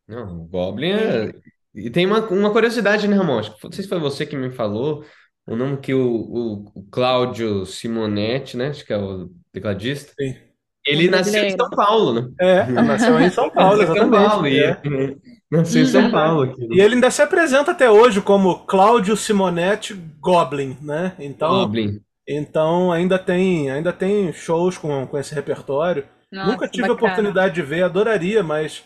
Não, 0.07 0.41
o 0.41 0.45
Goblin 0.45 0.91
é. 0.91 1.33
E 1.75 1.89
tem 1.89 2.05
uma, 2.05 2.19
uma 2.29 2.51
curiosidade, 2.51 3.07
né, 3.07 3.15
Ramon? 3.15 3.41
Não 3.63 3.71
sei 3.71 3.83
se 3.83 3.89
foi 3.89 3.99
você 3.99 4.25
que 4.25 4.35
me 4.37 4.51
falou, 4.51 5.03
o 5.45 5.55
nome 5.55 5.77
que 5.77 5.93
o, 5.93 6.05
o, 6.05 6.71
o 6.75 6.83
Cláudio 6.89 7.65
Simonetti, 7.65 8.55
né? 8.57 8.67
Acho 8.69 8.85
que 8.85 8.93
é 8.93 8.97
o 8.97 9.29
tecladista. 9.51 10.13
Sim. 10.19 10.35
Ele 10.85 11.09
nasceu 11.09 11.39
em 11.39 11.55
brasileiro. 11.55 11.57
São 11.57 11.69
Paulo, 11.69 12.13
né? 12.13 12.29
É, 12.41 12.65
nasceu 12.65 13.19
em 13.19 13.29
São 13.29 13.49
Paulo, 13.49 13.77
Nasceu 13.77 13.95
em 13.95 13.97
São 13.97 14.05
exatamente. 14.07 14.29
Paulo, 14.29 14.47
e 14.47 14.59
é. 14.63 14.81
nasceu 15.51 15.81
em 15.81 15.85
São 15.85 16.11
Paulo 16.11 16.41
aqui. 16.43 16.61
né? 16.67 16.75
E 16.75 16.81
ele 16.81 16.95
ainda 16.95 17.09
se 17.11 17.21
apresenta 17.21 17.71
até 17.71 17.89
hoje 17.89 18.21
como 18.21 18.65
Cláudio 18.65 19.15
Simonetti 19.15 19.93
Goblin, 20.19 20.77
né? 20.81 21.13
Então, 21.19 21.61
Goblin. 21.61 22.01
então 22.27 22.91
ainda 22.91 23.17
tem, 23.17 23.71
ainda 23.71 23.93
tem 23.93 24.33
shows 24.33 24.77
com, 24.77 25.07
com 25.07 25.17
esse 25.17 25.33
repertório. 25.33 26.05
Nossa, 26.29 26.51
Nunca 26.51 26.67
tive 26.67 26.85
a 26.85 26.89
bacana. 26.89 27.11
oportunidade 27.13 27.55
de 27.55 27.61
ver, 27.61 27.83
adoraria, 27.83 28.43
mas 28.43 28.83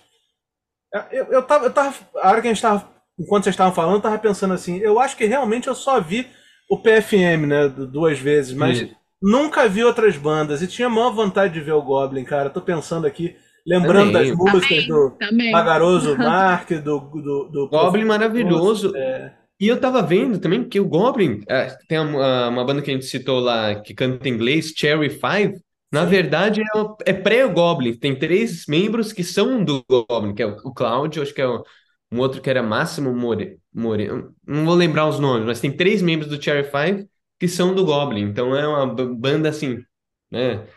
eu, 1.12 1.26
eu, 1.32 1.44
tava, 1.44 1.66
eu 1.66 1.74
tava, 1.74 1.96
a 2.18 2.30
hora 2.30 2.42
que 2.42 2.48
a 2.48 2.54
gente 2.54 2.62
tava, 2.62 2.88
enquanto 3.20 3.46
vocês 3.46 3.54
estavam 3.54 3.74
falando, 3.74 3.96
eu 3.96 4.02
tava 4.02 4.20
pensando 4.20 4.54
assim, 4.54 4.78
eu 4.78 5.00
acho 5.00 5.18
que 5.18 5.26
realmente 5.26 5.68
eu 5.68 5.76
só 5.76 6.00
vi 6.00 6.28
o 6.70 6.78
PFM, 6.80 7.48
né, 7.48 7.68
duas 7.70 8.20
vezes, 8.20 8.54
mas 8.54 8.78
Sim. 8.80 8.92
nunca 9.22 9.68
vi 9.68 9.84
outras 9.84 10.18
bandas 10.18 10.62
e 10.62 10.68
tinha 10.68 10.88
a 10.88 10.92
maior 10.92 11.12
vontade 11.12 11.54
de 11.54 11.62
ver 11.62 11.74
o 11.74 11.82
Goblin, 11.82 12.24
cara. 12.24 12.50
Tô 12.50 12.62
pensando 12.62 13.08
aqui, 13.08 13.36
lembrando 13.66 14.12
Também. 14.12 14.12
das 14.12 14.32
músicas 14.32 14.86
do 14.88 15.18
Também. 15.20 15.52
Vagaroso 15.52 16.16
Mark, 16.18 16.70
do, 16.72 17.00
do, 17.00 17.50
do 17.52 17.70
Goblin 17.70 18.06
maravilhoso. 18.06 18.94
É, 18.96 19.34
E 19.60 19.68
eu 19.68 19.80
tava 19.80 20.02
vendo 20.04 20.40
também 20.40 20.68
que 20.68 20.80
o 20.80 20.88
Goblin, 20.88 21.42
é, 21.50 21.76
tem 21.88 22.00
uma, 22.00 22.50
uma 22.50 22.66
banda 22.66 22.82
que 22.82 22.92
a 22.92 22.94
gente 22.94 23.06
citou 23.06 23.40
lá 23.40 23.76
que 23.82 23.94
canta 23.94 24.28
em 24.30 24.34
inglês, 24.34 24.74
Cherry 24.76 25.10
Five, 25.10 25.60
na 25.92 26.04
Sim. 26.04 26.10
verdade 26.10 26.62
é, 26.62 27.12
é 27.12 27.14
pré-Goblin. 27.14 27.98
Tem 27.98 28.18
três 28.18 28.66
membros 28.68 29.12
que 29.14 29.24
são 29.24 29.64
do 29.64 29.84
Goblin, 29.90 30.36
que 30.36 30.44
é 30.44 30.48
o, 30.48 30.58
o 30.66 30.74
Cláudio, 30.74 31.24
acho 31.24 31.34
que 31.34 31.42
é 31.42 31.48
o- 31.48 31.64
um 32.12 32.20
outro 32.20 32.42
que 32.42 32.50
era 32.50 32.64
Máximo 32.64 33.14
More, 33.16 33.60
More, 33.74 34.08
não 34.48 34.66
vou 34.66 34.76
lembrar 34.76 35.08
os 35.08 35.20
nomes, 35.20 35.46
mas 35.46 35.60
tem 35.62 35.76
três 35.76 36.02
membros 36.02 36.30
do 36.30 36.42
Cherry 36.42 36.64
Five 36.70 37.10
que 37.40 37.48
são 37.48 37.76
do 37.76 37.86
Goblin. 37.86 38.24
Então 38.24 38.56
é 38.56 38.68
uma 38.68 38.88
banda 39.16 39.50
assim, 39.50 39.84
né? 40.32 40.68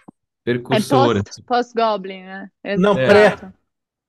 É 0.69 0.81
Percussora. 0.81 1.23
post, 1.23 1.43
post-Goblin, 1.47 2.23
né? 2.25 2.51
Não, 2.75 3.03
pré. 3.03 3.37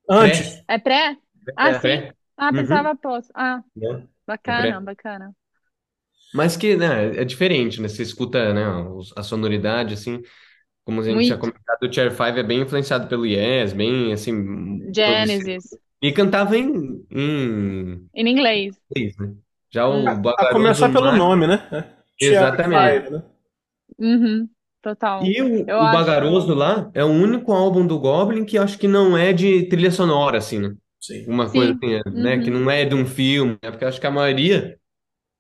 antes. 0.10 0.62
É 0.68 0.78
pré? 0.80 1.18
Ah, 1.56 1.74
É, 1.74 1.80
sim. 1.80 1.80
pré, 1.80 2.16
Ah, 2.38 2.54
Uhum. 2.54 2.54
pensava 2.54 2.96
post. 2.96 3.32
Ah, 3.36 3.64
né? 3.76 4.08
bacana, 4.28 4.82
bacana. 4.82 5.36
Mas 6.34 6.56
que, 6.56 6.76
né, 6.78 7.18
é 7.22 7.26
diferente, 7.26 7.82
né? 7.82 7.88
Você 7.90 8.04
escuta, 8.04 8.54
né, 8.54 8.62
a 9.18 9.24
sonoridade, 9.24 9.94
assim, 9.94 10.22
como 10.86 11.02
a 11.02 11.06
gente 11.06 11.26
tinha 11.26 11.38
Muito. 11.38 11.40
comentado, 11.40 11.84
o 11.84 11.94
Cher 11.94 12.12
Five 12.12 12.40
é 12.40 12.44
bem 12.44 12.62
influenciado 12.62 13.08
pelo 13.10 13.26
Yes, 13.26 13.74
bem, 13.74 14.14
assim. 14.14 14.34
Genesis. 14.94 15.78
E 16.02 16.12
cantava 16.12 16.58
em, 16.58 17.06
em 17.12 18.10
Em 18.14 18.28
inglês. 18.28 18.80
inglês, 18.89 19.18
né? 19.18 19.36
Já 19.72 19.88
o 19.88 20.04
Hum. 20.04 20.22
A, 20.38 20.45
começar 20.52 20.89
pelo 20.89 21.12
Mar- 21.12 21.12
nome, 21.12 21.47
né? 21.47 21.70
É. 22.22 22.28
Exatamente. 22.28 23.10
Né? 23.10 23.24
Uhum, 23.97 24.49
total. 24.82 25.36
E 25.36 25.41
o, 25.41 25.68
Eu 25.68 25.80
o 25.86 25.88
acho- 25.88 26.14
Vagaroso 26.16 26.54
lá 26.54 26.89
é 26.93 27.04
o 27.04 27.08
único 27.08 27.52
álbum 27.54 27.86
do 27.86 27.99
Goblin 27.99 28.43
que 28.45 28.58
acho 28.58 28.78
que 28.78 28.88
não 28.88 29.16
é 29.18 29.32
de 29.34 29.68
trilha 29.70 29.91
sonora, 29.91 30.38
assim, 30.39 30.60
né? 30.60 30.76
Sim. 30.99 31.28
Uma 31.28 31.52
Sim. 31.52 31.52
coisa 31.52 31.74
assim, 31.74 31.93
é, 31.95 32.02
né? 32.12 32.39
Uhum. 32.39 32.41
Que 32.41 32.49
não 32.49 32.70
é 32.70 32.86
de 32.86 32.95
um 32.95 33.06
filme, 33.06 33.54
né? 33.62 33.70
Porque 33.72 33.84
eu 33.84 33.88
acho 33.89 34.02
que 34.02 34.08
a 34.08 34.12
maioria, 34.12 34.80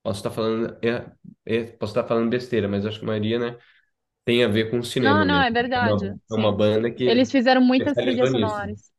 posso 0.03 0.19
estar 0.19 0.31
falando, 0.31 0.77
é, 0.83 1.11
é, 1.45 1.63
posso 1.73 1.91
estar 1.93 2.07
falando 2.07 2.29
besteira, 2.29 2.67
mas 2.69 2.85
acho 2.85 2.99
que 2.99 3.05
a 3.05 3.07
maioria, 3.07 3.39
né, 3.39 3.57
tem 4.25 4.43
a 4.43 4.49
ver 4.49 4.71
com 4.71 4.79
o 4.79 4.85
cinema 4.85 5.19
Não, 5.19 5.25
não, 5.25 5.41
mesmo. 5.41 5.43
é 5.43 5.51
verdade. 5.51 6.05
uma, 6.05 6.19
é 6.31 6.35
uma 6.35 6.51
Sim. 6.51 6.57
banda 6.57 6.91
que 6.91 7.05
Eles 7.05 7.31
fizeram 7.31 7.61
muitas 7.61 7.97
especializou 7.97 8.27
trilhas 8.27 8.33
nisso. 8.33 8.63
sonoras. 8.65 8.90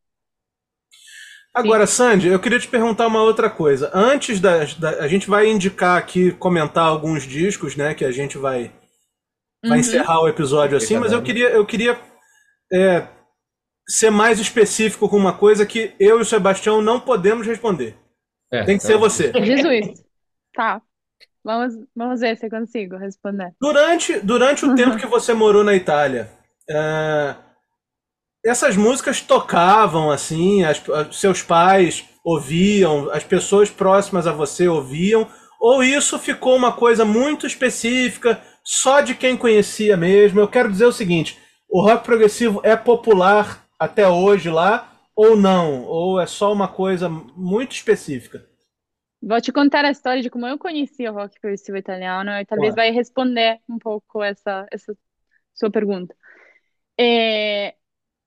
Agora, 1.55 1.86
Sandy, 1.86 2.28
eu 2.28 2.40
queria 2.40 2.59
te 2.59 2.66
perguntar 2.68 3.07
uma 3.07 3.22
outra 3.22 3.50
coisa. 3.50 3.90
Antes 3.92 4.40
da, 4.40 4.64
da- 4.78 4.98
a 5.05 5.09
gente 5.09 5.28
vai 5.28 5.48
indicar 5.48 5.98
aqui, 5.98 6.32
comentar 6.32 6.84
alguns 6.84 7.24
discos, 7.24 7.76
né, 7.76 7.94
que 7.94 8.05
a 8.05 8.11
gente 8.11 8.38
vai, 8.38 8.72
vai 9.62 9.72
Uhum. 9.72 9.76
encerrar 9.76 10.20
o 10.22 10.28
episódio 10.28 10.76
assim, 10.76 10.96
mas 10.98 11.12
eu 11.12 11.22
queria, 11.22 11.50
eu 11.50 11.66
queria 11.66 11.98
é, 12.72 13.07
ser 13.86 14.11
mais 14.11 14.38
específico 14.40 15.09
com 15.09 15.16
uma 15.16 15.34
coisa 15.36 15.66
que 15.66 15.94
eu 16.00 16.18
e 16.18 16.22
o 16.22 16.24
Sebastião 16.24 16.80
não 16.80 16.98
podemos 16.98 17.46
responder. 17.46 17.96
É, 18.50 18.64
Tem 18.64 18.78
que 18.78 18.84
ser 18.84 18.94
é. 18.94 18.98
você. 18.98 19.32
Jesus. 19.44 20.03
Tá. 20.55 20.80
Vamos, 21.44 21.74
vamos 21.94 22.20
ver 22.20 22.36
se 22.36 22.46
eu 22.46 22.50
consigo 22.50 22.96
responder. 22.96 23.53
Durante, 23.61 24.20
durante 24.20 24.64
o 24.64 24.74
tempo 24.74 24.96
que 24.96 25.07
você 25.07 25.34
morou 25.34 25.64
na 25.64 25.74
Itália, 25.74 26.30
é, 26.70 27.34
essas 28.45 28.76
músicas 28.76 29.20
tocavam 29.20 30.11
assim, 30.11 30.64
as, 30.64 30.82
seus 31.12 31.43
pais 31.43 32.05
ouviam, 32.24 33.11
as 33.11 33.24
pessoas 33.24 33.70
próximas 33.70 34.26
a 34.26 34.32
você 34.32 34.68
ouviam, 34.68 35.28
ou 35.61 35.82
isso 35.82 36.18
ficou 36.18 36.57
uma 36.57 36.72
coisa 36.72 37.05
muito 37.05 37.47
específica, 37.47 38.40
só 38.64 39.01
de 39.01 39.14
quem 39.14 39.36
conhecia 39.36 39.97
mesmo? 39.97 40.40
Eu 40.40 40.49
quero 40.49 40.70
dizer 40.70 40.86
o 40.86 40.93
seguinte: 40.93 41.38
o 41.68 41.80
rock 41.82 42.05
progressivo 42.05 42.61
é 42.64 42.76
popular 42.76 43.64
até 43.78 44.09
hoje 44.09 44.51
lá, 44.51 44.93
ou 45.14 45.36
não? 45.36 45.84
Ou 45.84 46.20
é 46.20 46.26
só 46.26 46.53
uma 46.53 46.68
coisa 46.68 47.09
muito 47.09 47.72
específica? 47.72 48.45
Vou 49.20 49.40
te 49.40 49.53
contar 49.53 49.84
a 49.84 49.90
história 49.90 50.20
de 50.20 50.28
como 50.28 50.47
eu 50.47 50.59
conheci 50.59 51.09
o 51.09 51.12
rock 51.12 51.38
progressivo 51.40 51.76
italiano 51.76 52.30
e 52.32 52.45
talvez 52.45 52.74
Claro. 52.74 52.90
vai 52.90 52.90
responder 52.90 53.61
um 53.68 53.78
pouco 53.78 54.20
essa, 54.22 54.66
essa 54.72 54.97
sua 55.55 55.70
pergunta. 55.70 56.14
É, 56.99 57.74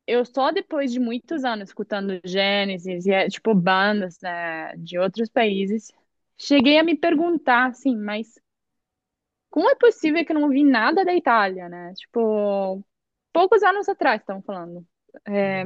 eu 0.07 0.25
só 0.25 0.51
depois 0.51 0.91
de 0.91 0.99
muitos 0.99 1.43
anos 1.43 1.69
escutando 1.69 2.19
Gênesis 2.23 3.05
e 3.05 3.11
é, 3.11 3.29
tipo 3.29 3.53
bandas 3.53 4.19
né, 4.21 4.75
de 4.77 4.97
outros 4.99 5.29
países, 5.29 5.91
cheguei 6.37 6.77
a 6.77 6.83
me 6.83 6.95
perguntar 6.95 7.67
assim, 7.69 7.95
mas 7.95 8.39
como 9.49 9.69
é 9.69 9.75
possível 9.75 10.25
que 10.25 10.31
eu 10.31 10.35
não 10.35 10.43
ouvi 10.43 10.63
nada 10.63 11.05
da 11.05 11.15
Itália, 11.15 11.69
né? 11.69 11.93
Tipo, 11.95 12.83
poucos 13.31 13.63
anos 13.63 13.87
atrás, 13.87 14.19
estamos 14.21 14.45
falando. 14.45 14.85
É, 15.25 15.63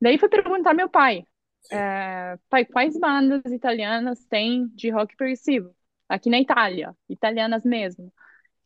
daí 0.00 0.18
fui 0.18 0.28
perguntar 0.28 0.70
ao 0.70 0.76
meu 0.76 0.88
pai, 0.88 1.26
é, 1.70 2.38
pai, 2.48 2.64
quais 2.64 2.98
bandas 2.98 3.52
italianas 3.52 4.24
tem 4.26 4.68
de 4.68 4.90
rock 4.90 5.16
progressivo 5.16 5.74
aqui 6.08 6.30
na 6.30 6.40
Itália, 6.40 6.94
italianas 7.08 7.64
mesmo? 7.64 8.12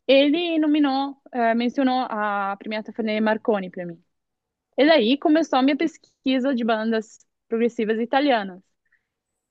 Ele 0.07 0.59
nominou, 0.59 1.17
é, 1.31 1.55
mencionou 1.55 2.05
a 2.09 2.55
Premiata 2.57 2.93
Fernê 2.93 3.19
Marconi 3.19 3.69
para 3.71 3.85
mim. 3.85 4.01
E 4.77 4.85
daí 4.85 5.17
começou 5.17 5.59
a 5.59 5.61
minha 5.63 5.77
pesquisa 5.77 6.53
de 6.55 6.63
bandas 6.63 7.19
progressivas 7.47 7.99
italianas, 7.99 8.61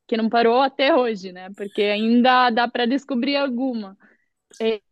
que 0.07 0.17
não 0.17 0.29
parou 0.29 0.61
até 0.63 0.95
hoje, 0.95 1.33
né? 1.33 1.51
Porque 1.57 1.83
ainda 1.83 2.51
dá 2.51 2.69
para 2.69 2.87
descobrir 2.87 3.37
alguma. 3.37 3.97
E, 4.61 4.83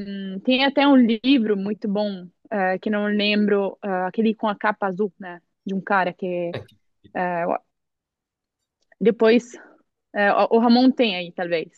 hum, 0.00 0.40
tem 0.44 0.64
até 0.64 0.86
um 0.86 0.96
livro 0.96 1.56
muito 1.56 1.88
bom, 1.88 2.28
eh, 2.50 2.78
que 2.80 2.90
não 2.90 3.06
lembro, 3.06 3.78
eh, 3.84 3.88
aquele 4.06 4.34
com 4.34 4.48
a 4.48 4.56
capa 4.56 4.88
azul, 4.88 5.12
né? 5.20 5.40
De 5.66 5.74
um 5.74 5.80
cara 5.80 6.12
que. 6.12 6.56
o- 7.46 7.58
depois. 9.00 9.52
o 10.14 10.56
o 10.56 10.60
Ramon 10.60 10.90
tem 10.90 11.16
aí, 11.16 11.32
talvez. 11.32 11.70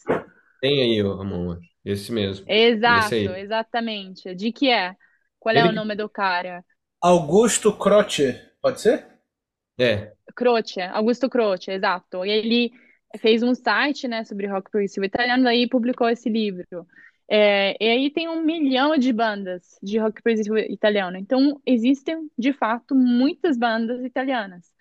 Tem 0.61 0.81
aí, 0.83 1.03
ô, 1.03 1.17
Ramon, 1.17 1.63
esse 1.85 2.11
mesmo. 2.13 2.47
Exato, 2.47 3.15
Esse 3.15 3.15
aí. 3.15 3.37
exatamente. 3.37 4.35
De 4.35 4.53
que 4.53 4.71
é? 4.71 4.97
Qual 5.39 5.55
é 5.57 5.65
Ele 5.65 5.69
o 5.69 5.73
nome 5.73 5.95
do 5.97 6.09
cara? 6.09 6.65
Augusto 7.11 7.73
Croce, 7.79 8.41
pode 8.61 8.81
ser? 8.81 9.07
É, 9.79 10.13
Croce, 10.35 10.81
Augusto 10.81 11.29
Croce, 11.29 11.71
exato. 11.71 12.25
Ele 12.25 12.73
fez 13.19 13.43
um 13.43 13.55
site, 13.55 14.09
né, 14.09 14.25
sobre 14.25 14.47
rock 14.47 14.71
progressivo 14.71 15.05
italiano, 15.07 15.45
daí 15.45 15.69
publicou 15.69 16.09
esse 16.09 16.29
livro. 16.29 16.65
É, 17.29 17.77
e 17.83 17.89
aí 17.89 18.11
tem 18.13 18.29
um 18.29 18.43
milhão 18.43 18.97
de 18.99 19.13
bandas 19.13 19.79
de 19.83 19.99
rock 19.99 20.23
progressivo 20.23 20.59
italiano. 20.59 21.17
Então, 21.17 21.61
existem, 21.67 22.29
de 22.37 22.53
fato, 22.53 22.95
muitas 22.95 23.57
bandas 23.57 24.05
italianas. 24.05 24.73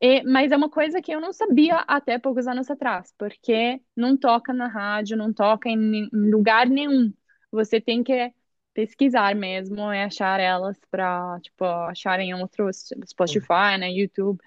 E- 0.00 0.22
mas 0.24 0.52
é 0.52 0.56
uma 0.56 0.70
coisa 0.70 1.02
que 1.02 1.12
eu 1.12 1.20
não 1.20 1.32
sabia 1.32 1.78
até 1.88 2.18
poucos 2.18 2.46
anos 2.46 2.70
atrás, 2.70 3.14
porque 3.18 3.80
não 3.96 4.16
toca 4.16 4.52
na 4.52 4.68
rádio, 4.68 5.16
não 5.16 5.32
toca 5.32 5.68
em, 5.70 6.06
em 6.12 6.30
lugar 6.30 6.66
nenhum. 6.68 7.12
Você 7.52 7.80
tem 7.80 8.04
que 8.04 8.32
pesquisar 8.76 9.34
mesmo 9.34 9.90
e 9.90 10.02
achar 10.02 10.38
elas 10.38 10.78
para, 10.90 11.40
tipo, 11.40 11.64
achar 11.64 12.20
em 12.20 12.34
outros 12.34 12.90
Spotify, 13.06 13.78
né, 13.80 13.90
YouTube. 13.90 14.38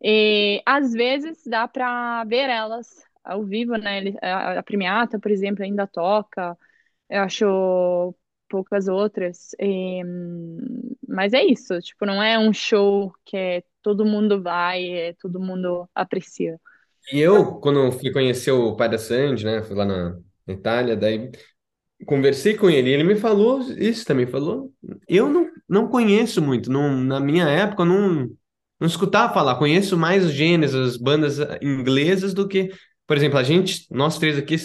E 0.00 0.62
às 0.64 0.92
vezes 0.92 1.42
dá 1.44 1.66
para 1.66 2.22
ver 2.24 2.48
elas 2.48 2.86
ao 3.24 3.44
vivo, 3.44 3.76
né? 3.76 4.14
A, 4.22 4.62
Premiata, 4.62 5.18
por 5.18 5.32
exemplo, 5.32 5.64
ainda 5.64 5.84
toca. 5.84 6.56
Eu 7.10 7.22
acho 7.22 8.14
poucas 8.48 8.86
outras. 8.86 9.50
E, 9.58 10.00
mas 11.08 11.32
é 11.32 11.42
isso, 11.42 11.80
tipo, 11.80 12.06
não 12.06 12.22
é 12.22 12.38
um 12.38 12.52
show 12.52 13.12
que 13.24 13.64
todo 13.82 14.06
mundo 14.06 14.40
vai, 14.40 14.80
e 14.84 15.14
todo 15.14 15.40
mundo 15.40 15.88
aprecia. 15.92 16.60
E 17.12 17.18
eu, 17.18 17.56
quando 17.60 17.90
fui 17.90 18.12
conhecer 18.12 18.52
o 18.52 18.76
pai 18.76 18.88
da 18.88 18.98
Sandy, 18.98 19.44
né? 19.44 19.62
Fui 19.64 19.74
lá 19.74 19.84
na 19.84 20.20
Itália, 20.46 20.96
daí 20.96 21.32
conversei 22.06 22.54
com 22.56 22.68
ele, 22.70 22.90
e 22.90 22.92
ele 22.94 23.04
me 23.04 23.16
falou 23.16 23.60
isso 23.78 24.04
também, 24.04 24.26
falou, 24.26 24.72
eu 25.08 25.28
não, 25.28 25.50
não 25.68 25.88
conheço 25.88 26.42
muito, 26.42 26.70
não, 26.70 26.96
na 26.96 27.18
minha 27.20 27.48
época 27.48 27.82
eu 27.82 27.86
não, 27.86 28.30
não 28.80 28.86
escutava 28.86 29.32
falar, 29.32 29.56
conheço 29.56 29.96
mais 29.96 30.30
gêneros, 30.32 30.74
as 30.74 30.96
bandas 30.96 31.38
inglesas 31.62 32.34
do 32.34 32.46
que, 32.48 32.70
por 33.06 33.16
exemplo, 33.16 33.38
a 33.38 33.42
gente, 33.42 33.86
nós 33.90 34.18
três 34.18 34.36
aqui, 34.38 34.56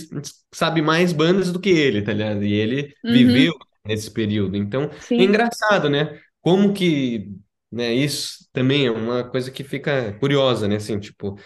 sabe 0.54 0.82
mais 0.82 1.14
bandas 1.14 1.52
do 1.52 1.60
que 1.60 1.70
ele, 1.70 2.02
tá 2.02 2.14
ligado? 2.14 2.44
E 2.44 2.54
ele 2.54 2.94
Uhum, 3.04 3.48
viveu 3.48 3.54
nesse 3.86 4.12
período, 4.12 4.56
então 4.58 4.90
é 5.18 5.24
engraçado, 5.24 5.90
né? 5.90 6.20
Como 6.42 6.74
que, 6.74 7.32
né, 7.72 7.94
isso 7.94 8.48
também 8.52 8.86
é 8.88 8.92
uma 8.92 9.24
coisa 9.24 9.52
que 9.52 9.64
fica 9.64 10.14
curiosa, 10.20 10.68
né? 10.68 10.76
Assim, 10.78 11.00
tipo, 11.00 11.38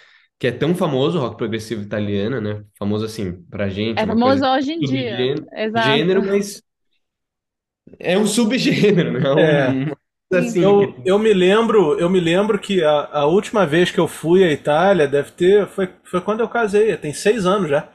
que 0.46 0.50
é 0.50 0.52
tão 0.52 0.76
famoso 0.76 1.18
o 1.18 1.22
rock 1.22 1.38
progressivo 1.38 1.82
italiano, 1.82 2.40
né? 2.40 2.64
Famoso 2.78 3.04
assim 3.06 3.32
pra 3.50 3.68
gente, 3.68 4.00
É 4.00 4.06
famoso 4.06 4.46
hoje 4.46 4.74
em 4.74 4.84
dia, 4.84 5.18
subgênero, 5.18 5.48
exato. 5.52 5.88
gênero, 5.98 6.24
mas 6.24 6.62
é 8.00 8.18
um 8.18 8.28
subgênero, 8.28 9.14
né? 9.14 9.26
É. 9.36 9.70
Um, 9.70 9.92
coisa 10.30 10.48
assim, 10.48 10.62
Eu, 10.62 10.96
eu 11.06 11.20
me 11.20 11.34
lembro, 11.34 12.00
eu 12.00 12.10
me 12.10 12.20
lembro 12.20 12.60
que 12.60 12.84
a, 12.84 13.10
a 13.12 13.26
última 13.26 13.66
vez 13.66 13.92
que 13.92 14.00
eu 14.00 14.08
fui 14.08 14.44
à 14.44 14.52
Itália 14.52 15.08
deve 15.08 15.32
ter, 15.32 15.68
foi, 15.68 15.90
foi 16.04 16.22
quando 16.22 16.42
eu 16.42 16.50
casei, 16.50 16.96
tem 16.98 17.14
seis 17.14 17.46
anos 17.46 17.70
já. 17.70 17.90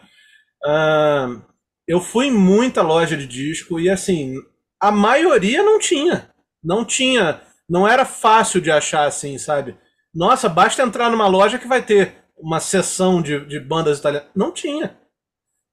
Ah, 0.64 1.40
eu 1.86 2.00
fui 2.00 2.26
em 2.26 2.32
muita 2.32 2.82
loja 2.82 3.16
de 3.16 3.26
disco 3.26 3.80
e 3.80 3.90
assim, 3.90 4.36
a 4.80 4.90
maioria 4.92 5.62
não 5.62 5.78
tinha. 5.78 6.30
Não 6.62 6.84
tinha, 6.84 7.40
não 7.68 7.88
era 7.88 8.04
fácil 8.04 8.60
de 8.60 8.70
achar 8.70 9.06
assim, 9.06 9.38
sabe? 9.38 9.76
Nossa, 10.14 10.48
basta 10.48 10.82
entrar 10.82 11.10
numa 11.10 11.28
loja 11.28 11.58
que 11.58 11.68
vai 11.68 11.82
ter 11.82 12.19
uma 12.40 12.60
seção 12.60 13.22
de, 13.22 13.44
de 13.46 13.60
bandas 13.60 13.98
italianas. 13.98 14.28
Não 14.34 14.52
tinha. 14.52 14.98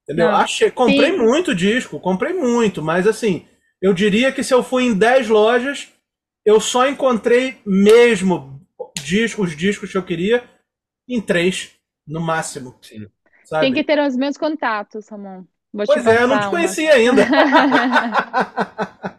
Entendeu? 0.04 0.32
Não. 0.32 0.38
Achei, 0.38 0.72
comprei 0.72 1.12
Sim. 1.12 1.18
muito 1.18 1.54
disco, 1.54 2.00
comprei 2.00 2.34
muito, 2.34 2.82
mas 2.82 3.06
assim, 3.06 3.46
eu 3.82 3.94
diria 3.94 4.32
que 4.32 4.44
se 4.44 4.54
eu 4.54 4.64
fui 4.64 4.84
em 4.84 4.98
10 4.98 5.28
lojas, 5.28 5.90
eu 6.46 6.62
só 6.62 6.88
encontrei 6.88 7.58
mesmo 7.66 8.62
discos, 8.98 9.50
os 9.50 9.58
discos 9.58 9.92
que 9.92 9.98
eu 9.98 10.04
queria 10.04 10.44
em 11.08 11.22
três, 11.22 11.72
no 12.08 12.22
máximo, 12.22 12.76
Sim. 12.82 13.08
sabe? 13.46 13.66
Tem 13.66 13.74
que 13.74 13.84
ter 13.84 14.00
os 14.00 14.16
meus 14.16 14.38
contatos, 14.38 15.10
Ramon. 15.10 15.44
Vou 15.74 15.86
te 15.86 15.94
Pois 15.94 16.08
é, 16.08 16.24
eu 16.24 16.28
não 16.28 16.40
te 16.40 16.50
conhecia 16.50 16.94
ainda. 16.94 17.28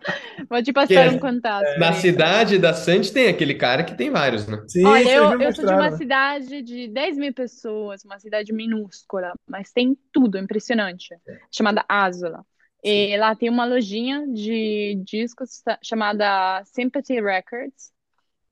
Vou 0.48 0.62
te 0.62 0.72
Que 0.86 0.94
passar 0.94 0.94
é- 0.94 1.10
um 1.10 1.18
contato. 1.18 1.66
Na 1.78 1.92
aí. 1.92 2.00
cidade 2.00 2.58
da 2.58 2.72
Sandy 2.72 3.12
tem 3.12 3.28
aquele 3.28 3.54
cara 3.54 3.84
que 3.84 3.96
tem 3.96 4.10
vários, 4.10 4.46
né? 4.46 4.58
Sim, 4.68 4.84
Olha, 4.86 5.08
eu, 5.10 5.40
eu 5.40 5.52
sou 5.52 5.64
de 5.66 5.72
uma 5.74 5.90
cidade 5.90 6.62
de 6.62 6.88
10 6.88 7.16
mil 7.18 7.32
pessoas, 7.34 8.04
uma 8.04 8.18
cidade 8.18 8.52
minúscula, 8.52 9.32
mas 9.46 9.72
tem 9.72 9.96
tudo, 10.12 10.38
impressionante, 10.38 11.08
chamada 11.50 11.84
Asola. 11.88 12.44
E 12.82 13.16
lá 13.16 13.34
tem 13.34 13.50
uma 13.50 13.64
lojinha 13.66 14.26
de 14.28 14.94
discos 15.04 15.62
chamada 15.82 16.62
Sympathy 16.64 17.20
Records. 17.20 17.92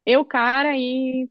Eu, 0.07 0.24
cara, 0.24 0.76
e 0.76 1.28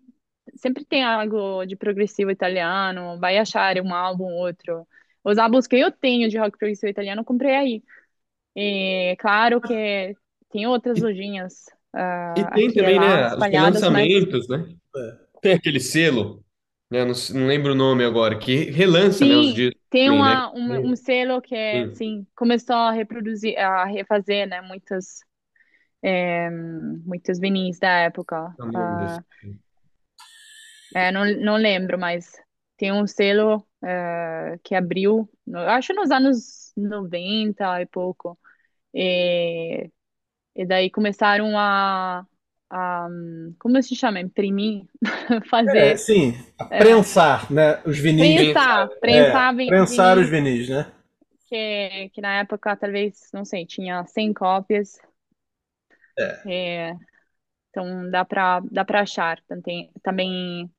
sempre 0.56 0.86
tem 0.86 1.04
algo 1.04 1.66
de 1.66 1.76
progressivo 1.76 2.32
italiano, 2.32 3.20
vai 3.20 3.38
achar 3.38 3.78
um 3.82 3.94
álbum 3.94 4.26
ou 4.26 4.34
outro. 4.48 4.88
Os 5.24 5.38
álbuns 5.38 5.68
que 5.68 5.78
eu 5.78 5.92
tenho 5.92 6.30
de 6.30 6.38
rock 6.38 6.58
progressivo 6.58 6.92
italiano, 6.92 7.22
eu 7.22 7.26
comprei 7.26 7.56
aí. 7.56 7.84
E 8.56 9.16
claro 9.20 9.62
que 9.62 10.16
tem 10.56 10.68
outras 10.68 11.00
lojinhas 11.00 11.66
ah, 11.94 12.36
E 12.36 12.46
tem 12.52 12.74
também, 12.74 13.00
lá 13.00 13.18
né, 13.18 13.36
os 13.36 13.48
espalhadas, 13.48 13.88
mas 13.88 14.12
relançamentos, 14.28 14.48
né? 14.48 14.76
Tem 15.42 15.54
aquele 15.54 15.80
selo, 15.80 16.44
né? 16.92 17.06
Não, 17.06 17.14
não 17.34 17.48
lembro 17.48 17.74
o 17.74 17.76
nome 17.76 18.04
agora, 18.06 18.38
que 18.40 18.72
relança, 18.72 19.26
né, 19.26 19.38
os 19.38 19.50
Sim, 19.50 19.54
discos 19.54 19.82
tem 19.90 20.10
também, 20.10 20.24
né? 20.24 20.36
uma, 20.36 20.52
uma- 20.52 20.80
um 20.80 20.96
selo 20.96 21.42
que 21.42 21.56
é, 21.56 21.84
Sim. 21.84 21.92
assim, 21.94 22.28
começou 22.36 22.76
a 22.76 22.92
reproduzir, 22.92 23.58
a 23.58 23.86
refazer, 23.86 24.48
né, 24.48 24.62
muitas, 24.62 25.20
é, 26.04 26.50
muitos 26.52 27.40
vinis 27.40 27.80
da 27.80 27.90
época. 28.02 28.56
Não 28.58 28.68
lembro 28.68 28.96
Ah, 28.96 28.96
desse. 28.98 29.24
é, 30.94 31.12
não, 31.12 31.26
não 31.42 31.56
lembro, 31.58 31.98
mas 32.00 32.32
tem 32.78 32.92
um 32.92 33.06
selo 33.08 33.66
é, 33.84 34.60
que 34.64 34.76
abriu, 34.76 35.30
no- 35.46 35.60
acho 35.60 35.94
nos 35.94 36.12
anos 36.12 36.72
90 36.78 37.82
e 37.82 37.86
pouco. 37.86 38.38
E, 38.94 39.92
e 40.56 40.66
daí 40.66 40.90
começaram 40.92 41.58
a, 41.58 42.26
a, 42.70 43.08
como 43.60 43.82
se 43.84 43.96
chama? 43.96 44.20
Imprimir, 44.20 44.86
É, 45.68 45.96
fazer, 45.96 45.98
sim, 45.98 46.34
a 46.60 46.66
prensar, 46.66 47.52
né? 47.52 47.80
Os 47.86 47.98
vinis. 47.98 48.68
prensar, 48.68 48.90
É, 49.04 49.48
prensar 49.48 49.56
vi- 49.56 49.74
prensar 49.74 50.18
os 50.18 50.30
vinis. 50.30 50.30
vinis, 50.30 50.70
né? 50.70 50.86
que, 51.48 52.10
que 52.14 52.22
na 52.22 52.40
época 52.40 52.76
talvez, 52.78 53.30
não 53.34 53.46
sei, 53.46 53.66
tinha 53.66 54.06
100 54.06 54.34
cópias. 54.34 55.00
É, 56.46 56.94
então 57.70 58.10
dá 58.12 58.26
pra, 58.26 58.62
dá 58.72 58.86
pra 58.86 59.02
achar. 59.02 59.42
Também, 59.48 59.92
também 60.04 60.72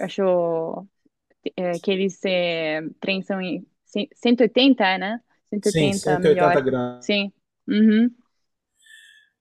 acho 0.00 0.86
é, 1.56 1.78
que 1.80 1.90
eles 1.90 2.20
é, 2.24 2.82
prensam 3.00 3.40
em 3.40 3.66
cem- 3.84 4.08
180, 4.14 4.84
é, 4.86 4.98
né? 4.98 5.20
Sim, 5.60 5.92
180 5.92 6.18
180 6.18 6.60
melhor. 6.60 6.60
gramas. 6.60 7.04
Sim. 7.04 7.32
Uhum. 7.68 8.10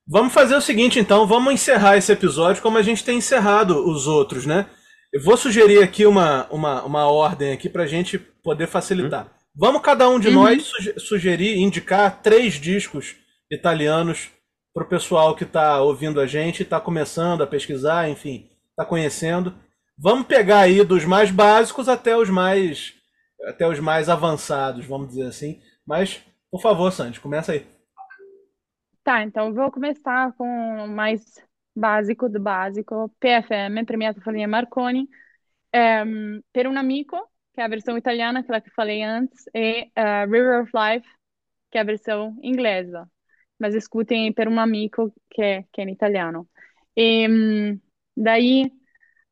Vamos 0.10 0.34
fazer 0.34 0.56
o 0.56 0.62
seguinte, 0.62 1.00
então, 1.00 1.28
vamos 1.28 1.54
encerrar 1.54 1.98
esse 1.98 2.12
episódio 2.12 2.62
como 2.62 2.78
a 2.78 2.82
gente 2.82 3.04
tem 3.04 3.18
encerrado 3.18 3.86
os 3.90 4.08
outros, 4.08 4.46
né? 4.46 4.68
Eu 5.12 5.22
vou 5.22 5.36
sugerir 5.38 5.82
aqui 5.84 6.06
uma, 6.06 6.48
uma, 6.50 6.84
uma 6.84 7.08
ordem 7.12 7.52
aqui 7.52 7.68
para 7.70 7.84
a 7.84 7.88
gente 7.88 8.18
poder 8.18 8.68
facilitar. 8.68 9.32
Vamos 9.56 9.82
cada 9.82 10.08
um 10.10 10.20
de 10.20 10.28
Uhum. 10.30 10.36
nós 10.36 10.64
suge- 10.64 11.00
sugerir, 11.00 11.58
indicar 11.58 12.22
três 12.22 12.54
discos 12.56 13.16
italianos 13.52 14.30
para 14.74 14.84
o 14.84 14.88
pessoal 14.88 15.36
que 15.36 15.44
está 15.44 15.82
ouvindo 15.82 16.22
a 16.22 16.28
gente, 16.28 16.62
está 16.64 16.80
começando 16.80 17.42
a 17.42 17.48
pesquisar, 17.48 18.10
enfim, 18.10 18.48
está 18.70 18.86
conhecendo. 18.86 19.54
Vamos 19.98 20.28
pegar 20.28 20.60
aí 20.60 20.84
dos 20.84 21.04
mais 21.06 21.32
básicos 21.32 21.90
até 21.90 22.16
os 22.16 22.30
mais 22.30 22.94
até 23.48 23.68
os 23.68 23.80
mais 23.80 24.10
avançados, 24.10 24.86
vamos 24.86 25.10
dizer 25.10 25.28
assim. 25.28 25.60
Mas, 25.88 26.20
por 26.52 26.62
favor, 26.62 26.92
Sandy, 26.92 27.20
começa 27.20 27.52
aí. 27.54 27.66
Tá, 29.08 29.24
então 29.24 29.54
vou 29.54 29.72
começar 29.72 30.34
com 30.34 30.44
o 30.84 30.88
mais 30.90 31.24
básico 31.74 32.28
do 32.28 32.42
básico. 32.42 33.08
PFM, 33.22 33.86
Premiata 33.86 34.20
Folhinha 34.20 34.50
Marconi. 34.50 35.08
Ehm, 35.74 36.42
Per 36.52 36.68
un 36.68 36.78
Amico, 36.78 37.18
que 37.54 37.62
é 37.62 37.64
a 37.64 37.70
versão 37.70 37.98
italiana, 37.98 38.42
aquela 38.42 38.60
que 38.60 38.68
eu 38.70 38.74
falei 38.74 39.02
antes. 39.04 39.46
E 39.56 39.90
eh, 39.96 40.26
River 40.26 40.64
of 40.64 40.72
Life, 40.76 41.08
que 41.72 41.78
é 41.78 41.82
a 41.82 41.86
versão 41.86 42.38
inglesa. 42.44 43.10
Mas 43.60 43.76
escutem 43.76 44.34
Per 44.34 44.50
un 44.50 44.60
Amico, 44.60 45.14
que 45.30 45.42
é, 45.42 45.64
que 45.72 45.82
é 45.82 45.86
em 45.86 45.94
italiano. 45.94 46.50
E 46.98 47.28
hum, 47.30 47.80
daí 48.18 48.72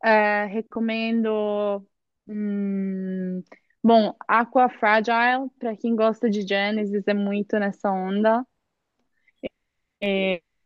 eh, 0.05 0.45
recomendo. 0.47 1.85
hum, 2.27 3.43
bom, 3.83 4.15
Aqua 4.27 4.69
Fragile, 4.69 5.49
para 5.59 5.75
quem 5.77 5.95
gosta 5.95 6.29
de 6.29 6.41
Genesis, 6.47 7.03
é 7.07 7.13
muito 7.13 7.59
nessa 7.59 7.91
onda. 7.91 8.45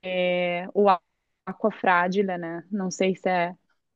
É, 0.04 0.68
o 0.74 0.88
Aqua 1.46 1.72
Fragile, 1.72 2.38
né? 2.38 2.64
Não 2.72 2.92
sei 2.92 3.16
se 3.16 3.30
é. 3.30 3.56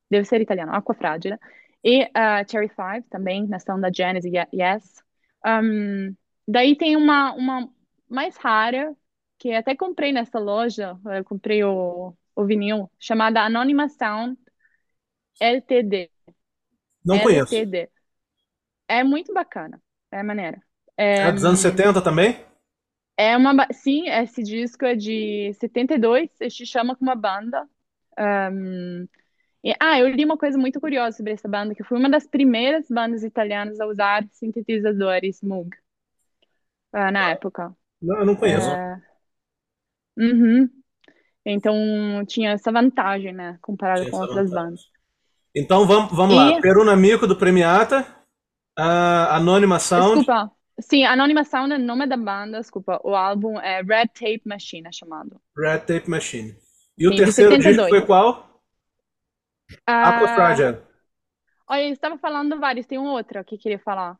Deve 0.10 0.26
ser 0.26 0.42
italiano, 0.42 0.74
Aqua 0.74 0.96
Fragile. 0.96 1.38
E 1.84 2.04
uh, 2.06 2.50
Cherry 2.50 2.70
Five 2.70 3.04
também, 3.10 3.48
nessa 3.48 3.74
onda 3.74 3.92
Genesis, 3.94 4.32
ye- 4.32 4.48
Yes. 4.54 5.04
Um, 5.46 6.16
daí 6.48 6.76
tem 6.78 6.96
uma, 6.96 7.34
uma 7.34 7.70
mais 8.10 8.38
rara, 8.38 8.96
que 9.38 9.54
até 9.54 9.76
comprei 9.76 10.12
nessa 10.14 10.40
loja, 10.40 10.98
eu 11.06 11.24
comprei 11.26 11.64
o, 11.64 12.16
o 12.36 12.46
vinil, 12.46 12.90
chamada 13.00 13.42
Anonymous 13.44 13.94
Sound 13.98 14.38
LTD. 15.42 16.12
Não 17.06 17.20
conheço. 17.20 17.54
LTD. 17.54 17.92
É 18.88 19.04
muito 19.04 19.34
bacana, 19.34 19.82
é 20.12 20.24
maneira. 20.24 20.62
É 20.98 21.32
dos 21.32 21.44
anos 21.44 21.60
70 21.60 22.02
também? 22.04 22.38
É 23.18 23.38
uma, 23.38 23.54
ba- 23.56 23.68
sim, 23.72 24.10
esse 24.10 24.42
disco 24.44 24.86
é 24.86 24.96
de 24.96 25.54
72, 25.56 26.32
se 26.50 26.66
chama 26.66 26.96
como 26.96 27.10
uma 27.12 27.16
banda. 27.16 27.68
E- 29.64 29.74
ah, 29.80 30.00
eu 30.00 30.08
li 30.10 30.24
uma 30.26 30.38
coisa 30.38 30.58
muito 30.58 30.80
curiosa 30.80 31.18
sobre 31.18 31.34
essa 31.34 31.48
banda, 31.48 31.74
que 31.76 31.84
foi 31.84 31.98
uma 31.98 32.10
das 32.10 32.28
primeiras 32.28 32.88
bandas 32.90 33.24
italianas 33.24 33.80
a 33.80 33.86
usar 33.88 34.26
sintetizadores 34.32 35.42
Moog, 35.42 35.70
ah, 36.92 37.12
na 37.12 37.32
época. 37.32 37.76
Não, 38.02 38.20
eu 38.20 38.26
não 38.26 38.36
conheço. 38.36 38.70
É, 38.72 39.02
Uhum. 40.18 40.70
Então 41.46 41.76
tinha 42.28 42.52
essa 42.52 42.72
vantagem, 42.72 43.34
né? 43.34 43.58
Comparado 43.62 44.06
Tinha 44.06 44.08
com 44.08 44.18
essa 44.18 44.22
outras 44.22 44.50
vantagem. 44.50 44.66
bandas. 44.66 44.92
Então 45.56 45.88
vamos, 45.88 46.14
vamos 46.16 46.36
lá. 46.36 46.54
E, 46.54 46.62
Peruna 46.62 46.96
Mico 46.96 47.28
do 47.28 47.36
Premiata, 47.38 48.06
a 48.78 49.38
Anônima 49.38 49.80
Sound, 49.80 50.26
desculpa, 50.26 50.52
sim, 50.80 51.04
Anonymous 51.06 51.48
Sound 51.48 51.74
é 51.74 51.78
o 51.78 51.80
nome 51.80 52.06
da 52.08 52.18
banda, 52.18 52.60
desculpa. 52.60 53.00
O 53.04 53.16
álbum 53.16 53.60
é 53.60 53.82
Red 53.82 54.08
Tape 54.08 54.42
Machine, 54.46 54.88
é 54.88 54.92
chamado. 54.92 55.40
Red 55.58 55.80
Tape 55.80 56.10
Machine. 56.10 56.56
E 56.98 57.08
o 57.08 57.10
Sim, 57.12 57.16
de 57.16 57.24
terceiro 57.24 57.52
disco 57.58 57.64
72. 57.74 57.90
foi 57.90 58.02
qual? 58.06 58.62
Aqua 59.88 60.30
Ah, 60.30 60.36
Fragile. 60.36 60.78
olha, 61.68 61.88
eu 61.88 61.94
estava 61.94 62.18
falando 62.18 62.60
vários, 62.60 62.86
tem 62.86 62.98
um 63.00 63.06
outro 63.08 63.44
que 63.44 63.56
eu 63.56 63.60
queria 63.60 63.80
falar. 63.80 64.18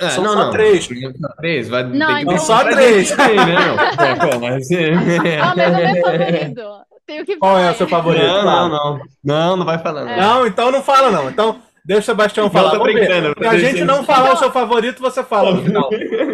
Ah, 0.00 0.10
São 0.10 0.24
não, 0.24 0.32
só 0.32 0.44
não. 0.46 0.50
três. 0.50 0.84
Só 0.86 1.28
três. 1.36 1.68
Vai, 1.68 1.84
Não, 1.84 2.06
tem 2.08 2.16
que 2.16 2.22
então- 2.22 2.38
São 2.38 2.58
só 2.58 2.64
três. 2.64 3.18
aí, 3.18 3.36
né, 3.36 3.54
não? 3.54 4.04
É, 4.04 4.16
pô, 4.32 4.40
mas... 4.40 4.68
Ah, 5.40 5.54
mas 5.56 5.72
o 5.72 5.76
meu 5.94 6.02
favorito. 6.02 6.84
Tenho 7.06 7.24
que 7.26 7.36
Qual 7.36 7.52
é 7.56 7.60
falar 7.60 7.72
o 7.72 7.76
seu 7.76 7.88
favorito? 7.88 8.24
Não, 8.26 8.44
não, 8.44 8.68
não. 8.68 9.00
Não, 9.22 9.56
não 9.58 9.64
vai 9.66 9.78
falar, 9.78 10.04
não. 10.04 10.10
É. 10.12 10.20
Não, 10.20 10.46
então 10.46 10.70
não 10.72 10.82
fala 10.82 11.10
não. 11.10 11.30
Então 11.30 11.62
deixa 11.84 12.00
o 12.00 12.04
Sebastião 12.04 12.50
falar. 12.50 12.78
tô 12.78 12.82
brincando, 12.82 13.34
Pra 13.34 13.58
gente 13.58 13.84
não 13.84 14.04
falar 14.04 14.34
o 14.34 14.36
seu 14.36 14.50
favorito, 14.50 15.00
você 15.00 15.22
fala 15.22 15.54
no 15.54 15.62
final. 15.62 15.88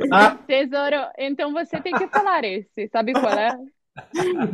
Tá? 0.09 0.36
Tesouro, 0.46 0.96
então 1.18 1.53
você 1.53 1.80
tem 1.80 1.92
que 1.94 2.09
falar 2.09 2.44
esse. 2.44 2.88
Sabe 2.88 3.12
qual 3.12 3.32
é? 3.32 3.57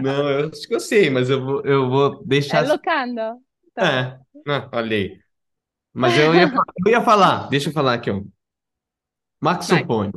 Não, 0.02 0.28
eu 0.30 0.48
acho 0.48 0.66
que 0.66 0.74
eu 0.74 0.80
sei, 0.80 1.10
mas 1.10 1.28
eu 1.30 1.44
vou, 1.44 1.62
eu 1.64 1.88
vou 1.88 2.14
É 2.14 2.18
deixar. 2.24 2.66
Locanda. 2.66 3.36
Tá. 3.74 4.18
É, 4.46 4.50
ah, 4.50 4.68
olha 4.72 4.96
aí. 4.96 5.18
Mas 5.92 6.18
eu 6.18 6.34
ia, 6.34 6.52
eu 6.86 6.92
ia 6.92 7.00
falar, 7.00 7.48
deixa 7.48 7.68
eu 7.68 7.72
falar 7.72 7.94
aqui, 7.94 8.10
ó. 8.10 8.20
Max. 9.40 9.66
Sopone. 9.66 10.12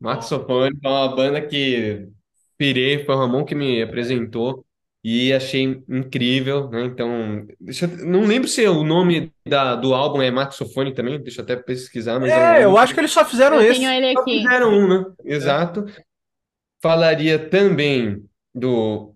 Max 0.00 0.26
Sopone 0.26 0.76
é 0.82 0.88
uma 0.88 1.14
banda 1.14 1.40
que 1.46 2.08
pirei, 2.58 3.04
foi 3.04 3.14
o 3.14 3.18
Ramon 3.18 3.44
que 3.44 3.54
me 3.54 3.82
apresentou 3.82 4.64
e 5.04 5.32
achei 5.34 5.62
incrível, 5.88 6.70
né? 6.70 6.84
Então, 6.86 7.46
deixa 7.60 7.86
eu- 7.86 8.06
não 8.06 8.24
lembro 8.26 8.48
se 8.48 8.66
o 8.68 8.84
nome 8.84 9.32
da, 9.46 9.76
do 9.76 9.94
álbum 9.94 10.22
é 10.22 10.30
Maxofone 10.32 10.94
também, 10.94 11.22
deixa 11.22 11.42
eu 11.42 11.44
até 11.44 11.56
pesquisar, 11.56 12.20
mas 12.20 12.36
é 12.36 12.40
um 12.40 12.40
É, 12.40 12.64
eu 12.64 12.76
acho 12.78 12.94
que 12.94 13.00
eles 13.00 13.12
só 13.12 13.24
fizeram 13.24 13.60
Eu 13.60 13.66
esse. 13.66 13.80
tenho 13.80 13.90
ele 13.90 14.12
Só 14.16 14.22
aqui. 14.22 14.42
fizeram 14.42 14.70
um, 14.72 14.88
né? 14.88 15.14
Exato. 15.24 15.86
Falaria 16.82 17.38
também 17.50 18.28
do 18.54 19.14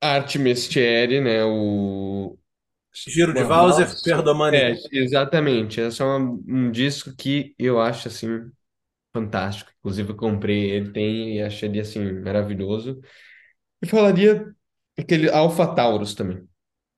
Arte 0.00 0.38
Mestieri, 0.38 1.20
né? 1.20 1.44
O 1.44 2.38
Giro 3.06 3.32
de 3.34 3.44
Valser. 3.44 3.88
Perdomani. 4.02 4.58
É, 4.58 4.72
exatamente. 4.92 5.80
Esse 5.80 6.02
é 6.02 6.04
um, 6.04 6.42
um 6.48 6.70
disco 6.70 7.14
que 7.16 7.54
eu 7.58 7.80
acho 7.80 8.08
assim 8.08 8.50
fantástico. 9.14 9.72
Inclusive, 9.80 10.10
eu 10.12 10.16
comprei 10.16 10.70
ele, 10.72 10.92
tem 10.92 11.36
e 11.38 11.42
achei 11.42 11.68
ele 11.68 11.80
assim 11.80 12.00
maravilhoso. 12.22 13.00
E 13.82 13.86
falaria 13.86 14.54
aquele 14.98 15.30
Alpha 15.30 15.66
Taurus 15.66 16.14
também. 16.14 16.42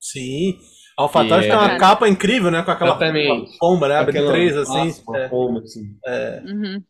Sim. 0.00 0.58
AlphaTauri 0.96 1.44
Que 1.44 1.48
tem 1.50 1.56
uma 1.58 1.72
é- 1.74 1.78
capa 1.78 2.08
incrível, 2.08 2.50
né? 2.50 2.62
Com 2.62 2.70
aquela 2.72 2.90
Exatamente. 2.90 3.56
pomba, 3.58 3.88
né? 3.88 3.96
Abre 3.96 4.10
Aquela 4.18 4.32
três 4.32 4.56
assim. 4.56 4.94
uma 5.06 5.18
É. 5.18 5.28
pomba, 5.28 5.60
assim. 5.60 5.82
Uhum. 6.44 6.82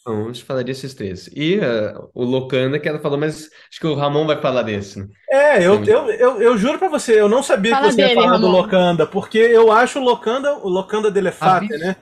Então, 0.00 0.28
eu 0.28 0.34
falaria 0.36 0.72
esses 0.72 0.94
três. 0.94 1.26
E 1.28 1.56
eh, 1.60 1.94
o 2.14 2.24
Locanda, 2.24 2.78
que 2.78 2.88
ela 2.88 2.98
falou, 3.00 3.18
mas 3.18 3.50
acho 3.70 3.78
que 3.78 3.86
o 3.86 3.94
Ramon 3.94 4.26
vai 4.26 4.40
falar 4.40 4.62
desse. 4.62 4.98
né? 5.00 5.08
É, 5.30 5.58
eu, 5.66 5.84
eu, 5.84 6.10
eu, 6.10 6.40
eu 6.42 6.56
juro 6.56 6.78
pra 6.78 6.88
você, 6.88 7.20
eu 7.20 7.28
não 7.28 7.42
sabia 7.42 7.72
Fala 7.72 7.88
que 7.88 7.92
você 7.94 8.00
ia 8.00 8.08
dele, 8.08 8.20
falar 8.22 8.38
do 8.38 8.46
Ramon. 8.46 8.60
Locanda, 8.62 9.06
porque 9.06 9.36
eu 9.38 9.70
acho 9.70 9.98
o 10.00 10.02
Locanda, 10.04 10.54
o 10.54 10.68
Locanda 10.70 11.10
delle 11.10 11.30
Fate, 11.30 11.64
Absurdo. 11.66 11.84
né? 11.84 11.96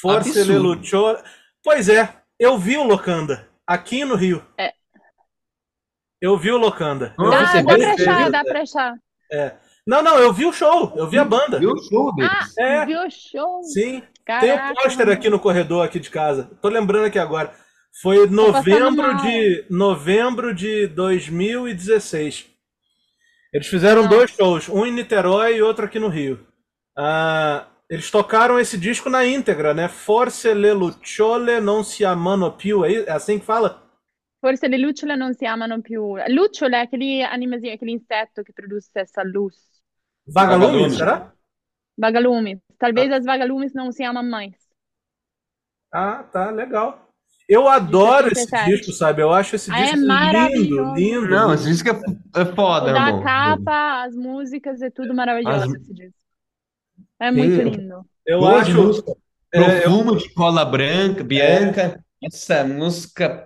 Forse 0.00 0.32
le 0.32 0.40
Absurdo. 0.40 0.62
luchó. 0.62 1.16
Pois 1.62 1.88
é, 1.88 2.12
eu 2.38 2.58
vi 2.58 2.76
o 2.76 2.82
Locanda 2.82 3.48
aqui 3.64 4.04
no 4.04 4.16
Rio. 4.16 4.44
É. 4.58 4.72
Eu 6.20 6.36
vi 6.38 6.50
o 6.50 6.56
Locanda. 6.56 7.14
Eu 7.18 7.30
Dá, 7.30 7.42
dá 7.62 7.62
pra 7.62 7.92
achar, 7.92 8.30
dá 8.30 8.44
pra 8.44 8.62
achar. 8.62 8.94
Não, 9.86 10.02
não, 10.02 10.18
eu 10.18 10.32
vi 10.32 10.44
o 10.46 10.52
show, 10.52 10.92
eu 10.96 11.06
vi 11.08 11.18
a 11.18 11.24
banda. 11.24 11.58
Viu 11.58 11.70
o 11.72 11.78
show 11.82 12.14
deles? 12.14 12.30
Ah, 12.58 12.62
É. 12.62 12.86
viu 12.86 12.98
o 13.00 13.10
show? 13.10 13.62
Sim. 13.62 14.00
Tem 14.00 14.40
Caraca, 14.40 14.72
um 14.72 14.74
pôster 14.74 15.06
mano. 15.06 15.12
aqui 15.12 15.30
no 15.30 15.38
corredor 15.38 15.84
aqui 15.84 16.00
de 16.00 16.10
casa. 16.10 16.50
Tô 16.60 16.68
lembrando 16.68 17.04
aqui 17.06 17.18
agora. 17.18 17.52
Foi 18.02 18.26
novembro 18.26 19.16
de 19.18 19.64
novembro 19.70 20.52
de 20.54 20.88
2016. 20.88 22.46
Eles 23.52 23.68
fizeram 23.68 24.02
Nossa. 24.02 24.16
dois 24.16 24.30
shows, 24.32 24.68
um 24.68 24.84
em 24.84 24.92
Niterói 24.92 25.56
e 25.56 25.62
outro 25.62 25.84
aqui 25.84 25.98
no 26.00 26.08
Rio. 26.08 26.44
Ah, 26.98 27.66
eles 27.88 28.10
tocaram 28.10 28.58
esse 28.58 28.76
disco 28.76 29.08
na 29.08 29.24
íntegra, 29.24 29.72
né? 29.72 29.86
Forse 29.88 30.52
le 30.52 30.72
lucciole 30.72 31.60
non 31.60 31.84
si 31.84 32.04
amano 32.04 32.50
più. 32.52 32.84
É 32.84 33.04
é 33.06 33.12
assim 33.12 33.38
que 33.38 33.46
fala? 33.46 33.82
Forse 34.46 34.68
le 34.68 34.78
lucciole 34.78 35.16
non 35.16 35.34
si 35.34 35.44
amano 35.44 35.80
più. 35.80 36.14
Lucciole 36.28 36.76
é 36.76 36.82
aquele 36.82 37.24
animazinho, 37.24 37.74
aquele 37.74 37.90
inseto 37.90 38.44
que 38.44 38.52
produz 38.52 38.88
essa 38.94 39.24
luz. 39.24 39.56
Vagalume, 40.28 40.66
Vagalume. 40.66 40.96
será? 40.96 41.32
Vagalumes. 41.98 42.58
Talvez 42.78 43.10
as 43.10 43.24
vagalumes 43.24 43.72
não 43.74 43.90
se 43.90 44.04
amam 44.04 44.22
mais. 44.22 44.54
Ah, 45.92 46.22
tá, 46.22 46.52
legal. 46.52 47.08
Eu 47.48 47.66
adoro 47.68 48.28
esse 48.30 48.44
77. 48.44 48.70
disco, 48.70 48.92
sabe? 48.92 49.20
Eu 49.22 49.32
acho 49.32 49.56
esse 49.56 49.68
Ah, 49.72 49.78
é 49.80 49.82
disco 49.82 49.96
lindo, 49.96 50.06
maravilhoso. 50.06 50.94
lindo. 50.94 51.28
Não, 51.28 51.48
lindo. 51.50 51.54
esse 51.54 51.68
disco 51.68 51.88
é, 51.88 52.40
é 52.42 52.44
foda, 52.54 52.92
da 52.92 53.06
irmão. 53.08 53.22
capa, 53.24 54.04
as 54.04 54.14
músicas, 54.14 54.80
é 54.80 54.90
tudo 54.90 55.12
maravilhoso 55.12 55.64
As- 55.64 55.74
esse 55.74 55.92
disco. 55.92 56.18
É 57.18 57.32
muito 57.32 57.62
lindo. 57.62 58.06
Eu 58.24 58.38
Boa 58.40 58.60
acho. 58.60 58.70
música. 58.80 59.12
é, 59.52 59.86
eu- 59.86 60.16
de 60.16 60.32
cola 60.34 60.64
branca, 60.64 61.24
Bianca. 61.24 62.00
Essa 62.22 62.62
música. 62.64 63.45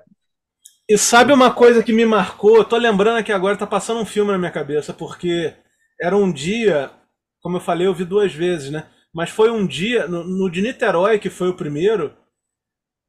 E 0.91 0.99
sabe 0.99 1.32
uma 1.32 1.53
coisa 1.55 1.82
que 1.82 1.93
me 1.93 2.05
marcou? 2.05 2.57
Eu 2.59 2.64
tô 2.64 2.76
lembrando 2.76 3.18
aqui 3.18 3.32
agora, 3.32 3.57
tá 3.57 3.66
passando 3.66 4.01
um 4.01 4.05
filme 4.07 4.32
na 4.32 4.38
minha 4.38 4.51
cabeça, 4.51 4.93
porque 4.93 5.55
era 6.01 6.16
um 6.16 6.32
dia, 6.32 6.91
como 7.41 7.57
eu 7.57 7.61
falei, 7.61 7.86
eu 7.86 7.95
vi 7.95 8.05
duas 8.05 8.32
vezes, 8.34 8.70
né? 8.70 8.86
Mas 9.14 9.30
foi 9.30 9.51
um 9.51 9.66
dia, 9.66 10.07
no, 10.09 10.24
no 10.24 10.51
de 10.51 10.61
Niterói, 10.62 11.18
que 11.18 11.30
foi 11.30 11.49
o 11.49 11.57
primeiro, 11.57 12.14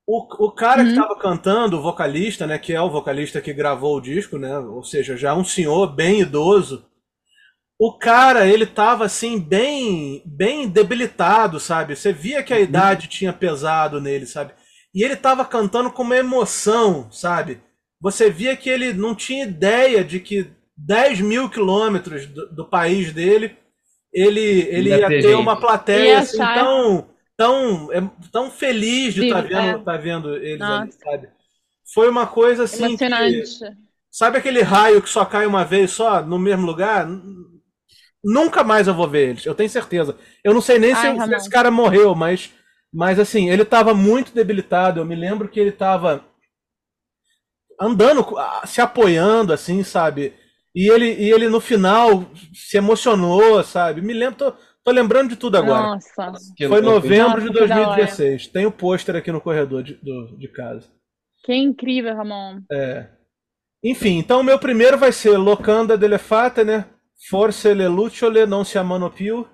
o, 0.07 0.45
o 0.47 0.51
cara 0.51 0.86
que 0.86 0.91
Uhum. 0.91 0.95
tava 0.95 1.15
cantando, 1.17 1.77
o 1.77 1.82
vocalista, 1.82 2.45
né? 2.47 2.57
Que 2.59 2.73
é 2.73 2.82
o 2.82 2.89
vocalista 2.89 3.41
que 3.41 3.53
gravou 3.53 3.97
o 3.97 4.01
disco, 4.01 4.38
né? 4.38 4.57
Ou 4.59 4.84
seja, 4.84 5.15
já 5.17 5.34
um 5.36 5.43
senhor 5.43 5.88
bem 5.95 6.21
idoso. 6.21 6.86
O 7.79 7.97
cara, 7.97 8.47
ele 8.47 8.65
tava 8.65 9.05
assim, 9.05 9.39
bem, 9.39 10.21
bem 10.25 10.69
debilitado, 10.69 11.59
sabe? 11.59 11.95
Você 11.95 12.13
via 12.13 12.43
que 12.43 12.53
a 12.53 12.59
idade 12.59 13.07
tinha 13.07 13.34
pesado 13.34 13.99
nele, 14.01 14.25
sabe? 14.27 14.53
E 14.93 15.03
ele 15.03 15.15
tava 15.15 15.45
cantando 15.45 15.91
com 15.91 16.03
uma 16.03 16.17
emoção, 16.17 17.11
sabe? 17.11 17.61
Você 18.02 18.30
via 18.30 18.56
que 18.58 18.70
ele 18.70 18.93
não 18.93 19.14
tinha 19.16 19.43
ideia 19.45 20.04
de 20.04 20.20
que 20.20 20.47
10 20.76 21.22
mil 21.22 21.49
quilômetros 21.49 22.26
do, 22.28 22.47
do 22.49 22.66
país 22.66 23.14
dele, 23.14 23.56
ele, 24.14 24.39
ele 24.41 24.89
Ia 24.89 25.08
ter 25.08 25.22
gente. 25.22 25.36
uma 25.36 25.60
plateia 25.60 26.06
Ia 26.14 26.20
assim, 26.20 26.41
achar- 26.41 26.64
tão, 26.64 27.10
tão, 27.38 27.93
é, 27.93 28.02
tão 28.32 28.52
feliz 28.52 29.14
de 29.14 29.26
estar 29.26 29.41
vendo, 29.41 29.78
é. 29.82 29.84
tá 29.84 29.97
vendo 29.97 30.36
eles 30.36 30.70
ali, 30.70 30.88
Nossa. 30.88 30.97
sabe? 31.04 31.30
Foi 31.93 32.10
uma 32.10 32.26
coisa 32.28 32.64
assim 32.64 32.97
que. 32.97 33.06
Sabe 34.10 34.38
aquele 34.38 34.62
raio 34.62 35.02
que 35.02 35.10
só 35.10 35.24
cai 35.24 35.45
uma 35.45 35.64
vez 35.64 35.91
só 35.91 36.22
no 36.22 36.38
mesmo 36.38 36.66
lugar? 36.66 37.08
Nunca 38.24 38.64
mais 38.64 38.88
eu 38.88 38.93
vou 38.93 39.08
ver 39.08 39.30
eles, 39.30 39.45
eu 39.45 39.56
tenho 39.56 39.70
certeza. 39.70 40.16
Eu 40.43 40.54
não 40.54 40.62
sei 40.62 40.78
nem 40.78 40.93
se, 40.93 41.08
Ai, 41.08 41.14
se 41.14 41.18
Ramon. 41.18 41.36
esse 41.36 41.49
cara 41.49 41.72
morreu, 41.72 42.14
mas, 42.14 42.52
mas 42.93 43.20
assim, 43.20 43.49
ele 43.49 43.66
tava 43.66 43.93
muito 43.93 44.34
debilitado. 44.34 44.99
Eu 44.99 45.06
me 45.06 45.16
lembro 45.16 45.47
que 45.49 45.60
ele 45.60 45.72
tava 45.72 46.24
andando, 47.82 48.25
se 48.65 48.79
apoiando, 48.82 49.51
assim, 49.53 49.84
sabe? 49.84 50.34
E 50.73 50.89
ele, 50.89 51.13
e 51.13 51.32
ele 51.32 51.49
no 51.49 51.59
final 51.59 52.23
se 52.53 52.77
emocionou, 52.77 53.63
sabe? 53.63 54.01
Me 54.01 54.13
lembro, 54.13 54.36
tô, 54.38 54.53
tô 54.84 54.91
lembrando 54.91 55.29
de 55.29 55.36
tudo 55.36 55.57
agora. 55.57 55.82
Nossa. 55.82 56.32
Que 56.55 56.67
Foi 56.67 56.82
novembro 56.82 57.41
de 57.41 57.47
Nossa, 57.47 57.63
hora. 57.63 57.75
2016. 57.75 58.47
Tem 58.47 58.65
o 58.65 58.71
pôster 58.71 59.15
aqui 59.15 59.32
no 59.32 59.41
corredor 59.41 59.84
de, 59.84 59.95
do- 59.95 60.38
de 60.38 60.47
casa. 60.47 60.88
Que 61.43 61.53
incrível, 61.55 62.15
Ramon. 62.15 62.61
É. 62.71 63.07
Enfim, 63.84 64.19
então 64.19 64.41
o 64.41 64.43
meu 64.43 64.59
primeiro 64.59 64.97
vai 64.97 65.11
ser 65.11 65.38
Locanda 65.38 65.97
delle 65.97 66.19
Fate, 66.19 66.63
né? 66.63 66.86
Forse 67.29 67.73
le 67.73 67.88
lucciole 67.88 68.45
non 68.45 68.63
si 68.63 68.77
amano 68.77 69.09
più. 69.09 69.45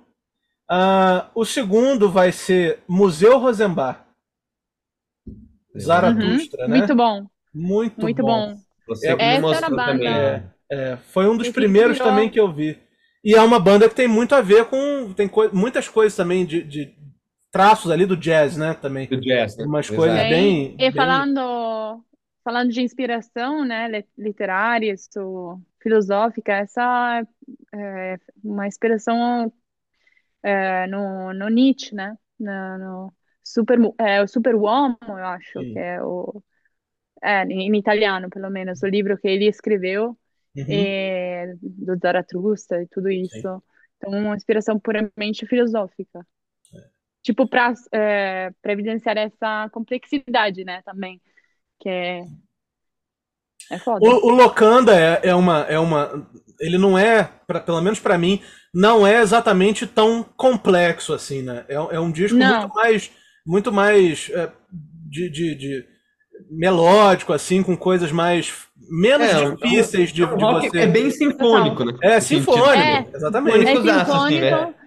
Ah, 0.70 1.32
o 1.34 1.46
segundo 1.46 2.10
vai 2.12 2.32
ser 2.34 2.80
Museu 2.90 3.38
Rosenbach, 3.40 4.02
Zaratustra, 5.78 6.68
né? 6.68 6.78
Muito 6.78 6.96
bom, 6.96 7.26
Muito 7.58 8.02
muito 8.02 8.22
bom. 8.24 8.56
bom. 8.56 8.58
Você 8.88 9.08
É, 9.08 9.16
me 9.16 9.22
essa 9.24 9.42
mostrou 9.42 9.58
era 9.58 9.68
a 9.68 9.70
também. 9.88 10.14
banda. 10.14 10.38
né? 10.40 10.52
É, 10.70 10.98
foi 10.98 11.28
um 11.30 11.38
dos 11.38 11.48
Esse 11.48 11.54
primeiros 11.54 11.98
virou- 11.98 12.10
também 12.12 12.30
que 12.30 12.40
eu 12.40 12.52
vi. 12.52 12.78
E 13.24 13.36
é 13.36 13.42
uma 13.42 13.60
banda 13.60 13.90
que 13.90 13.96
tem 13.96 14.08
muito 14.08 14.36
a 14.36 14.42
ver 14.42 14.66
com. 14.66 15.14
Tem 15.14 15.28
coi- 15.28 15.50
muitas 15.52 15.88
coisas 15.90 16.16
também 16.16 16.46
de, 16.46 16.64
de 16.64 16.94
traços 17.52 17.92
ali 17.92 18.06
do 18.06 18.16
jazz, 18.18 18.58
né? 18.58 18.74
Também. 18.74 19.08
Do 19.08 19.20
jazz, 19.20 19.58
né? 19.58 19.66
Umas 19.66 19.90
Exato. 19.90 20.02
coisas 20.02 20.18
Bem, 20.30 20.74
e 20.76 20.78
bem- 20.78 20.92
falando, 20.92 22.04
falando 22.44 22.72
de 22.72 22.82
inspiração, 22.82 23.66
né, 23.66 23.88
li- 23.88 24.06
literária, 24.18 24.94
isso, 24.94 25.60
filosófica, 25.82 26.54
essa 26.54 27.22
é 27.74 28.18
uma 28.44 28.68
inspiração 28.68 29.52
é, 30.44 30.88
no, 30.88 31.34
no 31.34 31.50
Nietzsche, 31.50 31.94
né, 31.96 32.16
no, 32.40 32.78
no 32.78 33.14
super, 33.44 33.80
é, 34.00 34.22
o 34.22 34.28
Superuomo, 34.28 34.98
eu 35.08 35.16
acho 35.26 35.60
Sim. 35.60 35.74
que 35.74 35.80
é 35.80 36.02
o, 36.04 36.44
é, 37.24 37.44
em, 37.46 37.76
italiano, 37.78 38.30
pelo 38.30 38.50
menos, 38.50 38.82
o 38.84 38.88
livro 38.88 39.18
que 39.18 39.28
ele 39.28 39.48
escreveu, 39.48 40.18
Uhum, 40.56 40.68
é, 40.70 41.54
do 41.62 41.98
Zaratustra 41.98 42.84
e 42.84 42.88
tudo 42.88 43.10
sim. 43.22 43.22
isso. 43.26 43.64
Então, 43.98 44.12
uma 44.20 44.36
inspiração 44.36 44.80
puramente 44.80 45.46
filosófica. 45.48 46.26
Tipo, 47.24 47.48
para 47.48 47.74
para 48.62 48.72
evidenciar 48.74 49.18
essa 49.18 49.70
complexidade, 49.72 50.64
né, 50.64 50.82
também, 50.84 51.22
que 51.80 51.90
é, 51.90 52.24
é 53.70 53.80
foda. 53.80 54.06
O, 54.06 54.28
o 54.30 54.32
Locanda 54.32 54.96
é, 54.96 55.30
é 55.30 55.36
uma 55.36 55.60
é 55.62 55.80
uma 55.80 56.28
ele 56.60 56.78
não 56.78 56.98
é, 56.98 57.24
pra, 57.46 57.60
pelo 57.60 57.82
menos 57.82 58.00
pra 58.00 58.18
mim, 58.18 58.42
não 58.74 59.06
é 59.06 59.22
exatamente 59.22 59.86
tão 59.86 60.24
complexo 60.24 61.14
assim, 61.14 61.44
né? 61.44 61.64
É, 61.68 61.76
é 61.76 62.00
um 62.00 62.12
disco 62.12 62.38
Não, 62.40 62.44
muito 62.44 62.74
mais 62.74 63.12
muito 63.46 63.72
mais 63.72 64.30
é, 64.32 64.52
de, 64.72 65.30
de, 65.30 65.56
de 65.56 65.88
melódico 66.50 67.34
assim, 67.34 67.64
com 67.64 67.76
coisas 67.76 68.12
mais 68.12 68.54
menos 68.90 69.28
É, 69.30 69.40
um, 69.40 69.56
difíceis 69.56 70.12
de, 70.14 70.24
é 70.24 70.26
de 70.26 70.44
rock 70.44 70.68
é 70.68 70.70
você. 70.70 70.88
bem 70.88 71.10
sinfônico, 71.12 71.84
né? 71.86 71.94
É 72.02 72.20
sinfônico, 72.20 72.70
É, 72.70 73.06
exatamente. 73.14 73.58
é 73.58 73.76
Sinfônicozaço, 73.76 74.12
assim, 74.14 74.40
né? 74.40 74.50
sinfônico. 74.50 74.80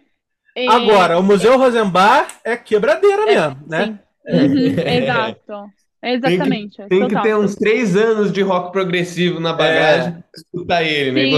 é, 0.56 0.66
Agora, 0.68 1.18
o 1.18 1.22
Museu 1.22 1.58
Rosenbar 1.58 2.26
é 2.44 2.56
quebradeira 2.56 3.22
é, 3.22 3.26
mesmo, 3.26 3.58
né? 3.68 3.86
sim. 3.86 3.98
Uhum, 4.28 4.74
exato. 4.86 5.70
Tem 6.24 6.40
que, 6.40 6.56
Exatamente, 6.56 6.82
tem 6.88 7.06
que 7.08 7.20
ter 7.20 7.36
uns 7.36 7.54
três 7.54 7.94
anos 7.94 8.32
de 8.32 8.40
rock 8.40 8.72
progressivo 8.72 9.38
na 9.38 9.52
bagagem 9.52 10.08
É, 10.08 10.12
pra 10.12 10.22
escutar 10.34 10.82
ele, 10.82 11.10
né? 11.12 11.28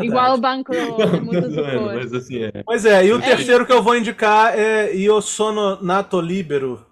Igual 0.00 0.34
o. 0.34 0.38
Banco 0.38 0.72
Não, 0.72 1.50
zoando, 1.50 1.50
Socor. 1.50 1.94
mas 1.94 2.12
assim, 2.14 2.44
é. 2.44 2.62
Pois 2.64 2.84
é, 2.84 3.04
e 3.06 3.12
o 3.12 3.18
É 3.18 3.22
terceiro 3.22 3.66
que 3.66 3.72
eu 3.72 3.82
vou 3.82 3.96
indicar 3.96 4.56
é 4.56 4.94
Io 4.94 5.20
Sono 5.20 5.82
Nato 5.82 6.20
Libero, 6.20 6.86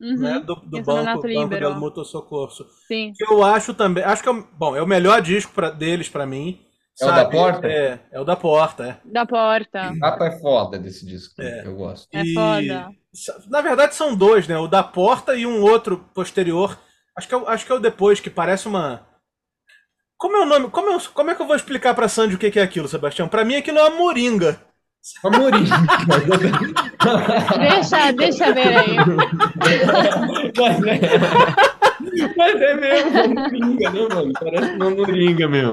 né? 0.00 0.38
Uhum, 0.38 0.40
Do, 0.46 0.54
do 0.56 0.78
esse 0.78 0.88
é 0.90 0.92
o 0.92 0.96
Banco, 0.96 1.28
Banco 1.28 1.90
del 1.94 2.04
Soccorso. 2.04 2.66
Sim. 2.88 3.12
Que 3.16 3.24
eu 3.32 3.44
acho 3.44 3.74
também. 3.74 4.02
Acho 4.02 4.22
que 4.22 4.28
é, 4.28 4.32
o- 4.32 4.46
bom, 4.52 4.74
é 4.76 4.82
o 4.82 4.86
melhor 4.86 5.20
disco 5.20 5.52
pra, 5.52 5.70
deles 5.70 6.08
pra 6.08 6.24
mim. 6.26 6.60
É 7.00 7.04
o 7.04 7.08
da 7.08 7.14
Sabe? 7.16 7.30
Porta? 7.36 7.66
É, 7.68 8.00
é 8.12 8.20
o 8.20 8.24
da 8.24 8.36
Porta, 8.36 8.84
é. 8.84 9.00
Da 9.10 9.24
porta. 9.26 9.80
A 9.80 9.98
capa 9.98 10.26
é 10.26 10.38
foda 10.40 10.78
desse 10.78 11.06
disco, 11.06 11.40
É. 11.40 11.66
eu 11.66 11.74
gosto. 11.76 12.08
É 12.12 12.22
E 12.22 12.34
foda. 12.34 12.90
na 13.48 13.60
verdade 13.62 13.94
são 13.94 14.14
dois, 14.14 14.46
né? 14.48 14.58
O 14.58 14.66
da 14.68 14.82
Porta 14.82 15.34
e 15.34 15.46
um 15.46 15.62
outro 15.62 15.98
posterior. 16.14 16.78
Acho 17.16 17.28
que 17.28 17.34
é, 17.34 17.38
o- 17.38 17.48
acho 17.48 17.64
que 17.66 17.72
é 17.72 17.74
o 17.74 17.78
depois, 17.80 18.20
que 18.20 18.28
parece 18.30 18.68
uma. 18.68 19.06
Como 20.18 20.36
é 20.36 20.40
o 20.42 20.46
nome? 20.46 20.68
Como, 20.70 20.90
eu- 20.92 21.00
como 21.14 21.30
é 21.30 21.34
que 21.34 21.40
eu 21.42 21.46
vou 21.46 21.56
explicar 21.56 21.94
pra 21.94 22.08
Sandy 22.08 22.34
o 22.34 22.38
que 22.38 22.50
que 22.50 22.58
é 22.60 22.62
aquilo, 22.62 22.86
Sebastião? 22.88 23.28
Pra 23.28 23.44
mim 23.44 23.54
aquilo 23.56 23.78
é 23.78 23.82
uma 23.88 23.96
moringa. 23.96 24.60
Uma 25.24 25.38
moringa. 25.38 25.76
Deixa, 27.58 28.12
deixa 28.12 28.52
ver 28.52 28.76
aí. 28.76 28.96
Mas 30.56 30.82
é, 30.86 31.00
mas 32.36 32.60
é 32.60 32.74
mesmo, 32.74 33.10
uma 33.10 33.28
moringa, 33.48 33.90
né, 33.90 34.08
mano? 34.14 34.32
Parece 34.38 34.72
uma 34.76 34.90
moringa 34.90 35.48
mesmo. 35.48 35.72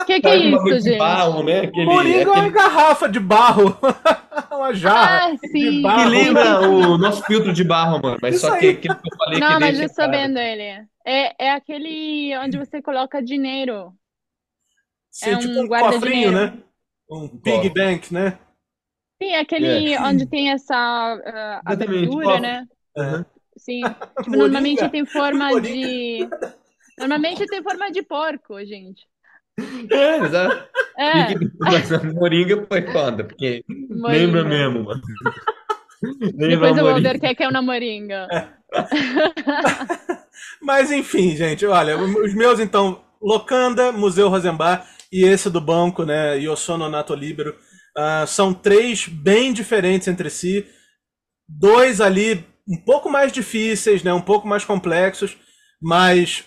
O 0.00 0.04
que 0.04 0.20
que 0.20 0.26
é 0.26 0.30
Parece 0.30 0.46
um 0.54 0.66
isso, 0.68 0.80
gente? 0.88 0.98
barro, 0.98 1.42
né? 1.42 1.60
Aquele, 1.60 1.84
Moringa 1.86 2.18
é 2.18 2.26
uma 2.26 2.32
aquele 2.38 2.50
garrafa 2.50 3.08
de 3.08 3.20
barro. 3.20 3.76
uma 4.50 4.72
jarra 4.74 5.26
Ah, 5.26 5.30
de 5.32 5.38
sim. 5.48 5.82
que 5.82 6.04
lembra 6.08 6.60
o 6.68 6.96
nosso 6.98 7.22
filtro 7.24 7.52
de 7.52 7.62
barro, 7.62 8.00
mano. 8.02 8.16
Mas 8.22 8.36
Isso 8.36 8.46
só 8.46 8.56
que 8.56 8.68
aquilo 8.70 8.96
que 8.96 9.12
eu 9.12 9.16
falei 9.18 9.34
que 9.34 9.40
Não, 9.46 9.60
mas 9.60 9.76
deixa 9.76 9.82
eu 9.82 9.86
estou 9.86 10.04
claro. 10.06 10.12
vendo 10.22 10.38
ele. 10.38 10.62
É, 11.06 11.34
é 11.46 11.50
aquele 11.52 12.36
onde 12.38 12.56
você 12.58 12.80
coloca 12.80 13.22
dinheiro. 13.22 13.92
Sim, 15.10 15.30
É 15.30 15.36
tipo 15.36 15.52
um 15.60 15.64
um 15.64 15.68
cofrinho, 15.68 16.32
né? 16.32 16.54
Um 17.10 17.28
pig 17.28 17.70
cofre. 17.70 17.70
bank, 17.70 18.12
né? 18.12 18.38
Sim, 19.22 19.34
aquele 19.36 19.94
É. 19.94 20.00
onde 20.02 20.26
tem 20.26 20.50
essa 20.50 21.18
Exatamente, 21.66 21.66
abertura, 21.66 22.40
né? 22.40 22.66
Aham. 22.96 23.26
Sim. 23.56 23.82
Tipo, 24.22 24.36
normalmente 24.36 24.88
tem 24.88 25.04
forma 25.06 25.54
Moringa. 25.54 25.62
de. 25.62 26.28
Normalmente 26.98 27.46
tem 27.48 27.62
forma 27.62 27.90
de 27.90 28.02
porco, 28.02 28.58
gente. 28.64 29.06
É, 29.90 30.18
exato. 30.18 30.68
É, 30.96 31.34
Mas 31.58 31.90
moringa 32.14 32.64
foi 32.66 32.86
foda, 32.92 33.24
porque 33.24 33.64
lembra 34.06 34.44
moringa. 34.44 34.44
mesmo, 34.44 34.84
mano. 34.84 35.02
Lembra 36.36 36.46
Depois 36.48 36.78
a 36.78 36.80
eu 36.80 36.86
vou 36.86 36.94
moringa. 36.94 37.00
ver 37.00 37.16
o 37.16 37.20
que 37.20 37.26
é 37.26 37.34
que 37.34 37.42
é 37.42 37.48
uma 37.48 37.62
moringa. 37.62 38.28
Mas 40.60 40.90
enfim, 40.90 41.34
gente, 41.36 41.64
olha, 41.66 41.96
os 41.98 42.34
meus 42.34 42.60
então, 42.60 43.00
Locanda, 43.20 43.92
Museu 43.92 44.28
Rosenbar 44.28 44.86
e 45.12 45.24
esse 45.24 45.50
do 45.50 45.60
banco, 45.60 46.04
né, 46.04 46.36
Yosono 46.38 46.88
Nato 46.88 47.14
Libero, 47.14 47.56
ah, 47.96 48.26
são 48.26 48.52
três 48.54 49.08
bem 49.08 49.52
diferentes 49.52 50.08
entre 50.08 50.30
si, 50.30 50.66
dois 51.48 52.00
ali 52.00 52.44
um 52.68 52.76
pouco 52.76 53.10
mais 53.10 53.32
difíceis, 53.32 54.02
né, 54.02 54.12
um 54.12 54.20
pouco 54.20 54.46
mais 54.46 54.64
complexos, 54.64 55.36
mas 55.80 56.44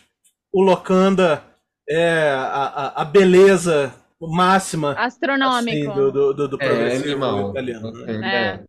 o 0.53 0.61
Locanda 0.61 1.43
é 1.89 2.29
a, 2.29 2.43
a, 2.45 3.01
a 3.01 3.05
beleza 3.05 3.93
máxima 4.21 4.91
assim, 4.93 5.01
Astronômico. 5.05 5.93
do, 5.93 6.11
do, 6.11 6.33
do, 6.33 6.47
do 6.49 6.61
É, 6.61 6.95
animal. 6.95 7.49
italiano. 7.49 7.91
né? 7.91 8.13
É. 8.33 8.47
É, 8.53 8.63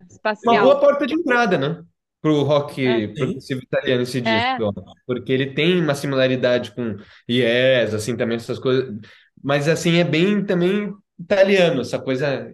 Uma 0.51 0.63
boa 0.63 0.81
porta 0.81 1.07
de 1.07 1.15
entrada, 1.15 1.59
né? 1.59 1.83
Pro 2.23 2.43
rock 2.43 2.87
É. 2.87 3.09
progressivo 3.09 3.61
italiano 3.63 4.03
esse 4.03 4.19
É. 4.19 4.23
disco, 4.23 4.65
ó. 4.65 4.73
Porque 5.07 5.31
ele 5.33 5.53
tem 5.55 5.81
uma 5.83 5.95
similaridade 5.95 6.71
com 6.73 6.97
Yes, 7.31 7.93
assim, 7.95 8.17
também 8.17 8.37
essas 8.37 8.59
coisas. 8.59 8.95
Mas 9.43 9.69
assim, 9.69 9.97
é 9.99 10.05
bem 10.05 10.45
também 10.45 10.95
italiano, 11.19 11.81
essa 11.81 11.99
coisa. 11.99 12.53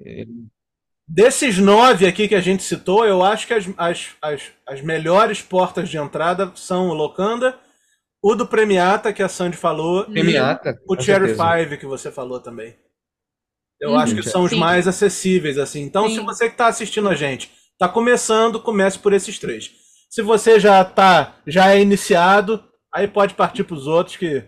Desses 1.07 1.59
nove 1.59 2.07
aqui 2.07 2.29
que 2.29 2.35
a 2.35 2.41
gente 2.41 2.63
citou, 2.63 3.05
eu 3.07 3.23
acho 3.23 3.47
que 3.47 3.55
as, 3.55 3.67
as, 3.79 4.11
as, 4.21 4.43
as 4.67 4.81
melhores 4.83 5.41
portas 5.41 5.89
de 5.89 5.97
entrada 5.97 6.53
são 6.55 6.89
o 6.89 6.95
Locanda, 6.95 7.59
o 8.23 8.35
do 8.35 8.47
Premiata, 8.47 9.13
que 9.13 9.23
a 9.23 9.29
Sandy 9.29 9.57
falou, 9.57 10.05
Premiata, 10.05 10.71
e 10.71 10.75
o 10.93 11.01
Cherry 11.01 11.29
certeza. 11.29 11.57
Five, 11.65 11.77
que 11.79 11.87
você 11.87 12.11
falou 12.11 12.41
também. 12.41 12.77
Eu 13.81 13.91
Uhum. 13.91 13.99
acho 13.99 14.15
que 14.17 14.23
são 14.25 14.43
os 14.43 14.51
Sim. 14.51 14.59
mais 14.59 14.89
acessíveis, 14.89 15.57
assim. 15.57 15.83
Então, 15.83 16.09
Sim. 16.09 16.17
se 16.17 16.21
você 16.21 16.47
que 16.47 16.55
está 16.55 16.67
assistindo 16.67 17.09
a 17.09 17.15
gente, 17.15 17.51
está 17.73 17.89
começando, 17.89 18.61
comece 18.61 18.99
por 18.99 19.13
esses 19.13 19.39
três. 19.39 19.73
Se 20.11 20.21
você 20.21 20.59
já 20.59 20.85
tá, 20.85 21.37
já 21.47 21.71
é 21.75 21.81
iniciado, 21.81 22.63
aí 22.93 23.07
pode 23.07 23.35
partir 23.35 23.63
para 23.65 23.77
os 23.77 23.87
outros, 23.87 24.17
que, 24.17 24.43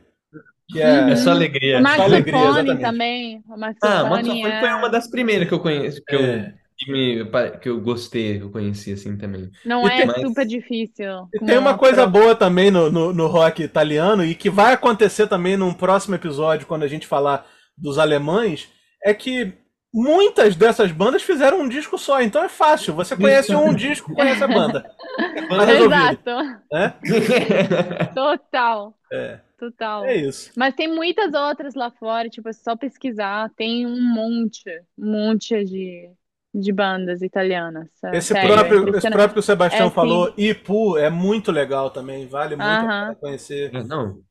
que 0.72 0.80
é... 0.80 1.10
É 1.10 1.16
só 1.16 1.30
alegria. 1.30 1.80
O 1.80 1.82
Só 1.86 2.02
alegria, 2.02 2.38
exatamente. 2.38 2.80
também. 2.80 3.42
O 3.48 3.52
Ah, 3.54 4.04
Maxofone 4.04 4.42
é... 4.44 4.60
foi 4.60 4.68
uma 4.70 4.88
das 4.88 5.10
primeiras 5.10 5.48
que 5.48 5.54
eu 5.54 5.60
conheço, 5.60 6.00
que 6.06 6.14
eu, 6.14 6.20
É. 6.20 6.54
que 6.78 6.90
me, 6.92 7.24
que 7.60 7.68
eu 7.68 7.80
gostei, 7.80 8.38
que 8.38 8.44
eu 8.44 8.50
conheci 8.50 8.92
assim 8.92 9.16
também. 9.16 9.50
Não 9.66 9.86
E 9.86 9.90
é 9.90 10.06
tem- 10.06 10.26
super 10.26 10.46
difícil. 10.46 11.28
E 11.34 11.44
tem 11.44 11.58
uma 11.58 11.70
a 11.72 11.78
coisa 11.78 12.02
própria- 12.02 12.20
boa 12.22 12.34
também 12.34 12.70
no, 12.70 12.90
no, 12.90 13.12
no 13.12 13.26
rock 13.26 13.62
italiano 13.62 14.24
e 14.24 14.34
que 14.34 14.48
vai 14.50 14.72
acontecer 14.72 15.26
também 15.26 15.56
num 15.56 15.72
próximo 15.74 16.14
episódio, 16.14 16.66
quando 16.66 16.82
a 16.84 16.88
gente 16.88 17.06
falar 17.06 17.46
dos 17.76 17.98
alemães, 17.98 18.68
é 19.04 19.12
que 19.14 19.52
muitas 19.92 20.56
dessas 20.56 20.92
bandas 20.92 21.22
fizeram 21.22 21.60
um 21.60 21.68
disco 21.68 21.98
só, 21.98 22.20
então 22.22 22.42
é 22.44 22.48
fácil. 22.48 22.94
Você 22.94 23.16
conhece 23.16 23.54
um 23.54 23.74
disco, 23.74 24.12
conhece 24.14 24.44
a 24.44 24.48
banda. 24.48 24.88
Tá 25.48 25.64
resolvido, 25.64 26.20
Exato. 26.20 26.30
né? 26.72 26.94
Total. 28.14 28.94
É, 29.12 29.40
Total. 29.58 30.14
é 30.14 30.16
isso. 30.16 30.52
Mas 30.56 30.74
tem 30.74 30.88
muitas 30.88 31.34
outras 31.34 31.74
lá 31.74 31.90
fora, 31.92 32.28
tipo, 32.30 32.48
é 32.48 32.52
só 32.52 32.76
pesquisar, 32.76 33.50
tem 33.56 33.86
um 33.86 34.00
monte, 34.02 34.64
um 34.98 35.12
monte 35.12 35.64
de, 35.64 36.12
de 36.54 36.72
bandas 36.72 37.22
italianas. 37.22 37.88
é 38.04 38.18
Esse 38.18 38.34
sério, 38.34 38.64
é 38.64 38.70
próprio, 38.70 38.96
esse 38.96 39.08
impressionante. 39.08 39.10
próprio 39.10 39.34
que 39.34 39.38
o 39.40 39.42
Sebastião 39.42 39.88
É, 39.88 39.90
sim. 39.90 40.30
falou, 40.30 40.34
Ipu, 40.36 40.98
é 40.98 41.08
muito 41.10 41.52
legal 41.52 41.90
também, 41.90 42.26
vale 42.26 42.56
muito 42.56 42.84
a 42.86 42.88
Aham. 42.88 43.14
pena 43.14 43.16
conhecer. 43.16 43.72
Não. 43.86 44.24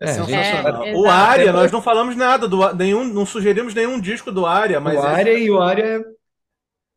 É 0.00 0.04
É, 0.04 0.12
sensacional. 0.12 0.84
é, 0.84 0.92
o. 0.94 1.06
Aria, 1.08 1.52
nós 1.52 1.72
não 1.72 1.80
falamos 1.80 2.14
nada 2.16 2.46
do 2.46 2.72
nenhum, 2.74 3.04
não 3.04 3.24
sugerimos 3.24 3.72
nenhum 3.74 3.98
disco 4.00 4.30
do 4.30 4.44
Aria, 4.44 4.78
mas 4.80 4.96
o 4.98 5.02
área 5.02 5.38
e 5.38 5.50
o 5.50 5.60
área 5.60 5.82
é 5.84 6.00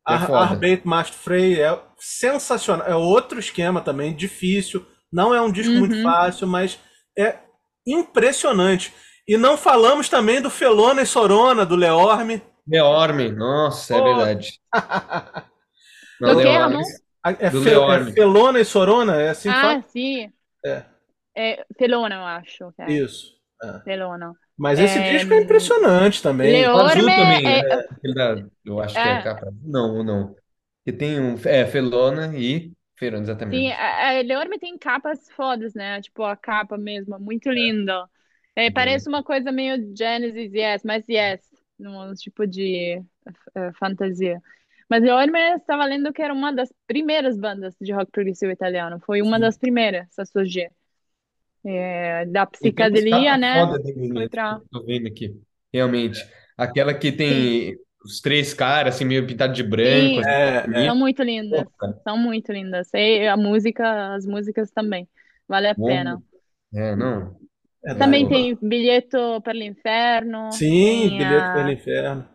Ar. 0.06 0.30
Arbeit 0.30 0.86
Macht 0.86 1.14
Frei 1.14 1.60
é 1.62 1.78
sensacional. 1.98 2.86
É 2.86 2.94
outro 2.94 3.38
esquema 3.38 3.80
também, 3.80 4.14
difícil. 4.14 4.84
Não 5.12 5.34
é 5.34 5.40
um 5.40 5.50
disco 5.50 5.72
muito 5.72 5.94
Uhum. 5.96 6.02
fácil, 6.02 6.46
mas 6.46 6.78
é 7.18 7.38
impressionante. 7.86 8.92
E 9.26 9.36
não 9.36 9.56
falamos 9.56 10.08
também 10.08 10.40
do 10.40 10.50
Felona 10.50 11.02
e 11.02 11.06
Sorona, 11.06 11.64
do 11.64 11.76
Leorme. 11.76 12.42
Leorme. 12.66 13.30
Nossa, 13.32 13.94
é 13.96 14.02
verdade. 14.02 14.52
Do 16.20 16.26
Não, 16.26 16.36
que, 16.36 16.42
Leorme. 16.44 16.82
A- 17.24 17.30
É, 17.38 17.50
Do 17.50 17.62
Fe- 17.62 17.70
Leorme. 17.70 18.10
é 18.10 18.14
Felona 18.14 18.60
e 18.60 18.64
Sorona? 18.64 19.20
É 19.20 19.28
assim 19.30 19.48
Ah, 19.48 19.60
fala? 19.60 19.84
sim. 19.88 20.30
É. 20.64 20.84
É 21.36 21.64
Felona, 21.78 22.14
eu 22.16 22.24
acho. 22.24 22.74
é. 22.78 22.92
Isso. 22.92 23.38
É. 23.62 23.80
Felona. 23.84 24.32
Mas 24.56 24.78
esse 24.78 24.98
É, 24.98 25.12
disco 25.12 25.32
é 25.32 25.42
impressionante 25.42 26.22
também. 26.22 26.52
Leo- 26.52 26.74
O 26.74 26.80
azul 26.80 27.02
Leorme 27.04 27.14
também, 27.14 27.46
é- 27.46 27.62
né? 27.62 27.84
Da- 28.14 28.46
eu 28.64 28.80
acho 28.80 28.94
que 28.94 29.00
é 29.00 29.12
É. 29.12 29.22
capa. 29.22 29.52
Não, 29.62 30.02
não. 30.02 30.34
Que 30.84 30.92
tem 30.92 31.20
um. 31.20 31.34
É, 31.46 31.66
Felona 31.66 32.36
e 32.36 32.72
Ferona, 32.98 33.22
exatamente. 33.22 33.68
Sim, 33.68 33.72
a, 33.72 34.18
a 34.18 34.22
Leorme 34.22 34.58
tem 34.58 34.76
capas 34.78 35.30
fodas, 35.32 35.74
né? 35.74 36.00
Tipo, 36.02 36.22
a 36.24 36.36
capa 36.36 36.76
mesmo, 36.78 37.18
muito 37.18 37.50
linda. 37.50 38.06
É, 38.54 38.70
parece 38.70 39.08
uma 39.08 39.22
coisa 39.22 39.50
meio 39.52 39.94
Genesis, 39.96 40.52
yes, 40.52 40.82
mas 40.84 41.08
yes, 41.08 41.40
num 41.78 42.12
tipo 42.14 42.46
de 42.46 43.02
eh, 43.54 43.72
fantasia. 43.78 44.40
Mas 44.88 45.02
Leorme 45.02 45.38
estava 45.56 45.84
lendo 45.86 46.12
que 46.12 46.20
era 46.22 46.34
uma 46.34 46.52
das 46.52 46.72
primeiras 46.86 47.38
bandas 47.38 47.76
de 47.80 47.92
rock 47.92 48.10
progressivo 48.12 48.52
italiano. 48.52 49.00
Foi 49.06 49.22
uma 49.22 49.36
Sim. 49.36 49.42
das 49.42 49.56
primeiras 49.58 50.18
a 50.18 50.24
surgir. 50.26 50.70
É, 51.64 52.26
da 52.26 52.42
E 52.42 52.46
psicadelia, 52.46 53.36
né? 53.36 53.66
foda 53.66 53.82
Foi 54.12 54.28
pra. 54.28 54.60
Tô 54.70 54.84
vendo 54.84 55.06
aqui. 55.08 55.34
Realmente. 55.72 56.20
Aquela 56.56 56.94
que 56.94 57.10
Sim, 57.10 57.16
tem 57.16 57.76
os 58.04 58.20
três 58.20 58.54
caras, 58.54 58.94
assim, 58.94 59.04
meio 59.04 59.26
pintado 59.26 59.52
de 59.52 59.62
branco, 59.62 60.14
sim, 60.14 60.20
assim, 60.20 60.30
É, 60.30 60.56
é. 60.56 60.62
bonito. 60.66 60.86
são 60.86 60.96
muito 60.96 61.22
lindas. 61.22 61.64
São 62.04 62.18
muito 62.18 62.52
lindas. 62.52 62.88
E 62.94 63.26
a 63.28 63.36
música, 63.36 64.14
as 64.14 64.26
músicas 64.26 64.70
também. 64.70 65.08
Vale 65.48 65.68
a 65.68 65.74
pena. 65.74 66.22
É, 66.74 66.94
não. 66.96 67.36
É 67.84 67.94
Também 67.94 68.28
tem 68.28 68.56
Bilheto 68.60 69.40
per 69.42 69.54
l'Inferno, 69.54 70.52
Sim, 70.52 71.08
tem 71.08 71.18
Bilhete 71.18 71.52
pelo 71.52 71.68
a 71.68 71.72
Inferno. 71.72 72.28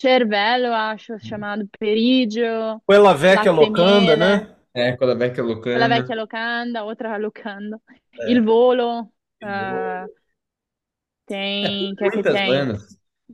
Cervello, 0.00 0.72
acho, 0.72 1.18
chamado 1.18 1.68
Peridio, 1.78 2.80
Quella 2.86 3.14
Vecchia 3.14 3.52
Locanda, 3.52 4.16
né? 4.16 4.55
É, 4.76 4.94
quando 4.96 5.12
a 5.12 5.14
Vecchia 5.14 5.42
quella 5.42 5.54
Lucana. 5.54 5.88
vecchia 5.88 6.14
locanda, 6.14 6.84
outra 6.84 7.16
locanda, 7.16 7.80
É. 8.20 8.30
Il 8.30 8.42
Volo, 8.42 9.10
Il 9.40 9.48
ah, 9.48 9.70
Volo. 9.70 10.12
É, 10.12 10.26
tem, 11.24 11.94
tem 11.94 11.94
que 11.94 12.04
é 12.04 12.10
que 12.10 12.14
muitas 12.16 12.34
tem? 12.34 12.48
bandas. 12.48 12.82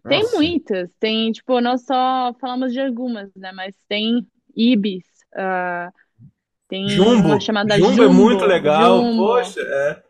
Tem 0.09 0.23
Nossa. 0.23 0.37
muitas, 0.37 0.95
tem, 1.01 1.33
tipo, 1.33 1.61
nós 1.61 1.85
só 1.85 2.33
falamos 2.41 2.73
de 2.73 2.81
algumas, 2.81 3.29
né, 3.35 3.53
mas 3.53 3.75
tem 3.89 4.27
Ibis, 4.57 5.05
ah, 5.35 5.91
tem 6.69 6.85
uma 6.85 6.91
Jumbo. 6.91 7.41
chamada 7.41 7.77
Jumbo 7.77 8.03
é 8.05 8.09
muito 8.09 8.41
Jumbo, 8.41 8.47
legal. 8.47 8.99
Jumbo, 9.03 9.27
Poxa, 9.27 9.61
é. 9.61 10.03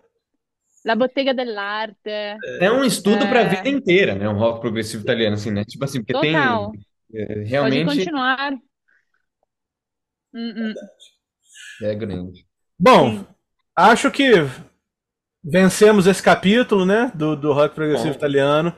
La 0.84 0.96
Bottega 0.96 1.32
dell'Arte, 1.32 2.10
É 2.60 2.70
um 2.70 2.84
estudo 2.84 3.26
para 3.28 3.40
a 3.40 3.42
é, 3.42 3.48
vida 3.48 3.68
inteira, 3.68 4.14
né? 4.14 4.28
Um 4.28 4.36
rock 4.36 4.60
progressivo 4.60 5.02
italiano, 5.02 5.34
assim, 5.34 5.50
né? 5.50 5.64
Tipo 5.64 5.84
assim, 5.84 6.00
porque 6.04 6.12
tem 6.20 6.32
total, 6.32 6.72
é, 7.14 7.26
pode 7.26 7.44
realmente 7.44 7.84
continuar, 7.84 8.52
Hum, 10.34 10.54
hum, 10.56 10.74
é 11.86 11.94
grande. 11.94 12.46
Bom, 12.78 13.18
sim. 13.18 13.26
acho 13.76 14.10
que 14.10 14.32
vencemos 15.44 16.06
esse 16.06 16.22
capítulo, 16.22 16.84
né, 16.84 17.10
do, 17.14 17.36
do 17.36 17.52
rock 17.52 17.74
progressivo 17.74 18.10
Bom, 18.10 18.16
italiano. 18.16 18.74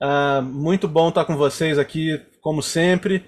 Ah, 0.00 0.40
muito 0.42 0.86
bom 0.86 1.08
estar 1.08 1.24
com 1.24 1.36
vocês 1.36 1.78
aqui, 1.78 2.20
como 2.40 2.62
sempre. 2.62 3.24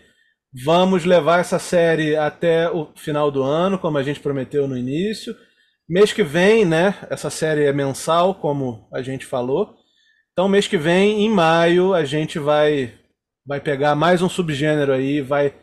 Vamos 0.65 1.05
levar 1.05 1.41
essa 1.41 1.59
série 1.59 2.17
até 2.17 2.69
o 2.69 2.93
final 2.97 3.31
do 3.31 3.43
ano, 3.43 3.79
como 3.79 3.99
a 3.99 4.03
gente 4.03 4.21
prometeu 4.21 4.67
no 4.67 4.77
início. 4.77 5.37
Mês 5.89 6.13
que 6.13 6.23
vem, 6.23 6.65
né? 6.65 6.95
Essa 7.09 7.31
série 7.31 7.65
é 7.65 7.73
mensal, 7.73 8.35
como 8.35 8.89
a 8.93 9.03
gente 9.03 9.27
falou. 9.27 9.77
Então, 10.33 10.49
mês 10.49 10.67
que 10.67 10.77
vem, 10.77 11.25
em 11.25 11.29
maio, 11.29 11.93
a 11.93 12.05
gente 12.05 12.39
vai 12.39 12.95
vai 13.47 13.61
pegar 13.61 13.95
mais 13.95 14.23
um 14.23 14.29
subgênero 14.29 14.93
aí, 14.93 15.21
vai 15.21 15.55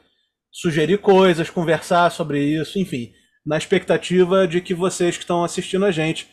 sugerir 0.52 0.98
coisas, 0.98 1.50
conversar 1.50 2.12
sobre 2.12 2.44
isso, 2.44 2.80
enfim, 2.80 3.14
na 3.48 3.58
expectativa 3.58 4.48
de 4.48 4.62
que 4.62 4.76
vocês 4.76 5.18
que 5.18 5.24
estão 5.24 5.44
assistindo 5.44 5.86
a 5.86 5.92
gente 5.92 6.30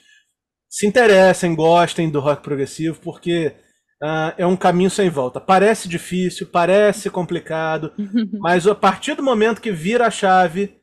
se 0.69 0.87
interessem, 0.87 1.55
gostem 1.55 2.11
do 2.11 2.21
rock 2.21 2.43
progressivo, 2.43 3.01
porque 3.01 3.55
ah, 4.03 4.35
é 4.39 4.47
um 4.47 4.57
caminho 4.57 4.91
sem 4.91 5.09
volta. 5.11 5.41
Parece 5.41 5.89
difícil, 5.89 6.49
parece 6.49 7.11
complicado, 7.11 7.93
mas 8.39 8.67
a 8.67 8.75
partir 8.75 9.15
do 9.17 9.23
momento 9.23 9.61
que 9.63 9.73
vira 9.73 10.07
a 10.07 10.11
chave, 10.11 10.77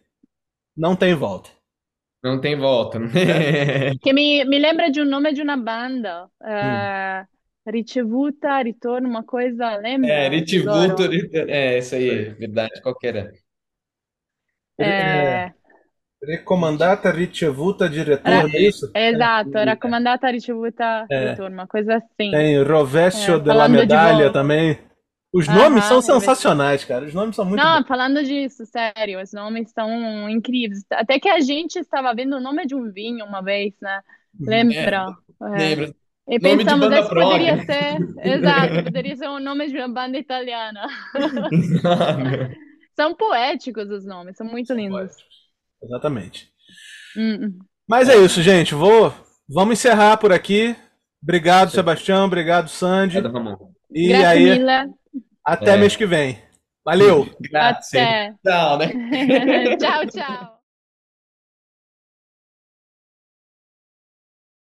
não 0.77 0.95
tem 0.95 1.15
volta. 1.15 1.49
não 2.23 2.39
tem 2.39 2.55
volta. 2.57 2.99
né? 2.99 3.09
Che 3.99 4.13
mi, 4.13 4.43
mi 4.45 4.59
lembra 4.59 4.89
di 4.89 4.99
un 4.99 5.07
nome 5.07 5.31
di 5.33 5.39
una 5.41 5.57
banda, 5.57 6.29
Hum. 6.61 6.91
eh, 7.19 7.27
Ricevuta, 7.63 8.59
Ritorno, 8.61 9.07
uma 9.07 9.23
coisa, 9.23 9.77
É, 10.03 10.27
lembra, 10.27 10.29
Ritivuto, 10.29 11.03
tesoro? 11.03 11.11
é 11.33 11.77
isso 11.79 11.95
aí, 11.95 12.29
verdade, 12.35 12.81
qual 12.81 12.97
que 12.97 13.07
era? 13.07 13.31
É, 14.77 15.45
Eh, 15.45 15.53
recomandata 16.23 17.11
ricevuta 17.11 17.89
di 17.89 18.03
era, 18.23 18.43
retorno, 18.43 18.55
é 18.55 18.61
isso? 18.61 18.91
esatto, 18.93 19.51
raccomandata, 19.57 20.29
ricevuta, 20.31 21.05
É. 21.09 21.31
ritorno, 21.31 21.55
uma 21.55 21.67
coisa 21.67 21.97
assim. 21.97 22.31
Tem 22.31 22.61
Rovescio 22.63 23.39
É, 23.39 23.39
della 23.39 23.67
de 23.67 23.73
Medaglia 23.73 24.29
volta. 24.29 24.31
também. 24.31 24.79
Os 25.33 25.47
nomes 25.47 25.85
são 25.85 25.99
Aham, 25.99 26.01
Rovescio. 26.01 26.11
sensacionais, 26.19 26.83
cara. 26.85 27.05
Os 27.05 27.13
nomes 27.13 27.35
são 27.35 27.45
muito 27.45 27.65
Não, 27.65 27.79
bons. 27.79 27.87
falando 27.87 28.23
disso, 28.23 28.65
sério, 28.65 29.21
os 29.21 29.31
nomes 29.33 29.71
são 29.71 30.29
incríveis. 30.29 30.83
Até 30.91 31.19
que 31.19 31.29
a 31.29 31.39
gente 31.39 31.77
estava 31.79 32.13
vendo 32.13 32.35
o 32.37 32.39
nome 32.41 32.65
de 32.65 32.75
um 32.75 32.91
vinho 32.91 33.25
uma 33.25 33.41
vez, 33.41 33.73
né? 33.81 34.01
Uhum. 34.39 34.47
É, 34.47 34.49
Lembra? 34.49 35.17
É. 35.41 35.57
lembra? 35.57 35.95
E 36.27 36.39
Nome 36.39 36.65
de 36.65 36.65
pensamos, 36.65 36.79
banda 36.79 36.99
esse 36.99 37.09
poderia 37.09 37.57
ser, 37.65 37.97
exato, 38.23 38.83
poderia 38.83 39.15
ser 39.15 39.27
o 39.27 39.39
nome 39.39 39.67
de 39.69 39.77
uma 39.77 39.89
banda 39.89 40.17
italiana. 40.17 40.81
Ah, 41.83 42.13
não. 42.17 42.51
São 42.95 43.15
poéticos 43.15 43.89
os 43.89 44.05
nomes, 44.05 44.37
são 44.37 44.45
muito 44.47 44.67
São 44.67 44.75
lindos. 44.77 44.95
poéticos. 44.97 45.30
Exatamente. 45.83 46.49
Hum, 47.17 47.45
hum. 47.45 47.59
Mas 47.87 48.07
é 48.09 48.17
isso, 48.17 48.41
gente. 48.41 48.73
Vou, 48.73 49.13
vamos 49.49 49.73
encerrar 49.73 50.17
por 50.17 50.31
aqui. 50.31 50.75
Obrigado, 51.21 51.69
Sim. 51.69 51.75
Sebastião. 51.75 52.25
Obrigado, 52.25 52.69
Sandy. 52.69 53.17
Obrigado, 53.17 53.33
Ramon. 53.43 53.57
E 53.93 54.07
Grazie 54.07 54.25
aí, 54.25 54.59
mille. 54.59 54.93
até 55.45 55.73
É. 55.73 55.77
mês 55.77 55.95
que 55.95 56.05
vem. 56.05 56.41
Valeu! 56.83 57.29
Grazie. 57.39 57.99
Até. 57.99 58.35
Tchau, 58.43 58.77
né? 58.79 58.87
Tchau, 59.77 60.05
tchau. 60.07 60.60